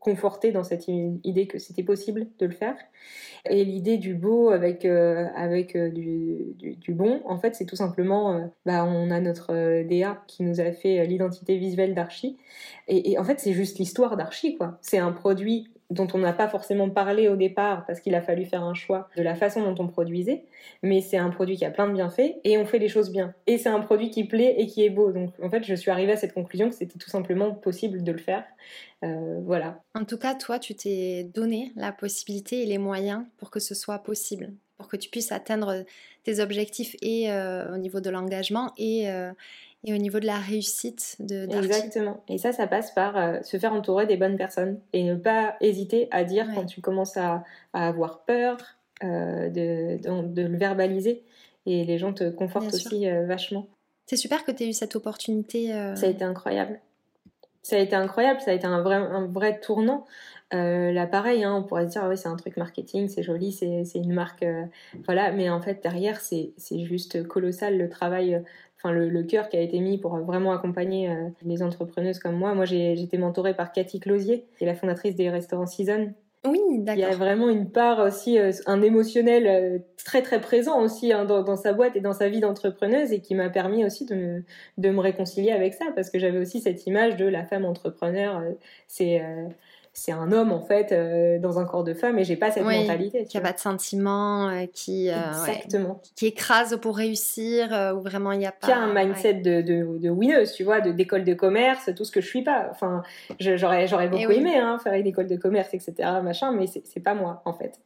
conforté 0.08 0.54
dans 0.54 0.64
cette 0.64 0.88
idée 0.88 1.48
que 1.48 1.60
c'était 1.60 1.84
possible 1.84 2.28
de 2.40 2.46
le 2.46 2.54
faire. 2.54 2.78
Et 3.50 3.66
l'idée 3.66 3.98
du 3.98 4.14
beau 4.14 4.52
avec, 4.52 4.86
avec 4.86 5.76
du, 5.76 6.56
du, 6.58 6.94
bon, 6.94 7.22
en 7.26 7.38
fait, 7.38 7.56
c'est 7.56 7.66
tout 7.66 7.76
simplement, 7.76 8.50
bah, 8.66 8.86
on 8.86 9.12
a 9.12 9.20
notre 9.20 9.84
DA 9.84 10.24
qui 10.28 10.44
nous 10.44 10.62
a 10.62 10.72
fait 10.72 11.06
l'identité 11.06 11.58
visuelle 11.58 11.94
d'Archie. 11.94 12.38
Et, 12.88 13.12
et, 13.12 13.20
en 13.20 13.26
fait, 13.26 13.42
c'est 13.42 13.52
juste 13.52 13.80
l'histoire 13.80 14.16
d'Archie, 14.16 14.56
quoi. 14.56 14.78
C'est 14.82 14.98
un 14.98 15.12
produit 15.12 15.70
dont 15.90 16.08
on 16.14 16.18
n'a 16.18 16.34
pas 16.34 16.50
forcément 16.50 16.90
parlé 16.90 17.30
au 17.30 17.36
départ 17.36 17.86
parce 17.86 18.02
qu'il 18.02 18.14
a 18.16 18.22
fallu 18.22 18.46
faire 18.46 18.64
un 18.64 18.74
choix 18.74 19.10
de 19.16 19.24
la 19.24 19.36
façon 19.36 19.62
dont 19.62 19.82
on 19.82 19.88
produisait, 19.88 20.44
mais 20.84 21.00
c'est 21.02 21.18
un 21.18 21.30
produit 21.30 21.56
qui 21.56 21.66
a 21.66 21.72
plein 21.72 21.88
de 21.88 21.94
bienfaits 21.94 22.36
et 22.44 22.58
on 22.58 22.66
fait 22.66 22.80
les 22.80 22.90
choses 22.90 23.12
bien. 23.12 23.34
Et 23.48 23.58
c'est 23.58 23.70
un 23.70 23.80
produit 23.80 24.10
qui 24.10 24.26
plaît 24.26 24.56
et 24.58 24.68
qui 24.68 24.84
est 24.84 24.90
beau. 24.90 25.12
Donc 25.12 25.32
en 25.42 25.50
fait, 25.50 25.64
je 25.64 25.74
suis 25.76 25.90
arrivée 25.90 26.12
à 26.12 26.18
cette 26.18 26.34
conclusion 26.34 26.70
que 26.70 26.76
c'était 26.76 27.00
tout 27.00 27.10
simplement 27.10 27.52
possible 27.52 28.04
de 28.04 28.12
le 28.12 28.18
faire. 28.18 28.44
Euh, 29.04 29.40
voilà. 29.46 29.82
En 29.96 30.04
tout 30.04 30.18
cas, 30.18 30.36
toi, 30.36 30.60
tu 30.60 30.76
t'es 30.76 31.30
donné 31.34 31.72
la 31.76 31.92
possibilité 31.92 32.64
et 32.64 32.66
les 32.66 32.78
moyens 32.78 33.24
pour 33.38 33.50
que 33.50 33.60
ce 33.60 33.74
soit 33.74 34.00
possible, 34.00 34.52
pour 34.78 34.90
que 34.90 34.98
tu 34.98 35.10
puisses 35.10 35.32
atteindre 35.32 35.86
tes 36.24 36.42
objectifs 36.42 36.98
et 37.02 37.32
euh, 37.32 37.74
au 37.74 37.78
niveau 37.78 38.02
de 38.02 38.10
l'engagement 38.10 38.74
et, 38.78 39.10
euh, 39.10 39.32
et 39.84 39.94
au 39.94 39.98
niveau 39.98 40.20
de 40.20 40.26
la 40.26 40.38
réussite 40.38 41.16
de 41.20 41.48
Exactement. 41.56 42.24
Et 42.28 42.38
ça, 42.38 42.52
ça 42.52 42.68
passe 42.68 42.92
par 42.92 43.16
euh, 43.18 43.42
se 43.44 43.58
faire 43.58 43.74
entourer 43.74 44.06
des 44.06 44.18
bonnes 44.18 44.38
personnes 44.38 44.80
et 44.94 45.04
ne 45.04 45.16
pas 45.16 45.56
hésiter 45.62 46.08
à 46.12 46.24
dire 46.24 46.48
quand 46.54 46.66
tu 46.66 46.82
commences 46.82 47.18
à, 47.18 47.44
avoir 47.74 48.22
peur, 48.22 48.58
euh, 49.04 49.50
de, 49.50 50.00
de, 50.02 50.42
le 50.42 50.58
verbaliser. 50.58 51.24
Et 51.66 51.86
les 51.86 51.98
gens 51.98 52.14
te 52.14 52.30
confortent 52.30 52.74
aussi 52.74 53.08
euh, 53.08 53.26
vachement. 53.26 53.68
C'est 54.08 54.16
super 54.16 54.46
que 54.46 54.52
tu 54.52 54.64
aies 54.64 54.70
eu 54.70 54.74
cette 54.74 54.96
opportunité. 54.96 55.72
Ça 55.96 56.08
a 56.08 56.10
été 56.10 56.24
incroyable. 56.24 56.80
Ça 57.62 57.76
a 57.76 57.80
été 57.80 57.96
incroyable, 57.96 58.40
ça 58.40 58.52
a 58.52 58.54
été 58.54 58.66
un 58.66 58.82
vrai, 58.82 58.96
un 58.96 59.28
vrai 59.28 59.60
tournant. 59.60 60.06
là, 60.52 61.06
pareil, 61.08 61.44
hein, 61.44 61.54
on 61.54 61.64
pourrait 61.64 61.86
se 61.88 61.92
dire, 61.92 62.02
ah 62.06 62.10
oui, 62.10 62.18
c'est 62.18 62.30
un 62.30 62.38
truc 62.38 62.56
marketing, 62.56 63.10
c'est 63.10 63.24
joli, 63.24 63.52
c'est 63.52 63.84
une 63.96 64.14
marque, 64.14 64.46
voilà, 65.04 65.34
mais 65.34 65.50
en 65.50 65.62
fait, 65.62 65.84
derrière, 65.84 66.22
c'est 66.22 66.54
juste 66.70 67.28
colossal 67.28 67.78
le 67.78 67.90
travail 67.90 68.42
enfin 68.78 68.92
le, 68.92 69.24
cœur 69.24 69.50
qui 69.50 69.58
a 69.58 69.62
été 69.62 69.80
mis 69.80 69.98
pour 69.98 70.18
vraiment 70.18 70.52
accompagner 70.52 71.10
euh, 71.10 71.30
les 71.44 71.62
entrepreneuses 71.64 72.20
comme 72.20 72.36
moi. 72.36 72.54
Moi, 72.54 72.66
j'ai 72.66 72.94
été 72.94 73.18
mentorée 73.18 73.56
par 73.56 73.72
Cathy 73.72 74.00
Closier, 74.00 74.46
qui 74.58 74.64
est 74.64 74.68
la 74.68 74.76
fondatrice 74.76 75.16
des 75.16 75.30
restaurants 75.30 75.66
Season. 75.66 76.14
Oui, 76.46 76.60
d'accord. 76.78 76.96
Il 76.96 77.02
y 77.02 77.04
a 77.04 77.16
vraiment 77.16 77.50
une 77.50 77.70
part 77.70 78.00
aussi, 78.00 78.38
euh, 78.38 78.52
un 78.68 78.82
émotionnel 78.82 79.48
euh, 79.48 79.80
très 80.06 80.22
très 80.22 80.40
présent 80.40 80.80
aussi 80.82 81.12
hein, 81.12 81.26
dans, 81.26 81.56
sa 81.56 81.74
boîte 81.74 81.96
et 81.96 82.00
dans 82.00 82.14
sa 82.14 82.30
vie 82.30 82.40
d'entrepreneuse 82.40 83.12
et 83.12 83.20
qui 83.20 83.36
m'a 83.36 83.50
permis 83.50 83.84
aussi 83.84 84.06
de 84.06 84.16
me, 84.16 84.44
de 84.78 84.90
me 84.90 85.00
réconcilier 85.00 85.52
avec 85.52 85.74
ça 85.74 85.86
parce 85.96 86.10
que 86.10 86.20
j'avais 86.20 86.38
aussi 86.38 86.62
cette 86.62 86.86
image 86.86 87.18
de 87.18 87.26
la 87.26 87.44
femme 87.44 87.66
entrepreneur. 87.66 88.44
c'est 88.88 89.22
c'est 89.98 90.12
un 90.12 90.32
homme 90.32 90.52
en 90.52 90.62
fait 90.62 90.92
euh, 90.92 91.40
dans 91.40 91.58
un 91.58 91.66
corps 91.66 91.84
de 91.84 91.96
femme 91.96 92.20
et 92.20 92.24
j'ai 92.24 92.36
pas 92.36 92.52
cette 92.52 92.64
mentalité. 92.64 93.26
Qui 93.26 93.36
a 93.40 93.42
pas 93.42 93.52
de 93.52 93.58
sentiments, 93.58 94.48
euh, 94.48 94.66
qui, 94.72 95.10
euh, 95.10 95.16
Exactement. 95.48 96.00
qui 96.16 96.28
écrase 96.28 96.78
pour 96.80 96.98
réussir, 96.98 97.70
ou 97.96 98.02
vraiment 98.02 98.32
il 98.32 98.42
y 98.42 98.46
a 98.46 98.52
pas. 98.52 98.68
Qui 98.68 98.74
a 98.74 98.78
un 98.78 98.94
mindset 98.94 99.34
de, 99.34 99.62
de, 99.62 99.98
de, 99.98 100.10
winneuse, 100.12 100.54
tu 100.54 100.64
vois, 100.64 100.82
d'école 100.82 101.24
de, 101.24 101.34
commerce, 101.34 101.90
tout 101.96 102.06
ce 102.06 102.12
que 102.12 102.22
je 102.22 102.28
suis 102.28 102.44
pas. 102.44 102.68
Enfin, 102.70 103.02
j'aurais 103.40 103.88
j'aurais 103.88 104.08
beaucoup 104.08 104.32
aimé 104.32 104.56
hein, 104.56 104.78
faire 104.78 104.94
une 104.94 105.08
école 105.08 105.28
de 105.28 105.36
commerce, 105.36 105.74
etc. 105.74 105.94
Machin, 106.24 106.52
mais 106.52 106.68
c'est 106.68 107.00
pas 107.00 107.16
moi 107.16 107.42
en 107.46 107.54
fait. 107.54 107.80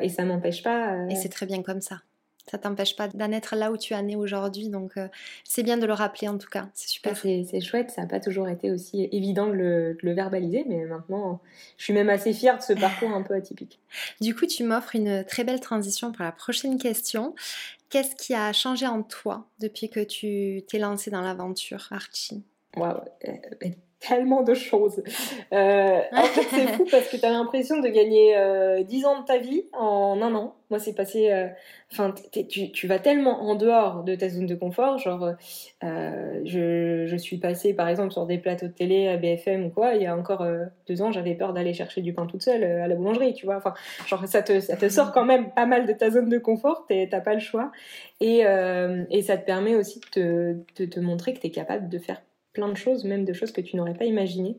Et 0.00 0.08
ça 0.08 0.24
m'empêche 0.24 0.62
pas. 0.62 0.96
Et 1.10 1.16
c'est 1.16 1.30
très 1.30 1.46
bien 1.46 1.64
comme 1.64 1.80
ça. 1.80 1.96
Ça 2.50 2.58
t'empêche 2.58 2.96
pas 2.96 3.08
d'en 3.08 3.32
être 3.32 3.56
là 3.56 3.72
où 3.72 3.76
tu 3.76 3.94
en 3.94 4.06
es 4.08 4.16
aujourd'hui. 4.16 4.68
Donc 4.68 4.94
c'est 5.44 5.62
bien 5.62 5.76
de 5.78 5.86
le 5.86 5.92
rappeler 5.92 6.28
en 6.28 6.38
tout 6.38 6.48
cas, 6.48 6.68
c'est 6.74 6.88
super. 6.88 7.16
C'est 7.16 7.60
chouette, 7.60 7.90
ça 7.90 8.02
n'a 8.02 8.08
pas 8.08 8.20
toujours 8.20 8.48
été 8.48 8.70
aussi 8.70 9.08
évident 9.12 9.46
de 9.46 9.52
le, 9.52 9.98
le, 10.00 10.12
verbaliser, 10.12 10.64
mais 10.68 10.84
maintenant 10.84 11.40
je 11.76 11.84
suis 11.84 11.92
même 11.92 12.08
assez 12.08 12.32
fière 12.32 12.58
de 12.58 12.62
ce 12.62 12.72
parcours 12.72 13.10
un 13.10 13.22
peu 13.22 13.34
atypique. 13.34 13.80
Du 14.20 14.34
coup, 14.34 14.46
tu 14.46 14.64
m'offres 14.64 14.94
une 14.94 15.24
très 15.24 15.44
belle 15.44 15.60
transition 15.60 16.12
pour 16.12 16.24
la 16.24 16.32
prochaine 16.32 16.78
question. 16.78 17.34
Qu'est-ce 17.88 18.16
qui 18.16 18.34
a 18.34 18.52
changé 18.52 18.86
en 18.86 19.02
toi 19.02 19.46
depuis 19.60 19.88
que 19.88 20.00
tu 20.00 20.62
t'es 20.68 20.78
lancée 20.78 21.10
dans 21.10 21.20
l'aventure, 21.20 21.88
Archie? 21.90 22.42
Waouh, 22.76 23.00
tellement 24.00 24.42
de 24.42 24.54
choses. 24.54 25.02
Euh, 25.52 26.00
en 26.12 26.22
fait, 26.22 26.46
c'est 26.50 26.66
fou 26.74 26.86
parce 26.90 27.08
que 27.08 27.16
tu 27.16 27.24
as 27.24 27.30
l'impression 27.30 27.80
de 27.80 27.88
gagner 27.88 28.36
euh, 28.36 28.82
10 28.82 29.04
ans 29.06 29.20
de 29.20 29.26
ta 29.26 29.38
vie 29.38 29.64
en 29.72 30.20
un 30.22 30.34
an. 30.34 30.54
Moi, 30.68 30.80
c'est 30.80 30.94
passé. 30.94 31.30
Euh, 31.30 31.48
enfin, 31.92 32.12
tu, 32.32 32.72
tu, 32.72 32.86
vas 32.86 32.98
tellement 32.98 33.42
en 33.42 33.54
dehors 33.54 34.02
de 34.02 34.14
ta 34.16 34.28
zone 34.28 34.46
de 34.46 34.54
confort. 34.54 34.98
Genre, 34.98 35.34
euh, 35.84 36.40
je, 36.44 37.06
je, 37.06 37.16
suis 37.16 37.38
passée, 37.38 37.72
par 37.72 37.88
exemple, 37.88 38.12
sur 38.12 38.26
des 38.26 38.38
plateaux 38.38 38.66
de 38.66 38.72
télé 38.72 39.08
à 39.08 39.16
BFM 39.16 39.66
ou 39.66 39.70
quoi. 39.70 39.94
Il 39.94 40.02
y 40.02 40.06
a 40.06 40.16
encore 40.16 40.44
deux 40.88 41.02
ans, 41.02 41.12
j'avais 41.12 41.34
peur 41.34 41.52
d'aller 41.52 41.72
chercher 41.72 42.00
du 42.02 42.12
pain 42.12 42.26
toute 42.26 42.42
seule 42.42 42.64
à 42.64 42.88
la 42.88 42.94
boulangerie, 42.96 43.34
tu 43.34 43.46
vois. 43.46 43.56
Enfin, 43.56 43.74
genre, 44.06 44.26
ça 44.26 44.42
te, 44.42 44.58
ça 44.58 44.76
te 44.76 44.88
sort 44.88 45.12
quand 45.12 45.24
même 45.24 45.50
pas 45.52 45.66
mal 45.66 45.86
de 45.86 45.92
ta 45.92 46.10
zone 46.10 46.28
de 46.28 46.38
confort. 46.38 46.86
T'as 46.88 47.20
pas 47.20 47.34
le 47.34 47.40
choix. 47.40 47.70
Et, 48.20 48.40
et 48.40 49.22
ça 49.22 49.36
te 49.36 49.46
permet 49.46 49.76
aussi 49.76 50.00
de 50.00 50.06
te, 50.74 50.82
de 50.82 50.86
te 50.86 50.98
montrer 50.98 51.32
que 51.32 51.40
tu 51.40 51.46
es 51.46 51.50
capable 51.50 51.88
de 51.88 51.98
faire 51.98 52.20
plein 52.56 52.68
de 52.70 52.76
choses, 52.76 53.04
même 53.04 53.26
de 53.26 53.34
choses 53.34 53.52
que 53.52 53.60
tu 53.60 53.76
n'aurais 53.76 53.92
pas 53.92 54.06
imaginées. 54.06 54.56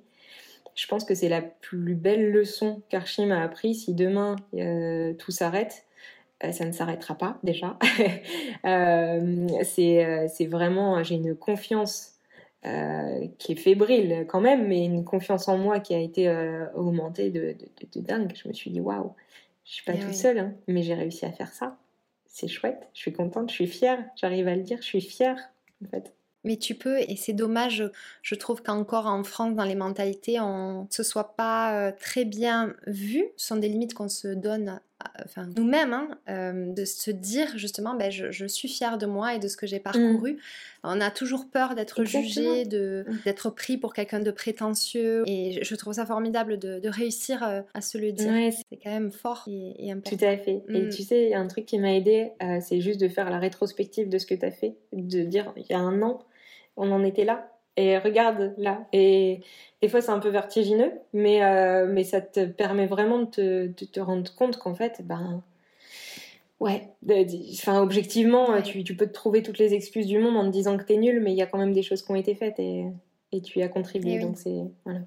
Je 0.75 0.85
pense 0.85 1.03
que 1.03 1.15
c'est 1.15 1.29
la 1.29 1.41
plus 1.41 1.95
belle 1.95 2.31
leçon 2.31 2.83
qu'Archie 2.89 3.25
m'a 3.25 3.41
appris. 3.41 3.73
Si 3.73 3.95
demain 3.95 4.35
euh, 4.53 5.13
tout 5.15 5.31
s'arrête, 5.31 5.85
euh, 6.43 6.51
ça 6.51 6.65
ne 6.65 6.71
s'arrêtera 6.71 7.15
pas 7.15 7.39
déjà. 7.41 7.79
euh, 8.65 9.47
c'est 9.63 10.45
vraiment, 10.45 11.01
j'ai 11.03 11.15
une 11.15 11.35
confiance 11.35 12.13
qui 13.39 13.53
est 13.53 13.55
fébrile 13.55 14.25
quand 14.27 14.41
même, 14.41 14.67
mais 14.67 14.83
une 14.83 15.05
confiance 15.05 15.47
en 15.47 15.57
moi 15.57 15.79
qui 15.79 15.95
a 15.95 15.99
été 15.99 16.29
augmentée 16.75 17.29
de, 17.29 17.55
de, 17.93 18.01
dingue. 18.01 18.33
Je 18.35 18.45
me 18.49 18.53
suis 18.53 18.69
dit, 18.69 18.81
waouh, 18.81 19.13
je 19.63 19.71
suis 19.71 19.85
pas 19.85 19.93
toute 19.93 20.13
seule, 20.13 20.39
hein, 20.39 20.53
mais 20.67 20.83
j'ai 20.83 20.93
réussi 20.93 21.25
à 21.25 21.31
faire 21.31 21.53
ça. 21.53 21.77
C'est 22.25 22.49
chouette, 22.49 22.89
je 22.93 22.99
suis 22.99 23.13
contente, 23.13 23.49
je 23.51 23.55
suis 23.55 23.67
fière, 23.67 24.03
j'arrive 24.17 24.49
à 24.49 24.55
le 24.55 24.63
dire, 24.63 24.79
je 24.81 24.87
suis 24.87 25.01
fière 25.01 25.37
en 25.81 25.87
fait 25.87 26.13
mais 26.43 26.57
tu 26.57 26.75
peux, 26.75 26.99
et 26.99 27.15
c'est 27.15 27.33
dommage, 27.33 27.89
je 28.21 28.35
trouve 28.35 28.61
qu'encore 28.63 29.07
en 29.07 29.23
France, 29.23 29.55
dans 29.55 29.63
les 29.63 29.75
mentalités, 29.75 30.39
on 30.39 30.83
ne 30.83 30.87
se 30.89 31.03
soit 31.03 31.35
pas 31.35 31.73
euh, 31.73 31.91
très 31.99 32.25
bien 32.25 32.73
vu. 32.85 33.25
Ce 33.37 33.47
sont 33.47 33.57
des 33.57 33.69
limites 33.69 33.93
qu'on 33.93 34.09
se 34.09 34.29
donne 34.29 34.79
enfin, 35.25 35.47
nous-mêmes, 35.55 35.93
hein, 35.93 36.09
euh, 36.29 36.73
de 36.73 36.85
se 36.85 37.11
dire 37.11 37.57
justement, 37.57 37.95
ben, 37.95 38.11
je, 38.11 38.45
suis 38.47 38.67
fière 38.67 38.97
de 38.97 39.05
moi 39.05 39.35
et 39.35 39.39
de 39.39 39.47
ce 39.47 39.57
que 39.57 39.67
j'ai 39.67 39.79
parcouru. 39.79 40.33
Mm. 40.33 40.37
On 40.83 41.01
a 41.01 41.11
toujours 41.11 41.49
peur 41.49 41.75
d'être 41.75 42.03
jugé, 42.03 42.65
mm. 42.65 43.19
d'être 43.25 43.49
pris 43.49 43.77
pour 43.77 43.93
quelqu'un 43.93 44.19
de 44.19 44.31
prétentieux. 44.31 45.23
Et 45.27 45.63
je 45.63 45.75
trouve 45.75 45.93
ça 45.93 46.05
formidable 46.05 46.57
de, 46.59 46.87
réussir 46.87 47.43
euh, 47.43 47.61
à 47.73 47.81
se 47.81 47.97
le 47.97 48.11
dire. 48.11 48.31
c'est 48.69 48.77
quand 48.77 48.91
même 48.91 49.11
fort 49.11 49.47
et, 49.47 49.91
important. 49.91 50.17
Tout 50.17 50.25
à 50.25 50.37
fait. 50.37 50.63
Et 50.69 50.81
mm. 50.83 50.89
tu 50.89 51.03
sais, 51.03 51.23
il 51.23 51.29
y 51.29 51.33
a 51.33 51.39
un 51.39 51.47
truc 51.47 51.65
qui 51.65 51.79
m'a 51.79 51.93
aidé, 51.93 52.31
c'est 52.61 52.81
juste 52.81 52.99
de 52.99 53.07
faire 53.07 53.29
la 53.29 53.39
rétrospective 53.39 54.09
de 54.09 54.17
ce 54.17 54.25
que 54.25 54.35
tu 54.35 54.45
as 54.45 54.51
fait, 54.51 54.75
de 54.93 55.23
dire, 55.23 55.53
il 55.57 55.65
y 55.69 55.73
a 55.73 55.79
un 55.79 56.01
an, 56.01 56.19
on 56.75 56.91
en 56.91 57.03
était 57.03 57.25
là. 57.25 57.51
Et 57.77 57.97
regarde 57.99 58.53
là. 58.57 58.85
Et 58.91 59.41
des 59.81 59.87
fois, 59.87 60.01
c'est 60.01 60.11
un 60.11 60.19
peu 60.19 60.29
vertigineux, 60.29 60.91
mais, 61.13 61.43
euh, 61.43 61.87
mais 61.87 62.03
ça 62.03 62.21
te 62.21 62.45
permet 62.45 62.87
vraiment 62.87 63.19
de 63.19 63.25
te, 63.25 63.67
de 63.67 63.85
te 63.85 63.99
rendre 63.99 64.33
compte 64.35 64.57
qu'en 64.57 64.73
fait, 64.73 65.01
ben. 65.03 65.41
Ouais, 66.59 66.89
enfin, 67.53 67.83
objectivement, 67.83 68.59
Tu, 68.63 68.83
tu, 68.83 68.95
peux 68.95 69.05
te 69.05 69.13
trouver 69.13 69.43
toutes 69.43 69.59
les 69.59 69.75
excuses 69.75 70.07
du 70.07 70.17
monde 70.17 70.35
en 70.35 70.45
te 70.45 70.49
disant 70.49 70.75
que 70.75 70.83
t'es 70.83 70.97
nul, 70.97 71.21
mais 71.21 71.31
il 71.31 71.37
y 71.37 71.43
a 71.43 71.45
quand 71.45 71.59
même 71.59 71.73
des 71.73 71.83
choses 71.83 72.01
qui 72.01 72.11
ont 72.11 72.15
été 72.15 72.33
faites 72.33 72.57
et, 72.57 72.87
et 73.31 73.41
tu 73.41 73.59
y 73.59 73.61
as 73.61 73.69
contribué. 73.69 74.15
Eh 74.15 74.19
donc, 74.19 74.37
c'est. 74.37 74.63
Voilà. 74.83 75.01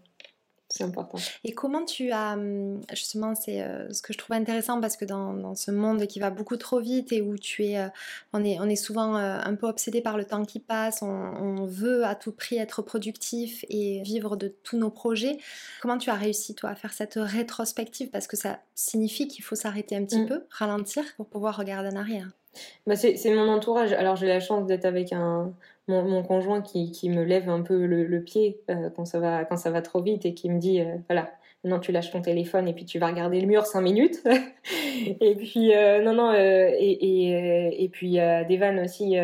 C'est 0.70 0.84
important. 0.84 1.18
Et 1.42 1.52
comment 1.52 1.84
tu 1.84 2.12
as, 2.12 2.34
hum, 2.34 2.80
justement, 2.92 3.34
c'est 3.34 3.60
euh, 3.60 3.92
ce 3.92 4.02
que 4.02 4.12
je 4.12 4.18
trouve 4.18 4.36
intéressant 4.36 4.80
parce 4.80 4.96
que 4.96 5.04
dans, 5.04 5.34
dans, 5.34 5.56
ce 5.56 5.72
monde 5.72 6.06
qui 6.06 6.20
va 6.20 6.30
beaucoup 6.30 6.56
trop 6.56 6.78
vite 6.78 7.12
et 7.12 7.20
où 7.20 7.36
tu 7.36 7.66
es, 7.66 7.78
euh, 7.78 7.88
on, 8.32 8.44
est, 8.44 8.58
on 8.60 8.68
est 8.68 8.76
souvent 8.76 9.16
euh, 9.16 9.40
un 9.42 9.56
peu 9.56 9.66
obsédé 9.66 10.00
par 10.00 10.16
le 10.16 10.24
temps 10.24 10.44
qui 10.44 10.60
passe, 10.60 11.02
on, 11.02 11.66
veut 11.66 12.04
à 12.04 12.14
tout 12.14 12.32
prix 12.32 12.56
être 12.56 12.82
productif 12.82 13.64
et 13.68 14.00
vivre 14.02 14.36
de 14.36 14.48
tous 14.48 14.78
nos 14.78 14.90
projets. 14.90 15.38
Comment 15.82 15.98
tu 15.98 16.08
as 16.08 16.14
réussi, 16.14 16.54
toi, 16.54 16.70
à 16.70 16.74
faire 16.76 16.92
cette 16.92 17.14
rétrospective? 17.16 18.08
Parce 18.10 18.28
que 18.28 18.36
ça 18.36 18.60
signifie 18.74 19.26
qu'il 19.26 19.44
faut 19.44 19.56
s'arrêter 19.56 19.96
un 19.96 20.04
petit 20.04 20.20
mm. 20.20 20.26
peu, 20.26 20.44
ralentir 20.50 21.02
pour 21.16 21.26
pouvoir 21.26 21.56
regarder 21.56 21.88
en 21.88 21.96
arrière. 21.96 22.30
Bah 22.86 22.96
c'est 22.96 23.34
mon 23.34 23.48
entourage. 23.48 23.92
Alors 23.92 24.16
j'ai 24.16 24.26
la 24.26 24.40
chance 24.40 24.66
d'être 24.66 24.84
avec 24.84 25.12
un, 25.12 25.52
mon, 25.90 26.22
conjoint 26.22 26.62
qui, 26.62 26.90
qui, 26.90 27.10
me 27.10 27.22
lève 27.22 27.48
un 27.48 27.62
peu 27.62 27.86
le, 27.86 28.22
pied 28.22 28.60
euh, 28.70 28.90
quand, 28.90 29.04
ça 29.04 29.18
va, 29.18 29.44
quand 29.44 29.56
ça 29.56 29.70
va 29.70 29.82
trop 29.82 30.02
vite 30.02 30.24
et 30.24 30.34
qui 30.34 30.50
me 30.50 30.58
dit 30.58 30.80
euh, 30.80 30.96
voilà, 31.08 31.30
maintenant 31.62 31.78
tu 31.78 31.92
lâches 31.92 32.10
ton 32.10 32.22
téléphone 32.22 32.68
et 32.68 32.72
puis 32.72 32.84
tu 32.84 32.98
vas 32.98 33.08
regarder 33.08 33.40
le 33.40 33.46
mur 33.46 33.66
5 33.66 33.80
minutes. 33.80 34.22
et 35.20 35.34
puis, 35.34 35.74
euh, 35.74 36.02
non, 36.02 36.14
non, 36.14 36.32
et, 36.34 37.84
et, 37.84 37.88
puis 37.88 38.14
Devan 38.14 38.78
aussi, 38.82 39.16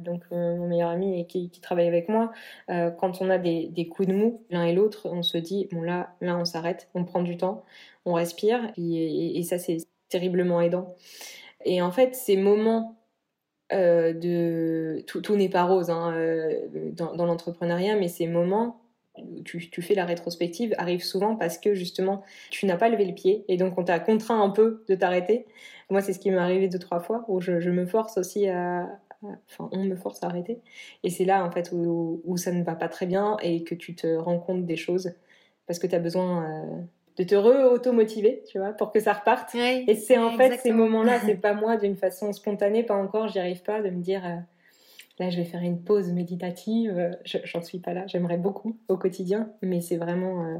donc 0.00 0.22
mon 0.30 0.66
meilleur 0.66 0.90
ami 0.90 1.20
et 1.20 1.26
qui, 1.26 1.50
qui 1.50 1.60
travaille 1.60 1.88
avec 1.88 2.08
moi, 2.08 2.32
quand 2.68 3.20
on 3.20 3.30
a 3.30 3.38
des, 3.38 3.68
des 3.68 3.88
coups 3.88 4.08
de 4.08 4.14
mou, 4.14 4.42
l'un 4.50 4.64
et 4.64 4.72
l'autre, 4.72 5.08
on 5.10 5.22
se 5.22 5.38
dit 5.38 5.68
bon, 5.72 5.82
là, 5.82 6.14
là 6.20 6.36
on 6.36 6.44
s'arrête, 6.44 6.88
on 6.94 7.04
prend 7.04 7.22
du 7.22 7.36
temps, 7.36 7.64
on 8.04 8.14
respire, 8.14 8.72
et, 8.76 9.38
et 9.38 9.42
ça 9.42 9.58
c'est 9.58 9.78
terriblement 10.08 10.60
aidant. 10.60 10.94
Et 11.64 11.82
en 11.82 11.90
fait, 11.90 12.14
ces 12.14 12.36
moments 12.36 12.99
euh, 13.72 14.12
de 14.12 15.02
tout, 15.06 15.36
n'est 15.36 15.48
pas 15.48 15.64
rose 15.64 15.90
hein, 15.90 16.12
euh, 16.14 16.66
dans, 16.92 17.24
l'entrepreneuriat, 17.24 17.96
mais 17.96 18.08
ces 18.08 18.26
moments 18.26 18.80
où 19.16 19.42
tu, 19.42 19.60
fais 19.82 19.94
la 19.94 20.04
rétrospective 20.04 20.74
arrivent 20.78 21.04
souvent 21.04 21.36
parce 21.36 21.58
que 21.58 21.74
justement 21.74 22.22
tu 22.50 22.66
n'as 22.66 22.76
pas 22.76 22.88
levé 22.88 23.04
le 23.04 23.14
pied 23.14 23.44
et 23.48 23.56
donc 23.56 23.76
on 23.76 23.84
t'a 23.84 24.00
contraint 24.00 24.42
un 24.42 24.50
peu 24.50 24.84
de 24.88 24.94
t'arrêter. 24.94 25.46
Moi, 25.90 26.00
c'est 26.00 26.12
ce 26.12 26.18
qui 26.18 26.30
m'est 26.30 26.38
arrivé 26.38 26.68
deux 26.68 26.78
trois 26.78 27.00
fois 27.00 27.24
où 27.28 27.40
je, 27.40 27.52
me 27.70 27.86
force 27.86 28.16
aussi 28.18 28.48
à, 28.48 28.88
enfin 29.22 29.68
on 29.72 29.84
me 29.84 29.96
force 29.96 30.22
à 30.22 30.26
arrêter 30.26 30.60
et 31.04 31.10
c'est 31.10 31.24
là 31.24 31.44
en 31.44 31.50
fait 31.50 31.70
où, 31.72 32.22
où, 32.24 32.36
ça 32.36 32.52
ne 32.52 32.62
va 32.64 32.74
pas 32.74 32.88
très 32.88 33.06
bien 33.06 33.36
et 33.42 33.62
que 33.62 33.74
tu 33.74 33.94
te 33.94 34.06
rends 34.16 34.38
compte 34.38 34.64
des 34.66 34.76
choses 34.76 35.12
parce 35.66 35.78
que 35.78 35.86
tu 35.86 35.94
as 35.94 36.00
besoin 36.00 36.44
euh, 36.44 36.82
de 37.16 37.24
te 37.24 37.34
re-automotiver, 37.34 38.42
tu 38.48 38.58
vois, 38.58 38.72
pour 38.72 38.92
que 38.92 39.00
ça 39.00 39.12
reparte. 39.12 39.54
et 39.54 39.94
c'est 39.94 40.18
en 40.18 40.36
fait 40.36 40.58
ces 40.58 40.72
moments-là, 40.72 41.20
c'est 41.24 41.34
pas 41.34 41.54
moi 41.54 41.76
d'une 41.76 41.96
façon 41.96 42.32
spontanée, 42.32 42.82
pas 42.82 42.94
encore, 42.94 43.28
j'y 43.28 43.38
arrive 43.38 43.62
pas 43.62 43.82
de 43.82 43.90
me 43.90 44.00
dire 44.00 44.24
euh, 44.24 44.36
là 45.18 45.30
je 45.30 45.36
vais 45.36 45.44
faire 45.44 45.62
une 45.62 45.82
pause 45.82 46.12
méditative, 46.12 47.16
j'en 47.24 47.62
suis 47.62 47.78
pas 47.78 47.92
là, 47.92 48.06
j'aimerais 48.06 48.38
beaucoup 48.38 48.76
au 48.88 48.96
quotidien, 48.96 49.50
mais 49.62 49.80
c'est 49.80 49.96
vraiment 49.96 50.44
euh, 50.44 50.58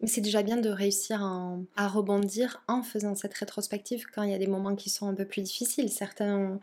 mais 0.00 0.06
c'est 0.06 0.20
déjà 0.20 0.42
bien 0.42 0.56
de 0.56 0.68
réussir 0.68 1.22
à 1.76 1.88
rebondir 1.88 2.62
en 2.68 2.82
faisant 2.82 3.16
cette 3.16 3.34
rétrospective 3.34 4.06
quand 4.14 4.22
il 4.22 4.30
y 4.30 4.34
a 4.34 4.38
des 4.38 4.46
moments 4.46 4.76
qui 4.76 4.90
sont 4.90 5.08
un 5.08 5.14
peu 5.14 5.24
plus 5.24 5.42
difficiles. 5.42 5.88
Certains 5.88 6.60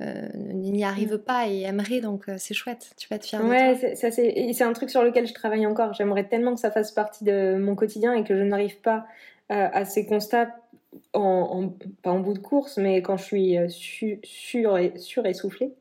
euh, 0.00 0.28
n'y 0.34 0.84
arrivent 0.84 1.14
mm. 1.14 1.18
pas 1.18 1.48
et 1.48 1.62
aimeraient, 1.62 2.00
donc 2.00 2.28
euh, 2.28 2.36
c'est 2.38 2.54
chouette. 2.54 2.90
Tu 2.96 3.08
vas 3.08 3.18
te 3.18 3.26
fier 3.26 3.44
ouais, 3.44 3.96
ça 3.96 4.12
c'est 4.12 4.62
un 4.62 4.72
truc 4.72 4.90
sur 4.90 5.02
lequel 5.02 5.26
je 5.26 5.34
travaille 5.34 5.66
encore. 5.66 5.94
J'aimerais 5.94 6.28
tellement 6.28 6.54
que 6.54 6.60
ça 6.60 6.70
fasse 6.70 6.92
partie 6.92 7.24
de 7.24 7.56
mon 7.56 7.74
quotidien 7.74 8.14
et 8.14 8.22
que 8.22 8.36
je 8.36 8.42
n'arrive 8.42 8.80
pas 8.80 9.06
euh, 9.50 9.68
à 9.72 9.84
ces 9.84 10.06
constats, 10.06 10.54
en, 11.12 11.72
pas 12.02 12.12
en 12.12 12.20
bout 12.20 12.34
de 12.34 12.38
course, 12.38 12.76
mais 12.76 13.02
quand 13.02 13.16
je 13.16 13.24
suis 13.24 13.56
su, 13.68 14.20
sur 14.22 14.78
et, 14.78 14.92
suressoufflée. 14.96 15.72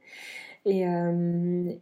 Et, 0.68 0.84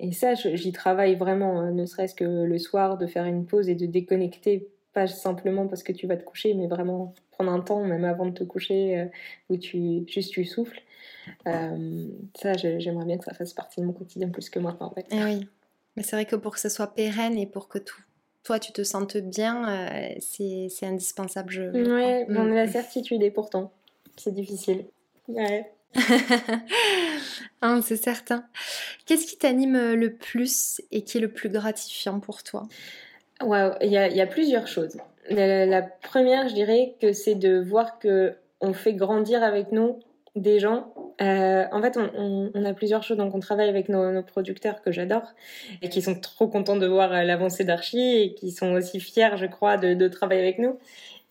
et 0.01 0.11
ça, 0.11 0.33
j'y 0.33 0.73
travaille 0.73 1.15
vraiment, 1.15 1.71
ne 1.71 1.85
serait-ce 1.85 2.13
que 2.13 2.25
le 2.25 2.57
soir, 2.57 2.97
de 2.97 3.07
faire 3.07 3.23
une 3.23 3.45
pause 3.45 3.69
et 3.69 3.75
de 3.75 3.85
déconnecter 3.85 4.67
pas 4.93 5.07
simplement 5.07 5.67
parce 5.67 5.83
que 5.83 5.91
tu 5.91 6.07
vas 6.07 6.17
te 6.17 6.23
coucher, 6.23 6.53
mais 6.53 6.67
vraiment 6.67 7.13
prendre 7.31 7.51
un 7.51 7.61
temps, 7.61 7.83
même 7.83 8.05
avant 8.05 8.25
de 8.25 8.31
te 8.31 8.43
coucher, 8.43 8.99
euh, 8.99 9.05
où 9.49 9.57
tu 9.57 10.03
juste 10.07 10.31
tu 10.31 10.45
souffles. 10.45 10.81
Euh, 11.47 12.07
ça, 12.35 12.53
j'aimerais 12.53 13.05
bien 13.05 13.17
que 13.17 13.25
ça 13.25 13.33
fasse 13.33 13.53
partie 13.53 13.81
de 13.81 13.85
mon 13.85 13.93
quotidien 13.93 14.29
plus 14.29 14.49
que 14.49 14.59
maintenant. 14.59 14.87
En 14.87 14.93
fait. 14.93 15.07
Eh 15.11 15.23
oui, 15.23 15.47
mais 15.95 16.03
c'est 16.03 16.15
vrai 16.15 16.25
que 16.25 16.35
pour 16.35 16.53
que 16.53 16.59
ce 16.59 16.69
soit 16.69 16.93
pérenne 16.93 17.37
et 17.37 17.47
pour 17.47 17.67
que 17.67 17.79
tout, 17.79 18.01
toi 18.43 18.59
tu 18.59 18.71
te 18.71 18.83
sentes 18.83 19.17
bien, 19.17 19.69
euh, 19.69 20.15
c'est 20.19 20.85
indispensable. 20.85 21.51
Je 21.51 21.63
ouais, 21.63 22.25
j'en 22.29 22.47
ai 22.47 22.55
la 22.55 22.67
certitude 22.67 23.23
et 23.23 23.31
pourtant, 23.31 23.71
c'est 24.15 24.33
difficile. 24.33 24.85
Ouais. 25.27 25.71
ah, 27.61 27.79
c'est 27.83 27.97
certain. 27.97 28.45
Qu'est-ce 29.05 29.27
qui 29.27 29.37
t'anime 29.37 29.93
le 29.93 30.15
plus 30.15 30.81
et 30.91 31.03
qui 31.03 31.17
est 31.17 31.21
le 31.21 31.31
plus 31.31 31.49
gratifiant 31.49 32.19
pour 32.19 32.43
toi? 32.43 32.67
Il 33.81 33.91
y, 33.91 34.21
a, 34.21 34.27
plusieurs 34.27 34.67
choses. 34.67 34.97
La, 35.29 35.81
première, 35.81 36.49
je 36.49 36.53
dirais 36.53 36.95
que 37.01 37.13
c'est 37.13 37.35
de 37.35 37.59
voir 37.59 37.99
que 37.99 38.35
on 38.61 38.73
fait 38.73 38.93
grandir 38.93 39.43
avec 39.43 39.71
nous 39.71 39.99
des 40.35 40.59
gens. 40.59 40.93
Euh, 41.21 41.65
en 41.71 41.81
fait, 41.81 41.97
on, 41.97 42.65
a 42.65 42.73
plusieurs 42.73 43.03
choses. 43.03 43.17
Donc, 43.17 43.35
on 43.35 43.39
travaille 43.39 43.69
avec 43.69 43.89
nos, 43.89 44.23
producteurs 44.23 44.81
que 44.81 44.91
j'adore 44.91 45.33
et 45.81 45.89
qui 45.89 46.01
sont 46.01 46.15
trop 46.15 46.47
contents 46.47 46.75
de 46.75 46.87
voir 46.87 47.13
euh, 47.13 47.23
l'avancée 47.23 47.65
d'Archie 47.65 48.21
et 48.21 48.33
qui 48.33 48.51
sont 48.51 48.73
aussi 48.73 48.99
fiers, 48.99 49.37
je 49.37 49.45
crois, 49.45 49.77
de, 49.77 50.07
travailler 50.07 50.41
avec 50.41 50.59
nous. 50.59 50.79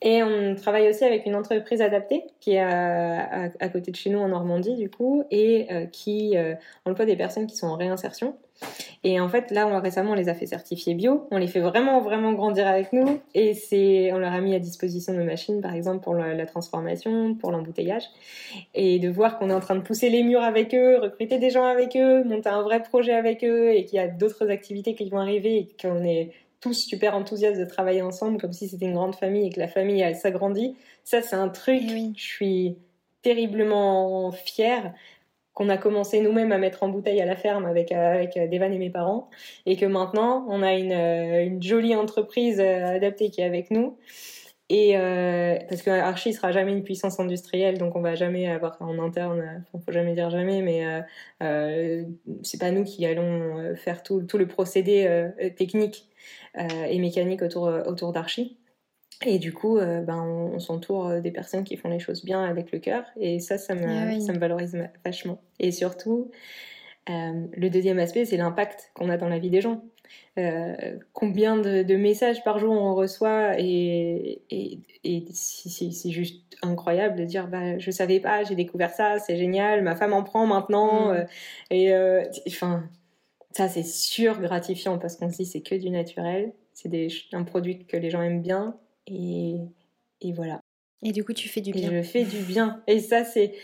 Et 0.02 0.22
on 0.22 0.56
travaille 0.56 0.88
aussi 0.88 1.04
avec 1.04 1.26
une 1.26 1.36
entreprise 1.36 1.80
adaptée 1.80 2.24
qui 2.40 2.54
est 2.54 2.60
à, 2.60 3.68
côté 3.72 3.92
de 3.92 3.96
chez 3.96 4.10
nous 4.10 4.18
en 4.18 4.28
Normandie, 4.28 4.74
du 4.74 4.90
coup, 4.90 5.24
et 5.30 5.68
qui 5.92 6.34
emploie 6.84 7.04
des 7.04 7.14
personnes 7.14 7.46
qui 7.46 7.56
sont 7.56 7.68
en 7.68 7.76
réinsertion. 7.76 8.34
Et 9.04 9.20
en 9.20 9.28
fait, 9.28 9.50
là, 9.50 9.66
on, 9.66 9.80
récemment, 9.80 10.12
on 10.12 10.14
les 10.14 10.28
a 10.28 10.34
fait 10.34 10.46
certifier 10.46 10.94
bio. 10.94 11.26
On 11.30 11.38
les 11.38 11.46
fait 11.46 11.60
vraiment, 11.60 12.00
vraiment 12.00 12.32
grandir 12.32 12.66
avec 12.66 12.92
nous. 12.92 13.20
Et 13.34 13.54
c'est, 13.54 14.12
on 14.12 14.18
leur 14.18 14.32
a 14.32 14.40
mis 14.40 14.54
à 14.54 14.58
disposition 14.58 15.12
nos 15.12 15.24
machines, 15.24 15.60
par 15.60 15.74
exemple, 15.74 16.02
pour 16.02 16.14
la, 16.14 16.46
transformation, 16.46 17.34
pour 17.34 17.50
l'embouteillage. 17.50 18.04
Et 18.74 18.98
de 18.98 19.08
voir 19.08 19.38
qu'on 19.38 19.50
est 19.50 19.54
en 19.54 19.60
train 19.60 19.74
de 19.74 19.80
pousser 19.80 20.10
les 20.10 20.22
murs 20.22 20.42
avec 20.42 20.74
eux, 20.74 20.98
recruter 20.98 21.38
des 21.38 21.50
gens 21.50 21.64
avec 21.64 21.96
eux, 21.96 22.24
monter 22.24 22.48
un 22.48 22.62
vrai 22.62 22.82
projet 22.82 23.12
avec 23.12 23.44
eux 23.44 23.70
et 23.70 23.84
qu'il 23.84 23.96
y 23.96 24.00
a 24.00 24.08
d'autres 24.08 24.50
activités 24.50 24.94
qui 24.94 25.08
vont 25.08 25.18
arriver 25.18 25.56
et 25.56 25.68
qu'on 25.80 26.04
est 26.04 26.32
tous 26.60 26.74
super 26.74 27.16
enthousiastes 27.16 27.58
de 27.58 27.64
travailler 27.64 28.02
ensemble 28.02 28.40
comme 28.40 28.52
si 28.52 28.68
c'était 28.68 28.86
une 28.86 28.94
grande 28.94 29.16
famille 29.16 29.48
et 29.48 29.50
que 29.50 29.58
la 29.58 29.68
famille, 29.68 30.00
elle 30.00 30.14
s'agrandit. 30.14 30.76
Ça, 31.02 31.20
c'est 31.20 31.34
un 31.34 31.48
truc, 31.48 31.82
eh 31.82 32.12
je 32.16 32.22
suis 32.22 32.76
terriblement 33.22 34.30
fière 34.32 34.92
qu'on 35.55 35.68
a 35.68 35.76
commencé 35.76 36.20
nous-mêmes 36.20 36.53
à 36.53 36.59
mettre 36.59 36.82
en 36.82 36.88
bouteille 36.88 37.20
à 37.20 37.26
la 37.26 37.36
ferme 37.36 37.66
avec, 37.66 37.92
euh, 37.92 38.14
avec 38.14 38.36
euh, 38.36 38.46
Devan 38.46 38.72
et 38.72 38.78
mes 38.78 38.90
parents, 38.90 39.28
et 39.66 39.76
que 39.76 39.86
maintenant 39.86 40.46
on 40.48 40.62
a 40.62 40.74
une, 40.74 40.92
euh, 40.92 41.61
jolie 41.61 41.94
entreprise 41.94 42.61
adaptée 42.61 43.30
qui 43.30 43.40
est 43.40 43.44
avec 43.44 43.70
nous. 43.70 43.98
Et 44.74 44.94
parce 45.68 45.82
que 45.82 45.90
Archie 45.90 46.32
sera 46.32 46.50
jamais 46.50 46.72
une 46.72 46.82
puissance 46.82 47.20
industrielle, 47.20 47.76
donc 47.76 47.94
on 47.94 48.00
va 48.00 48.14
jamais 48.14 48.48
avoir 48.48 48.80
en 48.80 48.98
interne, 49.00 49.62
faut 49.70 49.92
jamais 49.92 50.14
dire 50.14 50.30
jamais, 50.30 50.62
mais 50.62 51.03
euh, 51.42 52.05
c'est 52.42 52.59
pas 52.59 52.70
nous 52.70 52.82
qui 52.84 53.05
allons 53.05 53.74
faire 53.76 54.03
tout, 54.03 54.22
tout 54.22 54.38
le 54.38 54.46
procédé 54.48 55.28
technique 55.59 56.09
et 56.57 56.98
mécanique 57.00 57.42
autour, 57.42 57.64
autour 57.86 58.12
d'Archie. 58.12 58.57
Et 59.24 59.38
du 59.38 59.52
coup, 59.52 59.78
euh, 59.78 60.00
ben, 60.00 60.20
on, 60.20 60.58
s'entoure 60.58 61.08
euh, 61.08 61.20
des 61.20 61.30
personnes 61.30 61.64
qui 61.64 61.76
font 61.76 61.88
les 61.88 61.98
choses 61.98 62.24
bien 62.24 62.42
avec 62.42 62.72
le 62.72 62.78
cœur. 62.78 63.04
Et 63.16 63.40
ça, 63.40 63.58
ça 63.58 63.74
me, 63.74 63.86
ah 63.86 64.20
ça 64.20 64.32
me 64.32 64.38
valorise 64.38 64.76
vachement. 65.04 65.40
Et 65.58 65.70
surtout, 65.70 66.30
euh, 67.10 67.46
le 67.52 67.70
deuxième 67.70 67.98
aspect, 67.98 68.24
c'est 68.24 68.36
l'impact 68.36 68.90
qu'on 68.94 69.08
a 69.10 69.16
dans 69.16 69.28
la 69.28 69.38
vie 69.38 69.50
des 69.50 69.60
gens. 69.60 69.82
combien 71.12 71.56
de, 71.56 71.96
messages 71.96 72.42
par 72.44 72.58
jour 72.58 72.72
on 72.72 72.94
reçoit 72.94 73.58
et, 73.58 74.42
et, 74.50 74.80
et 75.04 75.24
c'est 75.32 76.10
juste 76.10 76.42
incroyable 76.62 77.16
de 77.16 77.24
dire 77.24 77.48
bah, 77.48 77.78
je 77.78 77.90
savais 77.90 78.20
pas, 78.20 78.44
j'ai 78.44 78.54
découvert 78.54 78.90
ça, 78.90 79.18
c'est 79.18 79.36
génial, 79.36 79.82
ma 79.82 79.96
femme 79.96 80.12
en 80.12 80.22
prend 80.22 80.46
maintenant. 80.46 81.12
Mm. 81.12 81.26
et 81.70 81.94
enfin, 82.46 82.84
ça 83.52 83.68
c'est 83.68 83.84
sûr 83.84 84.40
gratifiant 84.40 84.98
parce 84.98 85.16
qu'on 85.16 85.30
se 85.30 85.36
dit 85.36 85.46
c'est 85.46 85.62
que 85.62 85.74
du 85.74 85.90
naturel, 85.90 86.52
c'est 86.74 86.90
un 87.32 87.44
produit 87.44 87.84
que 87.86 87.96
les 87.96 88.10
gens 88.10 88.22
aiment 88.22 88.42
bien 88.42 88.76
et, 89.07 89.57
et 90.20 90.32
voilà. 90.32 90.61
Et 91.03 91.12
du 91.12 91.24
coup, 91.24 91.32
tu 91.32 91.48
fais 91.48 91.61
du 91.61 91.72
bien. 91.72 91.90
Et 91.90 92.03
je 92.03 92.09
fais 92.09 92.24
du 92.24 92.38
bien. 92.38 92.82
Et 92.86 93.00
ça, 93.00 93.24
c'est. 93.24 93.55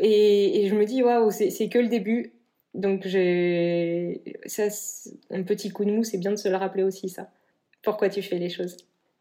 Et, 0.00 0.64
et, 0.64 0.68
je 0.68 0.74
me 0.74 0.84
dis, 0.84 1.02
waouh, 1.02 1.30
c'est 1.30 1.68
que 1.68 1.78
le 1.78 1.88
début. 1.88 2.32
Donc, 2.74 3.06
j'ai. 3.06 4.22
Ça, 4.46 4.64
un 5.30 5.42
petit 5.42 5.70
coup 5.70 5.84
de 5.84 5.92
mou, 5.92 6.04
c'est 6.04 6.18
bien 6.18 6.32
de 6.32 6.36
se 6.36 6.48
le 6.48 6.56
rappeler 6.56 6.82
aussi, 6.82 7.08
ça. 7.08 7.30
Pourquoi 7.82 8.08
tu 8.08 8.22
fais 8.22 8.38
les 8.38 8.48
choses. 8.48 8.76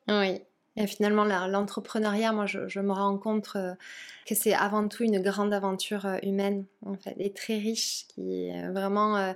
Oui. 0.08 0.42
Et 0.78 0.88
finalement, 0.88 1.24
l'entrepreneuriat, 1.24 2.34
moi, 2.34 2.46
je, 2.48 2.80
me 2.82 2.92
rends 2.92 3.18
compte 3.18 3.50
euh, 3.56 3.74
que 4.26 4.36
c'est 4.36 4.54
avant 4.54 4.90
tout 4.90 5.04
une 5.04 5.22
grande 5.22 5.54
aventure 5.54 6.06
euh, 6.06 6.18
humaine, 6.22 6.66
en 6.86 6.96
fait, 6.96 7.16
et 7.18 7.32
très 7.32 7.58
riche, 7.58 8.06
qui 8.10 8.48
est 8.48 8.68
vraiment 8.70 9.16
euh, 9.16 9.32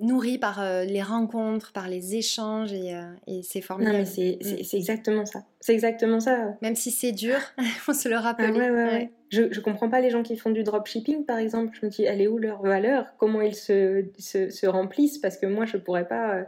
nourrie 0.00 0.38
par 0.38 0.62
les 0.84 1.02
rencontres, 1.02 1.72
par 1.72 1.88
les 1.88 2.14
échanges, 2.14 2.72
et, 2.72 2.94
c'est 3.42 3.62
formidable. 3.62 3.98
Non, 3.98 4.04
mais 4.16 4.38
mm. 4.40 4.62
c'est 4.62 4.76
exactement 4.76 5.26
ça. 5.26 5.44
C'est 5.58 5.74
exactement 5.74 6.20
ça. 6.20 6.54
Même 6.62 6.76
si 6.76 6.92
c'est 6.92 7.12
dur, 7.12 7.38
il 7.58 7.64
faut 7.80 7.94
se 7.94 8.08
le 8.08 8.16
rappeler. 8.16 8.52
Ah 8.54 8.56
ouais, 8.56 8.70
ouais, 8.70 9.10
Je, 9.30 9.42
ne 9.42 9.60
comprends 9.60 9.90
pas 9.90 10.00
les 10.00 10.10
gens 10.10 10.22
qui 10.22 10.36
font 10.36 10.50
du 10.50 10.62
dropshipping, 10.62 11.24
par 11.24 11.38
exemple. 11.38 11.76
Je 11.80 11.84
me 11.84 11.90
dis, 11.90 12.04
elle 12.04 12.20
est 12.20 12.28
où 12.28 12.38
leur 12.38 12.62
valeur? 12.62 13.06
Comment 13.18 13.40
ils 13.40 13.56
se, 13.56 14.04
se, 14.18 14.50
se, 14.50 14.66
remplissent? 14.68 15.18
Parce 15.18 15.36
que 15.36 15.46
moi, 15.46 15.64
je 15.64 15.78
pourrais 15.78 16.06
pas 16.06 16.44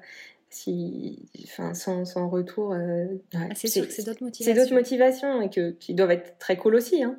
si, 0.50 1.28
enfin, 1.44 1.74
sans, 1.74 2.04
sans 2.04 2.28
retour. 2.28 2.72
Euh, 2.72 3.06
ah, 3.34 3.48
c'est 3.54 3.68
sûr 3.68 3.86
que 3.86 3.92
c'est 3.92 4.04
d'autres 4.04 4.22
motivations. 4.22 4.54
C'est 4.54 4.60
d'autres 4.60 4.74
motivations 4.74 5.42
et 5.42 5.50
que, 5.50 5.70
qui 5.72 5.94
doivent 5.94 6.10
être 6.10 6.38
très 6.38 6.56
cool 6.56 6.74
aussi, 6.74 7.02
hein, 7.02 7.18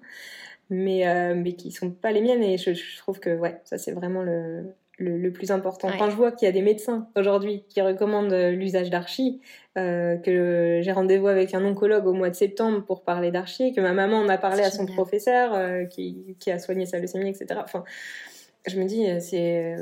mais, 0.69 1.07
euh, 1.07 1.35
mais 1.35 1.53
qui 1.53 1.71
sont 1.71 1.91
pas 1.91 2.11
les 2.11 2.21
miennes. 2.21 2.43
Et 2.43 2.57
je, 2.57 2.97
trouve 2.97 3.19
que 3.19 3.37
ouais, 3.37 3.61
ça 3.65 3.77
c'est 3.77 3.91
vraiment 3.91 4.23
le, 4.23 4.73
le, 4.97 5.31
plus 5.31 5.51
important. 5.51 5.89
Quand 5.97 6.09
je 6.09 6.15
vois 6.15 6.31
qu'il 6.31 6.47
y 6.47 6.49
a 6.49 6.51
des 6.51 6.63
médecins 6.63 7.07
aujourd'hui 7.15 7.63
qui 7.69 7.81
recommandent 7.81 8.33
l'usage 8.33 8.89
d'archi, 8.89 9.41
euh, 9.77 10.17
que 10.17 10.79
j'ai 10.81 10.91
rendez-vous 10.91 11.27
avec 11.27 11.53
un 11.53 11.63
oncologue 11.63 12.07
au 12.07 12.13
mois 12.13 12.31
de 12.31 12.35
septembre 12.35 12.83
pour 12.83 13.03
parler 13.03 13.29
d'archi, 13.29 13.73
que 13.73 13.81
ma 13.81 13.93
maman 13.93 14.17
en 14.17 14.29
a 14.29 14.39
parlé 14.39 14.63
à 14.63 14.71
son 14.71 14.87
professeur 14.87 15.87
qui, 15.89 16.35
qui, 16.39 16.49
a 16.49 16.57
soigné 16.57 16.87
sa 16.87 16.99
leucémie, 16.99 17.29
etc. 17.29 17.61
Enfin, 17.63 17.83
je 18.69 18.79
me 18.79 18.85
dis, 18.85 19.05
euh, 19.05 19.19
c'est, 19.19 19.75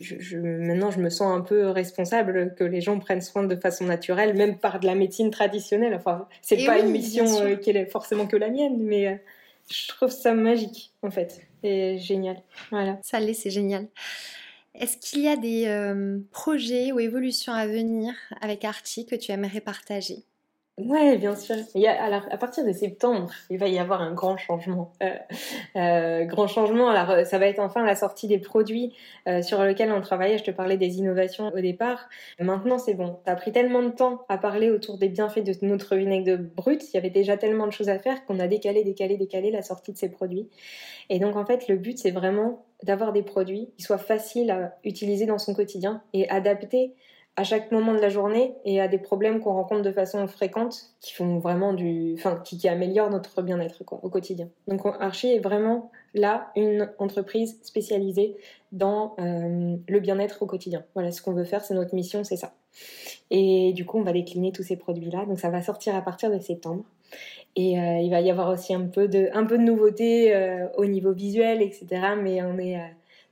je, 0.00 0.36
maintenant 0.36 0.90
je 0.90 1.00
me 1.00 1.08
sens 1.08 1.32
un 1.34 1.40
peu 1.40 1.68
responsable 1.68 2.54
que 2.54 2.64
les 2.64 2.80
gens 2.80 2.98
prennent 2.98 3.22
soin 3.22 3.44
de 3.44 3.56
façon 3.56 3.84
naturelle, 3.84 4.34
même 4.34 4.58
par 4.58 4.80
de 4.80 4.86
la 4.86 4.94
médecine 4.94 5.30
traditionnelle. 5.30 5.94
Enfin, 5.94 6.28
c'est 6.42 6.64
pas 6.66 6.78
une 6.78 6.90
mission 6.90 7.24
euh, 7.40 7.56
qui 7.56 7.70
est 7.70 7.86
forcément 7.86 8.26
que 8.26 8.36
la 8.36 8.50
mienne, 8.50 8.76
mais 8.78 9.08
euh, 9.08 9.16
je 9.70 9.88
trouve 9.88 10.10
ça 10.10 10.34
magique 10.34 10.92
en 11.02 11.10
fait, 11.10 11.40
et 11.62 11.98
génial. 11.98 12.36
Voilà. 12.70 12.98
Ça 13.02 13.20
l'est, 13.20 13.34
c'est 13.34 13.50
génial. 13.50 13.88
Est-ce 14.74 14.96
qu'il 14.96 15.22
y 15.22 15.28
a 15.28 15.36
des 15.36 15.66
projets 16.30 16.92
ou 16.92 16.98
évolutions 16.98 17.52
à 17.52 17.66
venir 17.66 18.14
avec 18.40 18.64
Archie 18.64 19.04
que 19.04 19.14
tu 19.14 19.30
aimerais 19.30 19.60
partager? 19.60 20.24
Ouais, 20.86 21.16
bien 21.16 21.36
sûr. 21.36 21.56
Il 21.74 21.86
à 21.86 22.36
partir 22.38 22.64
de 22.64 22.72
septembre, 22.72 23.30
il 23.50 23.58
va 23.58 23.68
y 23.68 23.78
avoir 23.78 24.00
un 24.00 24.12
grand 24.12 24.36
changement. 24.36 24.92
Euh, 25.02 25.10
euh, 25.76 26.24
grand 26.24 26.46
changement. 26.46 26.88
Alors, 26.88 27.10
euh, 27.10 27.24
ça 27.24 27.38
va 27.38 27.46
être 27.46 27.60
enfin 27.60 27.84
la 27.84 27.94
sortie 27.94 28.26
des 28.26 28.38
produits 28.38 28.94
sur 29.42 29.62
lesquels 29.62 29.92
on 29.92 30.00
travaillait. 30.00 30.38
Je 30.38 30.44
te 30.44 30.50
parlais 30.50 30.76
des 30.76 30.98
innovations 30.98 31.48
au 31.48 31.60
départ. 31.60 32.08
Maintenant, 32.40 32.78
c'est 32.78 32.94
bon. 32.94 33.18
Ça 33.24 33.32
a 33.32 33.36
pris 33.36 33.52
tellement 33.52 33.82
de 33.82 33.90
temps 33.90 34.24
à 34.28 34.38
parler 34.38 34.70
autour 34.70 34.98
des 34.98 35.08
bienfaits 35.08 35.44
de 35.44 35.54
notre 35.62 35.96
vinaigre 35.96 36.36
brut. 36.38 36.82
Il 36.92 36.94
y 36.94 36.96
avait 36.96 37.10
déjà 37.10 37.36
tellement 37.36 37.66
de 37.66 37.72
choses 37.72 37.88
à 37.88 37.98
faire 37.98 38.24
qu'on 38.24 38.40
a 38.40 38.48
décalé, 38.48 38.82
décalé, 38.82 39.16
décalé 39.16 39.50
la 39.50 39.62
sortie 39.62 39.92
de 39.92 39.98
ces 39.98 40.08
produits. 40.08 40.48
Et 41.10 41.18
donc, 41.18 41.36
en 41.36 41.44
fait, 41.44 41.68
le 41.68 41.76
but, 41.76 41.98
c'est 41.98 42.10
vraiment 42.10 42.64
d'avoir 42.82 43.12
des 43.12 43.22
produits 43.22 43.70
qui 43.76 43.84
soient 43.84 43.98
faciles 43.98 44.50
à 44.50 44.76
utiliser 44.84 45.26
dans 45.26 45.38
son 45.38 45.54
quotidien 45.54 46.02
et 46.12 46.28
adaptés 46.28 46.94
à 47.36 47.44
chaque 47.44 47.72
moment 47.72 47.94
de 47.94 47.98
la 47.98 48.10
journée 48.10 48.54
et 48.64 48.80
à 48.80 48.88
des 48.88 48.98
problèmes 48.98 49.40
qu'on 49.40 49.54
rencontre 49.54 49.82
de 49.82 49.92
façon 49.92 50.26
fréquente 50.26 50.90
qui 51.00 51.14
font 51.14 51.38
vraiment 51.38 51.72
du, 51.72 52.14
enfin, 52.14 52.36
qui, 52.44 52.68
améliorent 52.68 53.10
notre 53.10 53.40
bien-être 53.40 53.82
au 53.90 54.10
quotidien. 54.10 54.48
Donc 54.68 54.82
Archie 55.00 55.32
est 55.32 55.38
vraiment 55.38 55.90
là 56.12 56.50
une 56.56 56.90
entreprise 56.98 57.58
spécialisée 57.62 58.36
dans 58.70 59.14
euh, 59.18 59.76
le 59.88 60.00
bien-être 60.00 60.42
au 60.42 60.46
quotidien. 60.46 60.84
Voilà 60.94 61.10
ce 61.10 61.22
qu'on 61.22 61.32
veut 61.32 61.44
faire, 61.44 61.64
c'est 61.64 61.74
notre 61.74 61.94
mission, 61.94 62.22
c'est 62.22 62.36
ça. 62.36 62.52
Et 63.30 63.72
du 63.72 63.86
coup, 63.86 63.98
on 63.98 64.02
va 64.02 64.12
décliner 64.12 64.52
tous 64.52 64.62
ces 64.62 64.76
produits-là. 64.76 65.24
Donc 65.24 65.40
ça 65.40 65.48
va 65.48 65.62
sortir 65.62 65.94
à 65.96 66.02
partir 66.02 66.30
de 66.30 66.38
septembre. 66.38 66.84
Et 67.56 67.78
euh, 67.78 67.98
il 67.98 68.10
va 68.10 68.20
y 68.20 68.30
avoir 68.30 68.50
aussi 68.50 68.74
un 68.74 68.86
peu 68.86 69.08
de, 69.08 69.30
un 69.32 69.44
peu 69.44 69.56
de 69.56 69.62
nouveautés 69.62 70.34
euh, 70.34 70.68
au 70.76 70.84
niveau 70.84 71.12
visuel, 71.12 71.62
etc. 71.62 71.86
Mais 72.20 72.40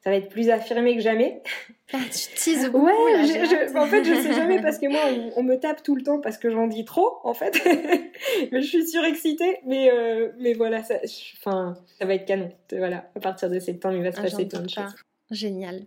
ça 0.02 0.08
va 0.08 0.16
être 0.16 0.30
plus 0.30 0.48
affirmé 0.48 0.96
que 0.96 1.02
jamais. 1.02 1.42
Ah, 1.92 1.98
tu 2.04 2.34
teases 2.36 2.70
beaucoup. 2.70 2.86
Ouais, 2.86 3.76
en 3.76 3.86
fait, 3.86 4.04
je 4.04 4.14
sais 4.14 4.32
jamais 4.32 4.62
parce 4.62 4.78
que 4.78 4.86
moi, 4.86 5.00
on, 5.36 5.42
me 5.42 5.56
tape 5.56 5.82
tout 5.82 5.96
le 5.96 6.02
temps 6.02 6.20
parce 6.20 6.38
que 6.38 6.50
j'en 6.50 6.66
dis 6.66 6.84
trop, 6.84 7.18
en 7.24 7.34
fait. 7.34 7.60
mais 8.52 8.62
je 8.62 8.66
suis 8.66 8.86
surexcitée. 8.86 9.58
Mais, 9.66 9.90
euh, 9.92 10.30
mais 10.38 10.52
voilà, 10.52 10.82
ça, 10.82 10.96
enfin, 11.38 11.76
ça 11.98 12.06
va 12.06 12.14
être 12.14 12.26
canon. 12.26 12.50
Voilà, 12.72 13.10
à 13.16 13.20
partir 13.20 13.50
de 13.50 13.58
septembre, 13.58 13.96
il 13.96 14.02
va 14.02 14.12
se 14.12 14.18
ah, 14.18 14.22
passer 14.22 14.46
plein 14.46 14.60
de 14.60 14.70
choses. 14.70 14.94
Génial. 15.30 15.82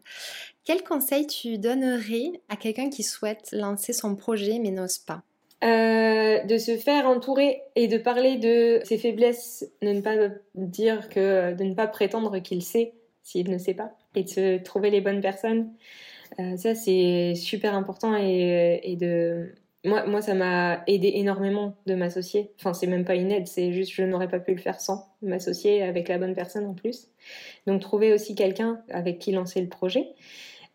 Quel 0.66 0.84
conseil 0.84 1.28
tu 1.28 1.58
donnerais 1.58 2.32
à 2.50 2.56
quelqu'un 2.56 2.90
qui 2.90 3.04
souhaite 3.04 3.50
lancer 3.52 3.92
son 3.92 4.16
projet 4.16 4.60
mais 4.60 4.72
n'ose 4.72 4.98
pas? 4.98 5.24
Euh, 5.64 6.44
de 6.44 6.58
se 6.58 6.76
faire 6.76 7.06
entourer 7.06 7.62
et 7.76 7.88
de 7.88 7.98
parler 7.98 8.38
de 8.38 8.82
ses 8.84 8.98
faiblesses, 8.98 9.66
de 9.82 9.90
ne 9.90 10.02
pas 10.02 10.16
dire 10.56 11.08
que, 11.08 11.54
de 11.54 11.64
ne 11.64 11.74
pas 11.74 11.88
prétendre 11.88 12.40
qu'il 12.40 12.62
sait 12.64 12.94
s'il 13.24 13.50
ne 13.50 13.58
sait 13.58 13.74
pas 13.74 13.92
et 14.16 14.24
de 14.24 14.64
trouver 14.64 14.90
les 14.90 15.02
bonnes 15.02 15.22
personnes. 15.22 15.72
Euh, 16.40 16.58
ça, 16.58 16.76
c'est 16.76 17.36
super 17.36 17.76
important 17.76 18.16
et, 18.18 18.82
et, 18.84 18.96
de. 18.96 19.54
Moi, 19.86 20.06
moi 20.06 20.22
ça 20.22 20.34
m'a 20.34 20.84
aidé 20.88 21.12
énormément 21.16 21.76
de 21.86 21.96
m'associer. 21.96 22.52
Enfin, 22.60 22.74
c'est 22.74 22.88
même 22.88 23.06
pas 23.06 23.16
une 23.16 23.32
aide, 23.32 23.48
c'est 23.48 23.74
juste 23.74 23.92
je 23.94 24.04
n'aurais 24.04 24.30
pas 24.30 24.40
pu 24.40 24.54
le 24.54 24.62
faire 24.62 24.80
sans 24.80 25.08
m'associer 25.22 25.84
avec 25.84 26.08
la 26.08 26.18
bonne 26.18 26.34
personne 26.34 26.66
en 26.66 26.74
plus. 26.74 27.10
Donc, 27.68 27.82
trouver 27.82 28.14
aussi 28.14 28.36
quelqu'un 28.36 28.82
avec 28.90 29.20
qui 29.20 29.32
lancer 29.32 29.62
le 29.62 29.70
projet. 29.70 30.08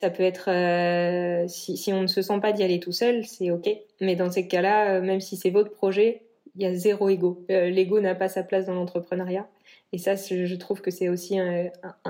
Ça 0.00 0.10
peut 0.10 0.22
être, 0.22 0.48
euh, 0.48 1.48
si, 1.48 1.76
si, 1.76 1.92
on 1.92 2.02
ne 2.02 2.06
se 2.06 2.22
sent 2.22 2.38
pas 2.40 2.52
d'y 2.52 2.62
aller 2.62 2.78
tout 2.78 2.92
seul, 2.92 3.24
c'est 3.24 3.50
ok. 3.50 3.68
Mais 4.00 4.14
dans 4.14 4.30
ces 4.30 4.46
cas-là, 4.46 4.96
euh, 4.96 5.00
même 5.02 5.20
si 5.20 5.36
c'est 5.36 5.50
votre 5.50 5.72
projet, 5.72 6.22
il 6.54 6.62
y 6.62 6.66
a 6.66 6.74
zéro 6.74 7.08
ego. 7.08 7.44
L'ego 7.48 8.00
n'a 8.00 8.14
pas 8.14 8.28
sa 8.28 8.42
place 8.42 8.66
dans 8.66 8.74
l'entrepreneuriat. 8.74 9.48
Et 9.92 9.98
ça, 9.98 10.14
je 10.16 10.54
trouve 10.54 10.80
que 10.80 10.90
c'est 10.90 11.08
aussi 11.08 11.38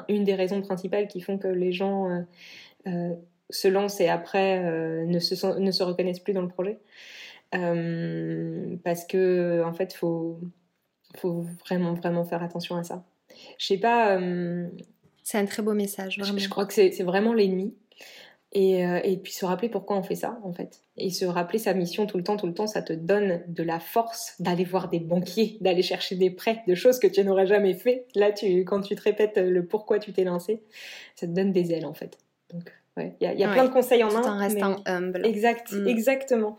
une 0.09 0.25
des 0.25 0.35
raisons 0.35 0.61
principales 0.63 1.07
qui 1.07 1.21
font 1.21 1.39
que 1.39 1.49
les 1.49 1.73
gens 1.73 2.11
euh, 2.11 2.21
euh, 2.89 3.15
se 3.51 3.69
lancent 3.69 4.01
et 4.01 4.09
après 4.09 4.65
euh, 4.65 5.05
ne, 5.05 5.19
se 5.21 5.59
ne 5.59 5.71
se 5.71 5.83
reconnaissent 5.83 6.21
plus 6.21 6.33
dans 6.33 6.43
le 6.43 6.49
projet. 6.49 6.79
parce 7.53 9.05
que 9.07 9.63
en 9.65 9.73
fait, 9.73 9.93
faut 9.93 10.41
faut 11.17 11.47
vraiment 11.65 11.95
vraiment 11.95 12.25
faire 12.25 12.43
attention 12.43 12.77
à 12.77 12.83
ça. 12.83 13.05
Je 13.59 13.67
sais 13.67 13.79
pas. 13.79 14.19
c'est 15.23 15.39
un 15.39 15.47
très 15.47 15.63
beau 15.63 15.75
message. 15.75 16.17
Je, 16.21 16.39
je, 16.39 16.49
crois 16.49 16.67
que 16.67 16.75
c'est 16.75 17.03
vraiment 17.05 17.33
l'ennemi. 17.33 17.75
Et, 18.53 18.81
et, 18.81 19.19
puis 19.19 19.33
se 19.33 19.45
rappeler 19.45 19.69
pourquoi 19.69 19.99
on 19.99 20.03
fait 20.03 20.15
ça 20.15 20.39
en 20.43 20.55
fait. 20.55 20.81
Et 20.97 21.11
se 21.11 21.27
rappeler 21.27 21.59
sa 21.59 21.75
mission 21.75 22.07
tout 22.07 22.17
le 22.17 22.25
temps, 22.25 22.39
tout 22.39 22.47
le 22.47 22.55
temps, 22.55 22.67
ça 22.67 22.81
te 22.81 22.95
donne 22.95 23.43
de 23.47 23.63
la 23.63 23.79
force 23.79 24.35
d'aller 24.41 24.65
voir 24.65 24.89
des 24.89 25.01
banquiers, 25.01 25.59
d'aller 25.61 25.83
chercher 25.83 26.17
des 26.17 26.31
prêts, 26.31 26.63
de 26.67 26.75
choses 26.75 26.99
que 26.99 27.07
tu 27.07 27.23
n'aurais 27.25 27.47
jamais 27.47 27.75
fait. 27.75 28.07
Là, 28.15 28.33
tu, 28.33 28.65
quand 28.65 28.81
tu 28.81 28.95
te 28.95 29.03
répètes 29.03 29.37
le 29.37 29.67
pourquoi 29.67 29.99
tu 29.99 30.15
t'es 30.15 30.25
lancé, 30.25 30.63
ça 31.15 31.27
te 31.27 31.33
donne 31.33 31.53
des 31.53 31.73
ailes 31.73 31.85
en 31.85 31.93
fait. 31.93 32.17
Donc 32.51 32.73
il 33.01 33.15
y 33.21 33.27
a, 33.27 33.35
y 33.35 33.45
a 33.45 33.53
plein 33.53 33.65
de 33.65 33.73
conseils 33.73 34.03
en 34.03 34.13
main. 34.13 34.23
Tout 34.23 34.39
restant 34.39 34.77
humble. 34.87 35.25
Exact, 35.25 35.73
mm. 35.73 35.87
exactement. 35.87 36.57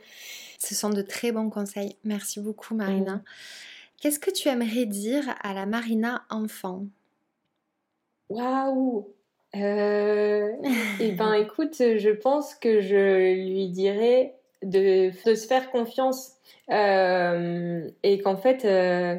Ce 0.59 0.75
sont 0.75 0.89
de 0.89 1.01
très 1.01 1.31
bons 1.31 1.49
conseils. 1.49 1.95
Merci 2.03 2.39
beaucoup, 2.39 2.75
Marina. 2.75 3.15
Mm. 3.15 3.23
Qu'est-ce 4.01 4.19
que 4.19 4.31
tu 4.31 4.47
aimerais 4.47 4.85
dire 4.85 5.23
à 5.41 5.53
la 5.53 5.65
Marina 5.65 6.23
enfant? 6.29 6.85
Waouh 8.29 9.07
euh, 9.55 10.51
Eh 10.99 11.11
ben, 11.11 11.33
écoute, 11.33 11.75
je 11.77 12.09
pense 12.09 12.55
que 12.55 12.81
je 12.81 13.33
lui 13.33 13.69
dirais 13.69 14.35
de, 14.63 15.11
de 15.27 15.35
se 15.35 15.47
faire 15.47 15.71
confiance 15.71 16.33
euh, 16.71 17.89
et 18.03 18.19
qu'en 18.19 18.37
fait, 18.37 18.65
euh, 18.65 19.15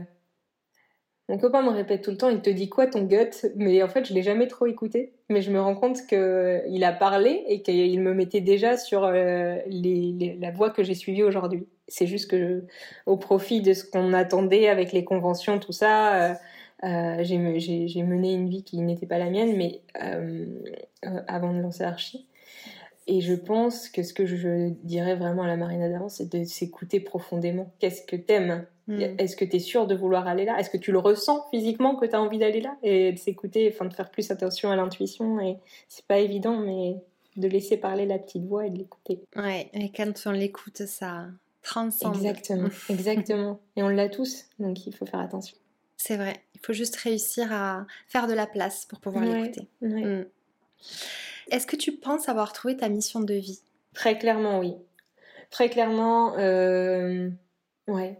mon 1.29 1.39
copain 1.39 1.63
me 1.63 1.71
répète 1.71 2.03
tout 2.03 2.11
le 2.11 2.17
temps, 2.17 2.29
il 2.29 2.41
te 2.41 2.51
dit 2.51 2.69
quoi 2.69 2.87
ton 2.87 3.03
gut? 3.03 3.47
Mais 3.57 3.83
en 3.83 3.89
fait, 3.89 4.05
je 4.05 4.15
l'ai 4.15 4.23
jamais 4.23 4.49
trop 4.49 4.67
écouté. 4.67 5.13
Mais 5.29 5.43
je 5.43 5.51
me 5.51 5.61
rends 5.61 5.77
compte 5.77 6.07
qu'il 6.09 6.85
a 6.85 6.93
parlé 6.93 7.45
et 7.47 7.63
qu'il 7.63 8.01
me 8.01 8.15
mettait 8.15 8.41
déjà 8.41 8.77
sur 8.77 9.05
euh, 9.05 9.57
la 9.67 10.51
voie 10.51 10.71
que 10.71 10.83
j'ai 10.83 10.95
suivie 10.95 11.23
aujourd'hui. 11.23 11.69
C'est 11.89 12.07
juste 12.07 12.31
que, 12.31 12.65
au 13.07 13.17
profit 13.17 13.63
de 13.63 13.73
ce 13.75 13.85
qu'on 13.85 14.13
attendait 14.13 14.69
avec 14.69 14.93
les 14.93 15.05
conventions, 15.05 15.59
tout 15.59 15.73
ça, 15.73 16.37
euh, 16.85 16.87
euh, 16.87 17.23
j'ai 17.25 18.03
mené 18.03 18.33
une 18.33 18.49
vie 18.49 18.65
qui 18.65 18.79
n'était 18.79 19.07
pas 19.07 19.19
la 19.19 19.31
mienne, 19.31 19.57
mais 19.57 19.83
avant 21.29 21.53
de 21.53 21.61
lancer 21.61 21.85
Archie. 21.85 22.27
Et 23.07 23.21
je 23.21 23.35
pense 23.35 23.89
que 23.89 24.03
ce 24.03 24.15
que 24.15 24.25
je 24.25 24.69
dirais 24.85 25.17
vraiment 25.17 25.43
à 25.43 25.49
la 25.49 25.57
Marina 25.57 25.89
d'avant, 25.89 26.09
c'est 26.09 26.33
de 26.33 26.45
s'écouter 26.45 27.01
profondément. 27.01 27.73
Qu'est-ce 27.81 28.03
que 28.03 28.15
t'aimes? 28.15 28.67
Mm. 28.87 29.01
Est-ce 29.19 29.37
que 29.37 29.45
tu 29.45 29.57
es 29.57 29.59
sûr 29.59 29.87
de 29.87 29.95
vouloir 29.95 30.29
aller 30.29 30.45
là? 30.45 30.59
Est-ce 30.61 30.71
que 30.71 30.77
tu 30.77 30.93
le 30.93 30.99
ressens 30.99 31.45
physiquement 31.51 31.97
que 31.97 32.07
tu 32.07 32.15
as 32.15 32.21
envie 32.21 32.39
d'aller 32.39 32.61
là? 32.61 32.77
Et 32.83 33.13
de 33.13 33.19
s'écouter, 33.19 33.69
enfin 33.73 33.87
de 33.87 33.95
faire 33.95 34.11
plus 34.11 34.31
attention 34.31 34.71
à 34.71 34.77
l'intuition. 34.77 35.41
Et 35.41 35.57
c'est 35.89 36.05
pas 36.05 36.19
évident, 36.19 36.57
mais 36.59 36.97
de 37.37 37.49
laisser 37.49 37.77
parler 37.77 38.07
la 38.07 38.19
petite 38.19 38.45
voix 38.45 38.67
et 38.67 38.71
de 38.71 38.79
l'écouter. 38.79 39.23
Ouais, 39.35 39.71
et 39.73 39.91
quand 39.91 40.13
on 40.27 40.31
l'écoute, 40.31 40.87
ça 40.87 41.27
transcende. 41.63 42.15
Exactement, 42.17 42.69
exactement. 42.91 43.61
Et 43.77 43.83
on 43.83 43.89
l'a 43.89 44.09
tous, 44.09 44.47
donc 44.59 44.87
il 44.87 44.95
faut 44.95 45.07
faire 45.07 45.21
attention. 45.21 45.57
C'est 46.03 46.17
vrai, 46.17 46.41
il 46.55 46.61
faut 46.65 46.73
juste 46.73 46.97
réussir 46.97 47.53
à 47.53 47.87
faire 48.07 48.27
de 48.27 48.33
la 48.33 48.47
place 48.47 48.87
pour 48.87 49.01
pouvoir 49.01 49.23
l'écouter. 49.23 49.69
Mm. 49.83 50.23
Est-ce 51.51 51.67
que 51.67 51.77
tu 51.77 51.93
penses 51.93 52.31
avoir 52.31 52.55
trouvé 52.55 52.75
ta 52.75 52.89
mission 52.89 53.21
de 53.21 53.35
vie? 53.35 53.61
Très 53.93 54.17
clairement, 54.17 54.61
oui. 54.61 54.77
Très 55.51 55.69
clairement, 55.69 56.39
euh... 56.39 57.29
ouais 57.87 58.19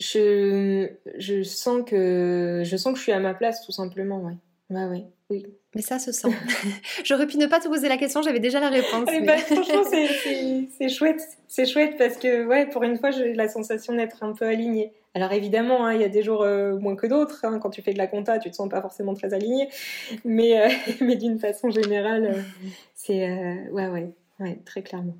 je, 0.00 0.88
je, 1.18 1.42
sens 1.42 1.82
que, 1.86 2.62
je 2.64 2.76
sens 2.76 2.92
que 2.92 2.98
je 2.98 3.02
suis 3.02 3.12
à 3.12 3.20
ma 3.20 3.34
place, 3.34 3.64
tout 3.64 3.72
simplement, 3.72 4.22
ouais. 4.22 4.36
Ouais, 4.70 4.84
ouais, 4.86 5.04
oui. 5.30 5.46
Mais 5.74 5.82
ça 5.82 5.98
se 5.98 6.12
sent. 6.12 6.28
J'aurais 7.04 7.26
pu 7.26 7.36
ne 7.36 7.46
pas 7.46 7.60
te 7.60 7.68
poser 7.68 7.88
la 7.88 7.98
question, 7.98 8.22
j'avais 8.22 8.40
déjà 8.40 8.58
la 8.58 8.70
réponse. 8.70 9.04
Ben, 9.04 9.38
franchement, 9.38 9.84
c'est 10.78 10.88
chouette. 10.88 11.20
C'est 11.46 11.66
chouette 11.66 11.96
parce 11.98 12.16
que, 12.16 12.46
ouais, 12.46 12.66
pour 12.66 12.82
une 12.82 12.98
fois, 12.98 13.10
j'ai 13.10 13.34
la 13.34 13.48
sensation 13.48 13.94
d'être 13.94 14.22
un 14.22 14.32
peu 14.32 14.46
alignée. 14.46 14.92
Alors 15.16 15.32
évidemment, 15.32 15.86
hein, 15.86 15.94
il 15.94 16.02
y 16.02 16.04
a 16.04 16.10
des 16.10 16.22
jours 16.22 16.42
euh, 16.42 16.78
moins 16.78 16.94
que 16.94 17.06
d'autres. 17.06 17.42
Hein. 17.46 17.58
quand 17.58 17.70
tu 17.70 17.80
fais 17.80 17.94
de 17.94 17.98
la 17.98 18.06
compta, 18.06 18.38
tu 18.38 18.50
te 18.50 18.54
sens 18.54 18.68
pas 18.68 18.82
forcément 18.82 19.14
très 19.14 19.32
aligné. 19.32 19.70
Mais, 20.26 20.60
euh, 20.60 20.68
mais 21.00 21.16
d'une 21.16 21.38
façon 21.38 21.70
générale, 21.70 22.26
euh, 22.26 22.42
c'est... 22.94 23.26
ouais, 23.70 23.88
ouais, 23.88 24.12
ouais, 24.40 24.58
très 24.66 24.82
clairement. 24.82 25.16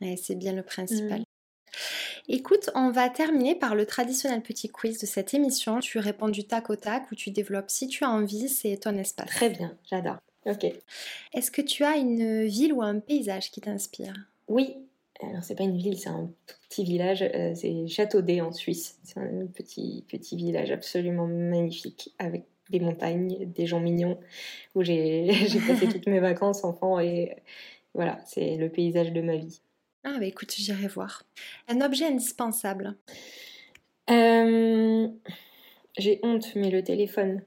Ouais, 0.00 0.14
c'est 0.16 0.36
bien 0.36 0.52
le 0.52 0.62
principal. 0.62 1.18
Mm. 1.18 1.24
Écoute, 2.28 2.70
on 2.76 2.90
va 2.90 3.08
terminer 3.08 3.56
par 3.56 3.74
le 3.74 3.84
traditionnel 3.84 4.42
petit 4.42 4.68
quiz 4.68 5.00
de 5.00 5.06
cette 5.06 5.34
émission. 5.34 5.80
Tu 5.80 5.98
réponds 5.98 6.28
du 6.28 6.44
tac 6.44 6.70
au 6.70 6.76
tac 6.76 7.10
ou 7.10 7.16
tu 7.16 7.32
développes 7.32 7.68
si 7.68 7.88
tu 7.88 8.04
as 8.04 8.10
envie, 8.10 8.48
c'est 8.48 8.76
ton 8.76 8.96
espace. 8.96 9.26
Très 9.26 9.50
bien, 9.50 9.76
j'adore. 9.90 10.18
Ok. 10.46 10.66
Est-ce 11.34 11.50
que 11.50 11.62
tu 11.62 11.82
as 11.82 11.96
une 11.96 12.44
ville 12.44 12.72
ou 12.72 12.80
un 12.80 13.00
paysage 13.00 13.50
qui 13.50 13.60
t'inspire? 13.60 14.14
Oui. 14.46 14.76
Alors 15.22 15.44
c'est 15.44 15.54
pas 15.54 15.64
une 15.64 15.76
ville, 15.76 15.98
c'est 15.98 16.08
un 16.08 16.30
petit 16.68 16.84
village, 16.84 17.22
euh, 17.22 17.54
c'est 17.54 17.86
Châteaudet 17.86 18.40
en 18.40 18.52
Suisse. 18.52 18.98
C'est 19.04 19.18
un 19.18 19.46
petit 19.46 20.04
petit 20.08 20.36
village 20.36 20.70
absolument 20.70 21.26
magnifique 21.26 22.14
avec 22.18 22.44
des 22.70 22.80
montagnes, 22.80 23.50
des 23.52 23.66
gens 23.66 23.80
mignons 23.80 24.18
où 24.74 24.82
j'ai 24.82 25.28
passé 25.66 25.88
toutes 25.88 26.06
mes 26.06 26.20
vacances 26.20 26.64
enfant 26.64 26.98
et 26.98 27.36
voilà, 27.94 28.18
c'est 28.24 28.56
le 28.56 28.70
paysage 28.70 29.12
de 29.12 29.20
ma 29.20 29.36
vie. 29.36 29.60
Ah 30.04 30.16
bah 30.18 30.24
écoute, 30.24 30.52
j'irai 30.56 30.88
voir. 30.88 31.22
Un 31.68 31.80
objet 31.80 32.06
indispensable? 32.06 32.96
Euh, 34.10 35.08
J'ai 35.96 36.18
honte, 36.22 36.54
mais 36.56 36.70
le 36.70 36.82
téléphone. 36.82 37.42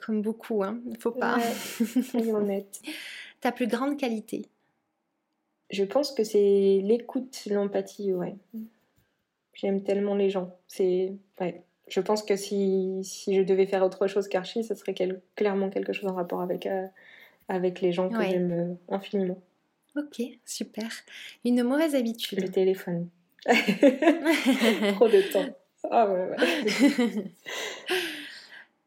Comme 0.00 0.22
beaucoup, 0.22 0.62
hein. 0.62 0.80
Faut 1.00 1.10
pas. 1.10 1.38
soyons 2.10 2.36
honnêtes. 2.36 2.80
Ta 3.40 3.52
plus 3.52 3.66
grande 3.66 3.98
qualité? 3.98 4.46
Je 5.72 5.84
pense 5.84 6.12
que 6.12 6.22
c'est 6.22 6.80
l'écoute, 6.84 7.46
l'empathie, 7.50 8.12
ouais. 8.12 8.36
J'aime 9.54 9.82
tellement 9.82 10.14
les 10.14 10.30
gens. 10.30 10.54
C'est... 10.68 11.14
Ouais. 11.40 11.62
Je 11.88 12.00
pense 12.00 12.22
que 12.22 12.36
si, 12.36 13.00
si 13.02 13.34
je 13.34 13.42
devais 13.42 13.66
faire 13.66 13.82
autre 13.82 14.06
chose 14.06 14.28
qu'Archie, 14.28 14.64
ce 14.64 14.74
serait 14.74 14.94
clairement 15.34 15.70
quelque 15.70 15.92
chose 15.92 16.10
en 16.10 16.14
rapport 16.14 16.40
avec, 16.40 16.66
euh, 16.66 16.86
avec 17.48 17.80
les 17.80 17.92
gens 17.92 18.08
que 18.08 18.22
j'aime 18.22 18.52
euh, 18.52 18.94
infiniment. 18.94 19.40
Ok, 19.96 20.22
super. 20.46 20.88
Une 21.44 21.62
mauvaise 21.62 21.94
habitude. 21.94 22.40
Le 22.40 22.48
téléphone. 22.48 23.08
Trop 23.46 25.08
de 25.08 25.32
temps. 25.32 25.54
Ah 25.90 26.08
ouais, 26.10 26.28
ouais. 26.30 26.36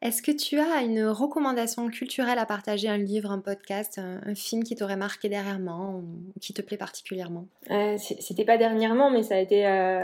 Est-ce 0.06 0.22
que 0.22 0.32
tu 0.32 0.60
as 0.60 0.84
une 0.84 1.04
recommandation 1.04 1.90
culturelle 1.90 2.38
à 2.38 2.46
partager, 2.46 2.88
un 2.88 3.00
livre, 3.00 3.32
un 3.32 3.40
podcast, 3.40 3.98
un, 3.98 4.36
film 4.36 4.64
qui 4.64 4.76
t'aurait 4.76 4.98
marqué 4.98 5.30
dernièrement 5.30 5.96
ou 5.96 6.40
qui 6.40 6.54
te 6.54 6.62
plaît 6.62 6.78
particulièrement? 6.78 7.48
Euh, 7.72 7.98
C'était 7.98 8.46
pas 8.46 8.60
dernièrement, 8.60 9.10
mais 9.10 9.24
ça 9.24 9.34
a 9.34 9.40
été 9.40 9.66
euh, 9.66 10.04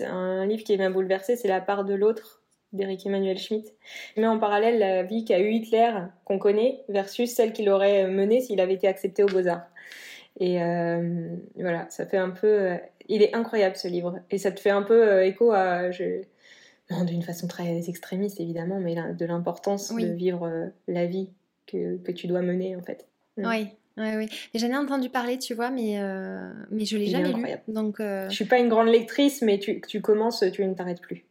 un 0.00 0.46
livre 0.46 0.64
qui 0.64 0.76
m'a 0.76 0.90
bouleversé, 0.90 1.36
c'est 1.36 1.46
La 1.46 1.60
part 1.60 1.84
de 1.84 1.94
l'autre 1.94 2.42
d'Eric 2.72 3.06
Emmanuel 3.06 3.38
Schmitt. 3.38 3.72
Mais 4.16 4.26
en 4.26 4.40
parallèle 4.40 4.80
la 4.80 5.04
vie 5.04 5.24
qu'a 5.24 5.38
eu 5.38 5.52
Hitler, 5.52 5.92
qu'on 6.24 6.40
connaît, 6.40 6.80
versus 6.88 7.30
celle 7.30 7.52
qu'il 7.52 7.70
aurait 7.70 8.08
menée 8.08 8.40
s'il 8.40 8.60
avait 8.60 8.74
été 8.74 8.88
accepté 8.88 9.22
aux 9.22 9.28
Beaux-Arts. 9.28 9.68
Et 10.40 10.60
euh, 10.60 11.28
voilà, 11.54 11.86
ça 11.88 12.04
fait 12.04 12.16
un 12.16 12.30
peu. 12.30 12.70
Il 13.06 13.22
est 13.22 13.32
incroyable 13.32 13.76
ce 13.76 13.86
livre. 13.86 14.18
Et 14.32 14.38
ça 14.38 14.50
te 14.50 14.58
fait 14.58 14.70
un 14.70 14.82
peu 14.82 15.24
écho 15.24 15.52
à. 15.52 15.92
Non, 16.90 17.04
d'une 17.04 17.22
façon 17.22 17.46
très 17.46 17.88
extrémiste 17.88 18.40
évidemment, 18.40 18.80
mais 18.80 18.94
de 18.94 19.24
l'importance 19.24 19.94
de 19.94 20.06
vivre 20.06 20.70
la 20.88 21.06
vie 21.06 21.30
que, 21.66 21.96
que, 21.98 22.12
tu 22.12 22.26
dois 22.26 22.42
mener 22.42 22.76
en 22.76 22.82
fait. 22.82 23.06
Mm. 23.36 23.46
Oui, 23.46 23.68
oui, 23.96 24.16
oui. 24.16 24.28
J'en 24.54 24.68
ai 24.68 24.76
entendu 24.76 25.08
parler, 25.08 25.38
tu 25.38 25.54
vois, 25.54 25.70
mais, 25.70 25.98
mais 26.70 26.84
je 26.84 26.96
l'ai 26.96 27.06
jamais 27.06 27.32
lu. 27.32 27.44
Donc, 27.68 27.96
Je 28.00 28.28
suis 28.30 28.44
pas 28.44 28.58
une 28.58 28.68
grande 28.68 28.88
lectrice, 28.88 29.42
mais 29.42 29.58
tu, 29.58 29.80
tu 29.80 30.00
commences, 30.00 30.44
tu 30.52 30.64
ne 30.64 30.74
t'arrêtes 30.74 31.00
plus. 31.00 31.24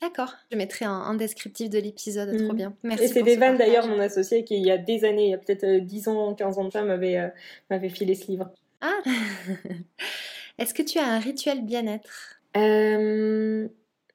D'accord. 0.00 0.34
Je 0.50 0.56
mettrai 0.56 0.84
un, 0.84 1.14
descriptif 1.14 1.70
de 1.70 1.78
l'épisode, 1.78 2.36
trop 2.36 2.52
mm. 2.52 2.56
bien. 2.56 2.76
Merci. 2.82 3.04
Et 3.04 3.08
c'est 3.08 3.22
des 3.22 3.36
vannes 3.36 3.56
d'ailleurs, 3.56 3.86
mon 3.86 3.98
associé, 4.00 4.44
qui 4.44 4.56
il 4.56 4.66
y 4.66 4.70
a 4.70 4.78
des 4.78 5.04
années, 5.04 5.26
il 5.26 5.30
y 5.30 5.34
a 5.34 5.38
peut-être 5.38 5.84
10 5.84 6.08
euh, 6.08 6.10
ans, 6.10 6.34
15 6.34 6.58
ans 6.58 6.64
de 6.64 6.70
ça, 6.70 6.82
m'avait 6.82 7.16
euh, 7.18 7.88
filé 7.88 8.14
ce 8.14 8.26
livre. 8.30 8.50
Ah 8.80 8.98
Est-ce 10.58 10.74
que 10.74 10.82
tu 10.82 10.98
as 10.98 11.06
un 11.06 11.18
rituel 11.18 11.64
bien-être? 11.64 12.40
Euh, 12.56 13.68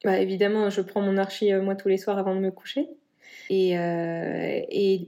bah, 0.03 0.19
Évidemment, 0.19 0.69
je 0.69 0.81
prends 0.81 1.01
mon 1.01 1.17
archi 1.17 1.53
moi 1.53 1.75
tous 1.75 1.87
les 1.87 1.97
soirs 1.97 2.17
avant 2.17 2.35
de 2.35 2.39
me 2.39 2.51
coucher. 2.51 2.87
Et, 3.51 3.71
et 3.73 5.07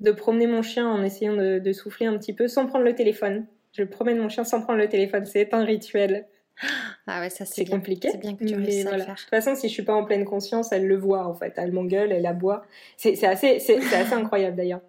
de 0.00 0.10
promener 0.10 0.46
mon 0.46 0.62
chien 0.62 0.88
en 0.88 1.02
essayant 1.02 1.36
de, 1.36 1.58
de 1.58 1.72
souffler 1.72 2.06
un 2.06 2.18
petit 2.18 2.32
peu 2.32 2.48
sans 2.48 2.66
prendre 2.66 2.84
le 2.84 2.94
téléphone. 2.94 3.46
Je 3.72 3.84
promène 3.84 4.18
mon 4.18 4.28
chien 4.28 4.44
sans 4.44 4.62
prendre 4.62 4.78
le 4.78 4.88
téléphone. 4.88 5.24
C'est 5.24 5.54
un 5.54 5.64
rituel. 5.64 6.26
Ah 7.06 7.20
ouais, 7.20 7.30
ça 7.30 7.44
c'est 7.44 7.66
compliqué. 7.66 8.08
C'est 8.10 8.18
bien 8.18 8.34
que 8.34 8.44
tu 8.44 8.54
réussisses 8.54 8.86
à 8.86 8.96
le 8.96 9.02
faire. 9.02 9.14
De 9.14 9.20
toute 9.20 9.28
façon, 9.28 9.54
si 9.54 9.68
je 9.68 9.72
suis 9.74 9.82
pas 9.82 9.94
en 9.94 10.04
pleine 10.04 10.24
conscience, 10.24 10.72
elle 10.72 10.86
le 10.86 10.96
voit 10.96 11.26
en 11.26 11.34
fait. 11.34 11.52
Elle 11.56 11.72
m'engueule, 11.72 12.12
elle 12.12 12.26
aboie. 12.26 12.64
C'est 12.96 13.22
assez, 13.24 13.58
c'est 13.60 13.76
assez 13.94 14.14
incroyable 14.14 14.56
d'ailleurs. 14.56 14.80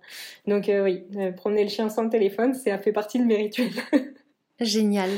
Donc 0.45 0.69
euh, 0.69 0.83
oui, 0.83 1.03
euh, 1.17 1.31
promener 1.31 1.63
le 1.63 1.69
chien 1.69 1.89
sans 1.89 2.03
le 2.03 2.09
téléphone, 2.09 2.53
ça 2.53 2.77
fait 2.77 2.93
partie 2.93 3.19
de 3.19 3.25
mes 3.25 3.35
rituels. 3.35 3.69
Génial. 4.61 5.09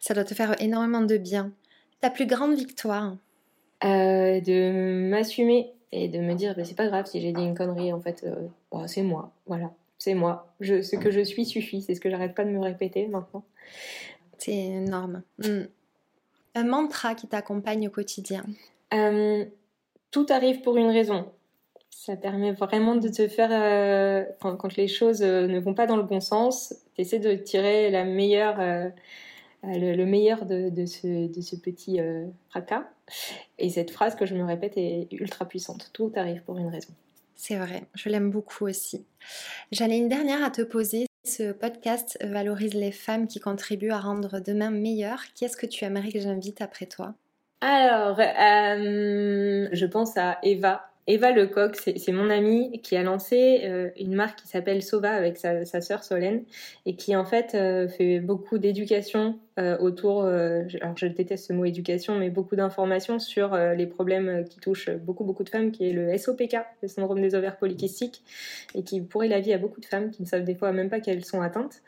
Ça 0.00 0.14
doit 0.14 0.24
te 0.24 0.34
faire 0.34 0.54
énormément 0.60 1.00
de 1.00 1.16
bien. 1.16 1.52
Ta 2.00 2.10
plus 2.10 2.26
grande 2.26 2.54
victoire 2.54 3.16
euh, 3.84 4.40
De 4.40 5.08
m'assumer 5.08 5.72
et 5.92 6.08
de 6.08 6.18
me 6.18 6.34
dire, 6.34 6.54
bah, 6.56 6.64
c'est 6.64 6.76
pas 6.76 6.86
grave 6.86 7.06
si 7.06 7.20
j'ai 7.20 7.32
dit 7.32 7.42
une 7.42 7.56
connerie. 7.56 7.92
En 7.92 8.00
fait, 8.00 8.26
bah, 8.70 8.86
c'est 8.86 9.02
moi. 9.02 9.32
Voilà, 9.46 9.70
c'est 9.98 10.14
moi. 10.14 10.52
Je, 10.60 10.82
ce 10.82 10.96
que 10.96 11.10
je 11.10 11.20
suis 11.20 11.44
suffit. 11.44 11.82
C'est 11.82 11.94
ce 11.94 12.00
que 12.00 12.10
j'arrête 12.10 12.34
pas 12.34 12.44
de 12.44 12.50
me 12.50 12.60
répéter 12.60 13.06
maintenant. 13.06 13.44
C'est 14.38 14.56
énorme. 14.56 15.22
Mm. 15.38 15.62
Un 16.54 16.64
mantra 16.64 17.14
qui 17.14 17.26
t'accompagne 17.26 17.88
au 17.88 17.90
quotidien 17.90 18.44
euh, 18.94 19.44
Tout 20.10 20.26
arrive 20.30 20.62
pour 20.62 20.76
une 20.76 20.90
raison. 20.90 21.30
Ça 21.90 22.16
permet 22.16 22.52
vraiment 22.52 22.96
de 22.96 23.08
te 23.08 23.28
faire, 23.28 23.50
euh, 23.52 24.24
quand, 24.40 24.76
les 24.76 24.88
choses 24.88 25.20
ne 25.20 25.58
vont 25.58 25.74
pas 25.74 25.86
dans 25.86 25.96
le 25.96 26.04
bon 26.04 26.20
sens, 26.20 26.74
tu 26.94 27.02
essaies 27.02 27.18
de 27.18 27.34
tirer 27.34 27.90
la 27.90 28.04
meilleure, 28.04 28.92
le, 29.62 30.04
meilleur 30.04 30.46
de, 30.46 30.70
de, 30.70 30.86
ce, 30.86 31.26
de, 31.32 31.40
ce, 31.40 31.56
petit 31.56 31.98
fracas. 32.50 32.84
Et 33.58 33.70
cette 33.70 33.90
phrase 33.90 34.14
que 34.14 34.26
je 34.26 34.34
me 34.34 34.44
répète 34.44 34.74
est 34.76 35.08
ultra 35.12 35.46
puissante. 35.46 35.90
Tout 35.92 36.12
arrive 36.16 36.42
pour 36.42 36.58
une 36.58 36.68
raison. 36.68 36.92
C'est 37.34 37.56
vrai, 37.56 37.84
je 37.94 38.08
l'aime 38.08 38.30
beaucoup 38.30 38.66
aussi. 38.66 39.06
J'en 39.70 39.88
ai 39.88 39.96
une 39.96 40.08
dernière 40.08 40.44
à 40.44 40.50
te 40.50 40.62
poser. 40.62 41.06
Ce 41.24 41.52
podcast 41.52 42.18
valorise 42.24 42.74
les 42.74 42.90
femmes 42.90 43.28
qui 43.28 43.38
contribuent 43.38 43.92
à 43.92 44.00
rendre 44.00 44.40
demain 44.40 44.70
meilleur. 44.70 45.22
Qui 45.34 45.44
est-ce 45.44 45.56
que 45.56 45.66
tu 45.66 45.84
aimerais 45.84 46.10
que 46.10 46.20
j'invite 46.20 46.60
après 46.60 46.86
toi? 46.86 47.14
Alors, 47.60 48.18
euh, 48.18 49.68
je 49.72 49.86
pense 49.86 50.16
à 50.16 50.38
Eva 50.42 50.90
Eva 51.10 51.32
Lecoq, 51.32 51.74
c'est 51.74 52.12
mon 52.12 52.28
amie 52.28 52.82
qui 52.82 52.94
a 52.94 53.02
lancé 53.02 53.62
euh, 53.64 53.88
une 53.98 54.14
marque 54.14 54.42
qui 54.42 54.46
s'appelle 54.46 54.82
Sova 54.82 55.10
avec 55.12 55.38
sa, 55.38 55.64
sœur 55.64 56.04
Solène 56.04 56.42
et 56.84 56.96
qui 56.96 57.16
en 57.16 57.24
fait 57.24 57.54
euh, 57.54 57.88
fait 57.88 58.20
beaucoup 58.20 58.58
d'éducation 58.58 59.38
euh, 59.58 59.78
autour, 59.78 60.24
alors 60.24 60.96
je 60.96 61.06
déteste 61.06 61.46
ce 61.46 61.52
mot 61.54 61.64
éducation, 61.64 62.16
mais 62.16 62.28
beaucoup 62.28 62.56
d'informations 62.56 63.18
sur 63.18 63.56
les 63.56 63.86
problèmes 63.86 64.44
qui 64.44 64.60
touchent 64.60 64.90
beaucoup 64.90 65.24
beaucoup 65.24 65.44
de 65.44 65.48
femmes, 65.48 65.72
qui 65.72 65.88
est 65.88 65.92
le 65.92 66.16
SOPK, 66.16 66.58
le 66.82 66.88
syndrome 66.88 67.22
des 67.22 67.34
ovaires 67.34 67.56
polykystiques, 67.56 68.22
et 68.74 68.84
qui 68.84 69.00
pourrit 69.00 69.28
la 69.28 69.40
vie 69.40 69.54
à 69.54 69.58
beaucoup 69.58 69.80
de 69.80 69.86
femmes 69.86 70.10
qui 70.10 70.22
ne 70.22 70.28
savent 70.28 70.44
des 70.44 70.54
fois 70.54 70.72
même 70.72 70.90
pas 70.90 71.00
qu'elles 71.00 71.24
sont 71.24 71.40
atteintes, 71.40 71.82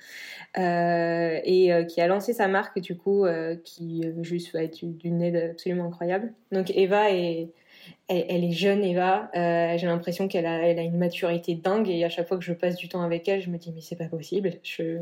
et 0.56 1.86
qui 1.88 2.00
a 2.00 2.06
lancé 2.08 2.32
sa 2.32 2.48
marque 2.48 2.80
du 2.80 2.96
coup, 2.96 3.24
qui 3.62 4.02
juste 4.22 4.52
va 4.52 4.64
être 4.64 4.82
d'une 4.82 5.22
aide 5.22 5.50
absolument 5.52 5.84
incroyable. 5.84 6.32
Donc 6.50 6.72
Eva 6.74 7.12
est 7.12 7.50
elle, 8.09 8.45
est 8.45 8.53
jeune, 8.53 8.82
Eva. 8.82 9.30
Euh, 9.34 9.78
j'ai 9.78 9.86
l'impression 9.86 10.28
qu'elle 10.28 10.47
a, 10.47 10.66
elle 10.66 10.78
a 10.78 10.82
une 10.82 10.99
maturité 10.99 11.55
dingue 11.55 11.88
et 11.88 12.05
à 12.05 12.09
chaque 12.09 12.28
fois 12.28 12.36
que 12.38 12.45
je 12.45 12.53
passe 12.53 12.76
du 12.76 12.88
temps 12.88 13.03
avec 13.03 13.28
elle, 13.28 13.41
je 13.41 13.51
me 13.51 13.59
dis 13.59 13.72
mais 13.72 13.80
c'est 13.80 13.97
pas 13.97 14.07
possible. 14.07 14.55
Je... 14.62 14.99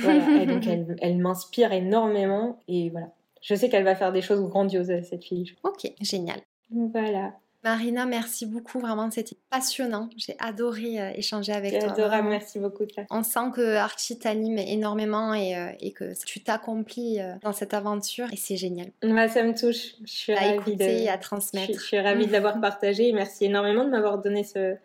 Voilà. 0.00 0.44
donc 0.46 0.66
elle, 0.66 0.96
elle 1.00 1.18
m'inspire 1.18 1.72
énormément 1.72 2.58
et 2.68 2.90
voilà. 2.90 3.12
Je 3.42 3.54
sais 3.54 3.68
qu'elle 3.68 3.84
va 3.84 3.94
faire 3.94 4.12
des 4.12 4.22
choses 4.22 4.42
grandioses 4.42 4.92
cette 5.02 5.24
fille. 5.24 5.54
Ok, 5.62 5.90
génial. 6.00 6.40
Voilà. 6.70 7.34
Marina, 7.62 8.06
merci 8.06 8.46
beaucoup. 8.46 8.80
Vraiment, 8.80 9.10
c'était 9.10 9.36
passionnant. 9.50 10.08
J'ai 10.16 10.34
adoré 10.38 10.98
euh, 10.98 11.10
échanger 11.14 11.52
avec 11.52 11.78
toi. 11.78 11.92
Adorable, 11.92 12.28
merci 12.28 12.58
beaucoup. 12.58 12.84
On 13.10 13.22
sent 13.22 13.50
que 13.54 13.76
Archie 13.76 14.18
t'anime 14.18 14.56
énormément 14.56 15.34
et, 15.34 15.54
euh, 15.56 15.68
et, 15.80 15.92
que 15.92 16.12
tu 16.24 16.40
t'accomplis 16.42 17.20
euh, 17.20 17.34
dans 17.42 17.52
cette 17.52 17.74
aventure 17.74 18.26
et 18.32 18.36
c'est 18.36 18.56
génial. 18.56 18.88
Bah, 19.02 19.28
ça 19.28 19.42
me 19.42 19.54
touche. 19.54 19.94
Je 20.04 20.10
suis 20.10 20.32
à 20.32 20.56
ravie 20.56 20.76
de... 20.76 21.08
à 21.08 21.18
transmettre. 21.18 21.74
Je, 21.74 21.84
suis 21.84 22.00
ravie 22.00 22.26
de 22.26 22.32
l'avoir 22.32 22.58
partagé. 22.62 23.12
Merci 23.12 23.44
énormément 23.44 23.84
de 23.84 23.90
m'avoir 23.90 24.18
donné 24.18 24.42
ce, 24.42 24.76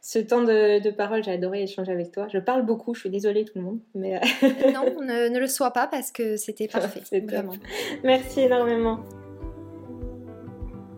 ce 0.00 0.18
temps 0.18 0.42
de, 0.42 0.90
parole. 0.90 1.22
J'ai 1.22 1.32
adoré 1.32 1.62
échanger 1.62 1.92
avec 1.92 2.12
toi. 2.12 2.28
Je 2.32 2.38
parle 2.38 2.64
beaucoup. 2.64 2.94
Je 2.94 3.00
suis 3.00 3.10
désolée 3.10 3.44
tout 3.44 3.58
le 3.58 3.62
monde, 3.64 3.80
mais 3.94 4.18
non, 4.72 4.84
ne, 5.02 5.28
ne, 5.28 5.38
le 5.38 5.46
sois 5.48 5.72
pas 5.72 5.86
parce 5.86 6.10
que 6.10 6.38
c'était 6.38 6.68
parfait. 6.72 7.20
vraiment. 7.20 7.54
Merci 8.02 8.40
énormément. 8.40 9.00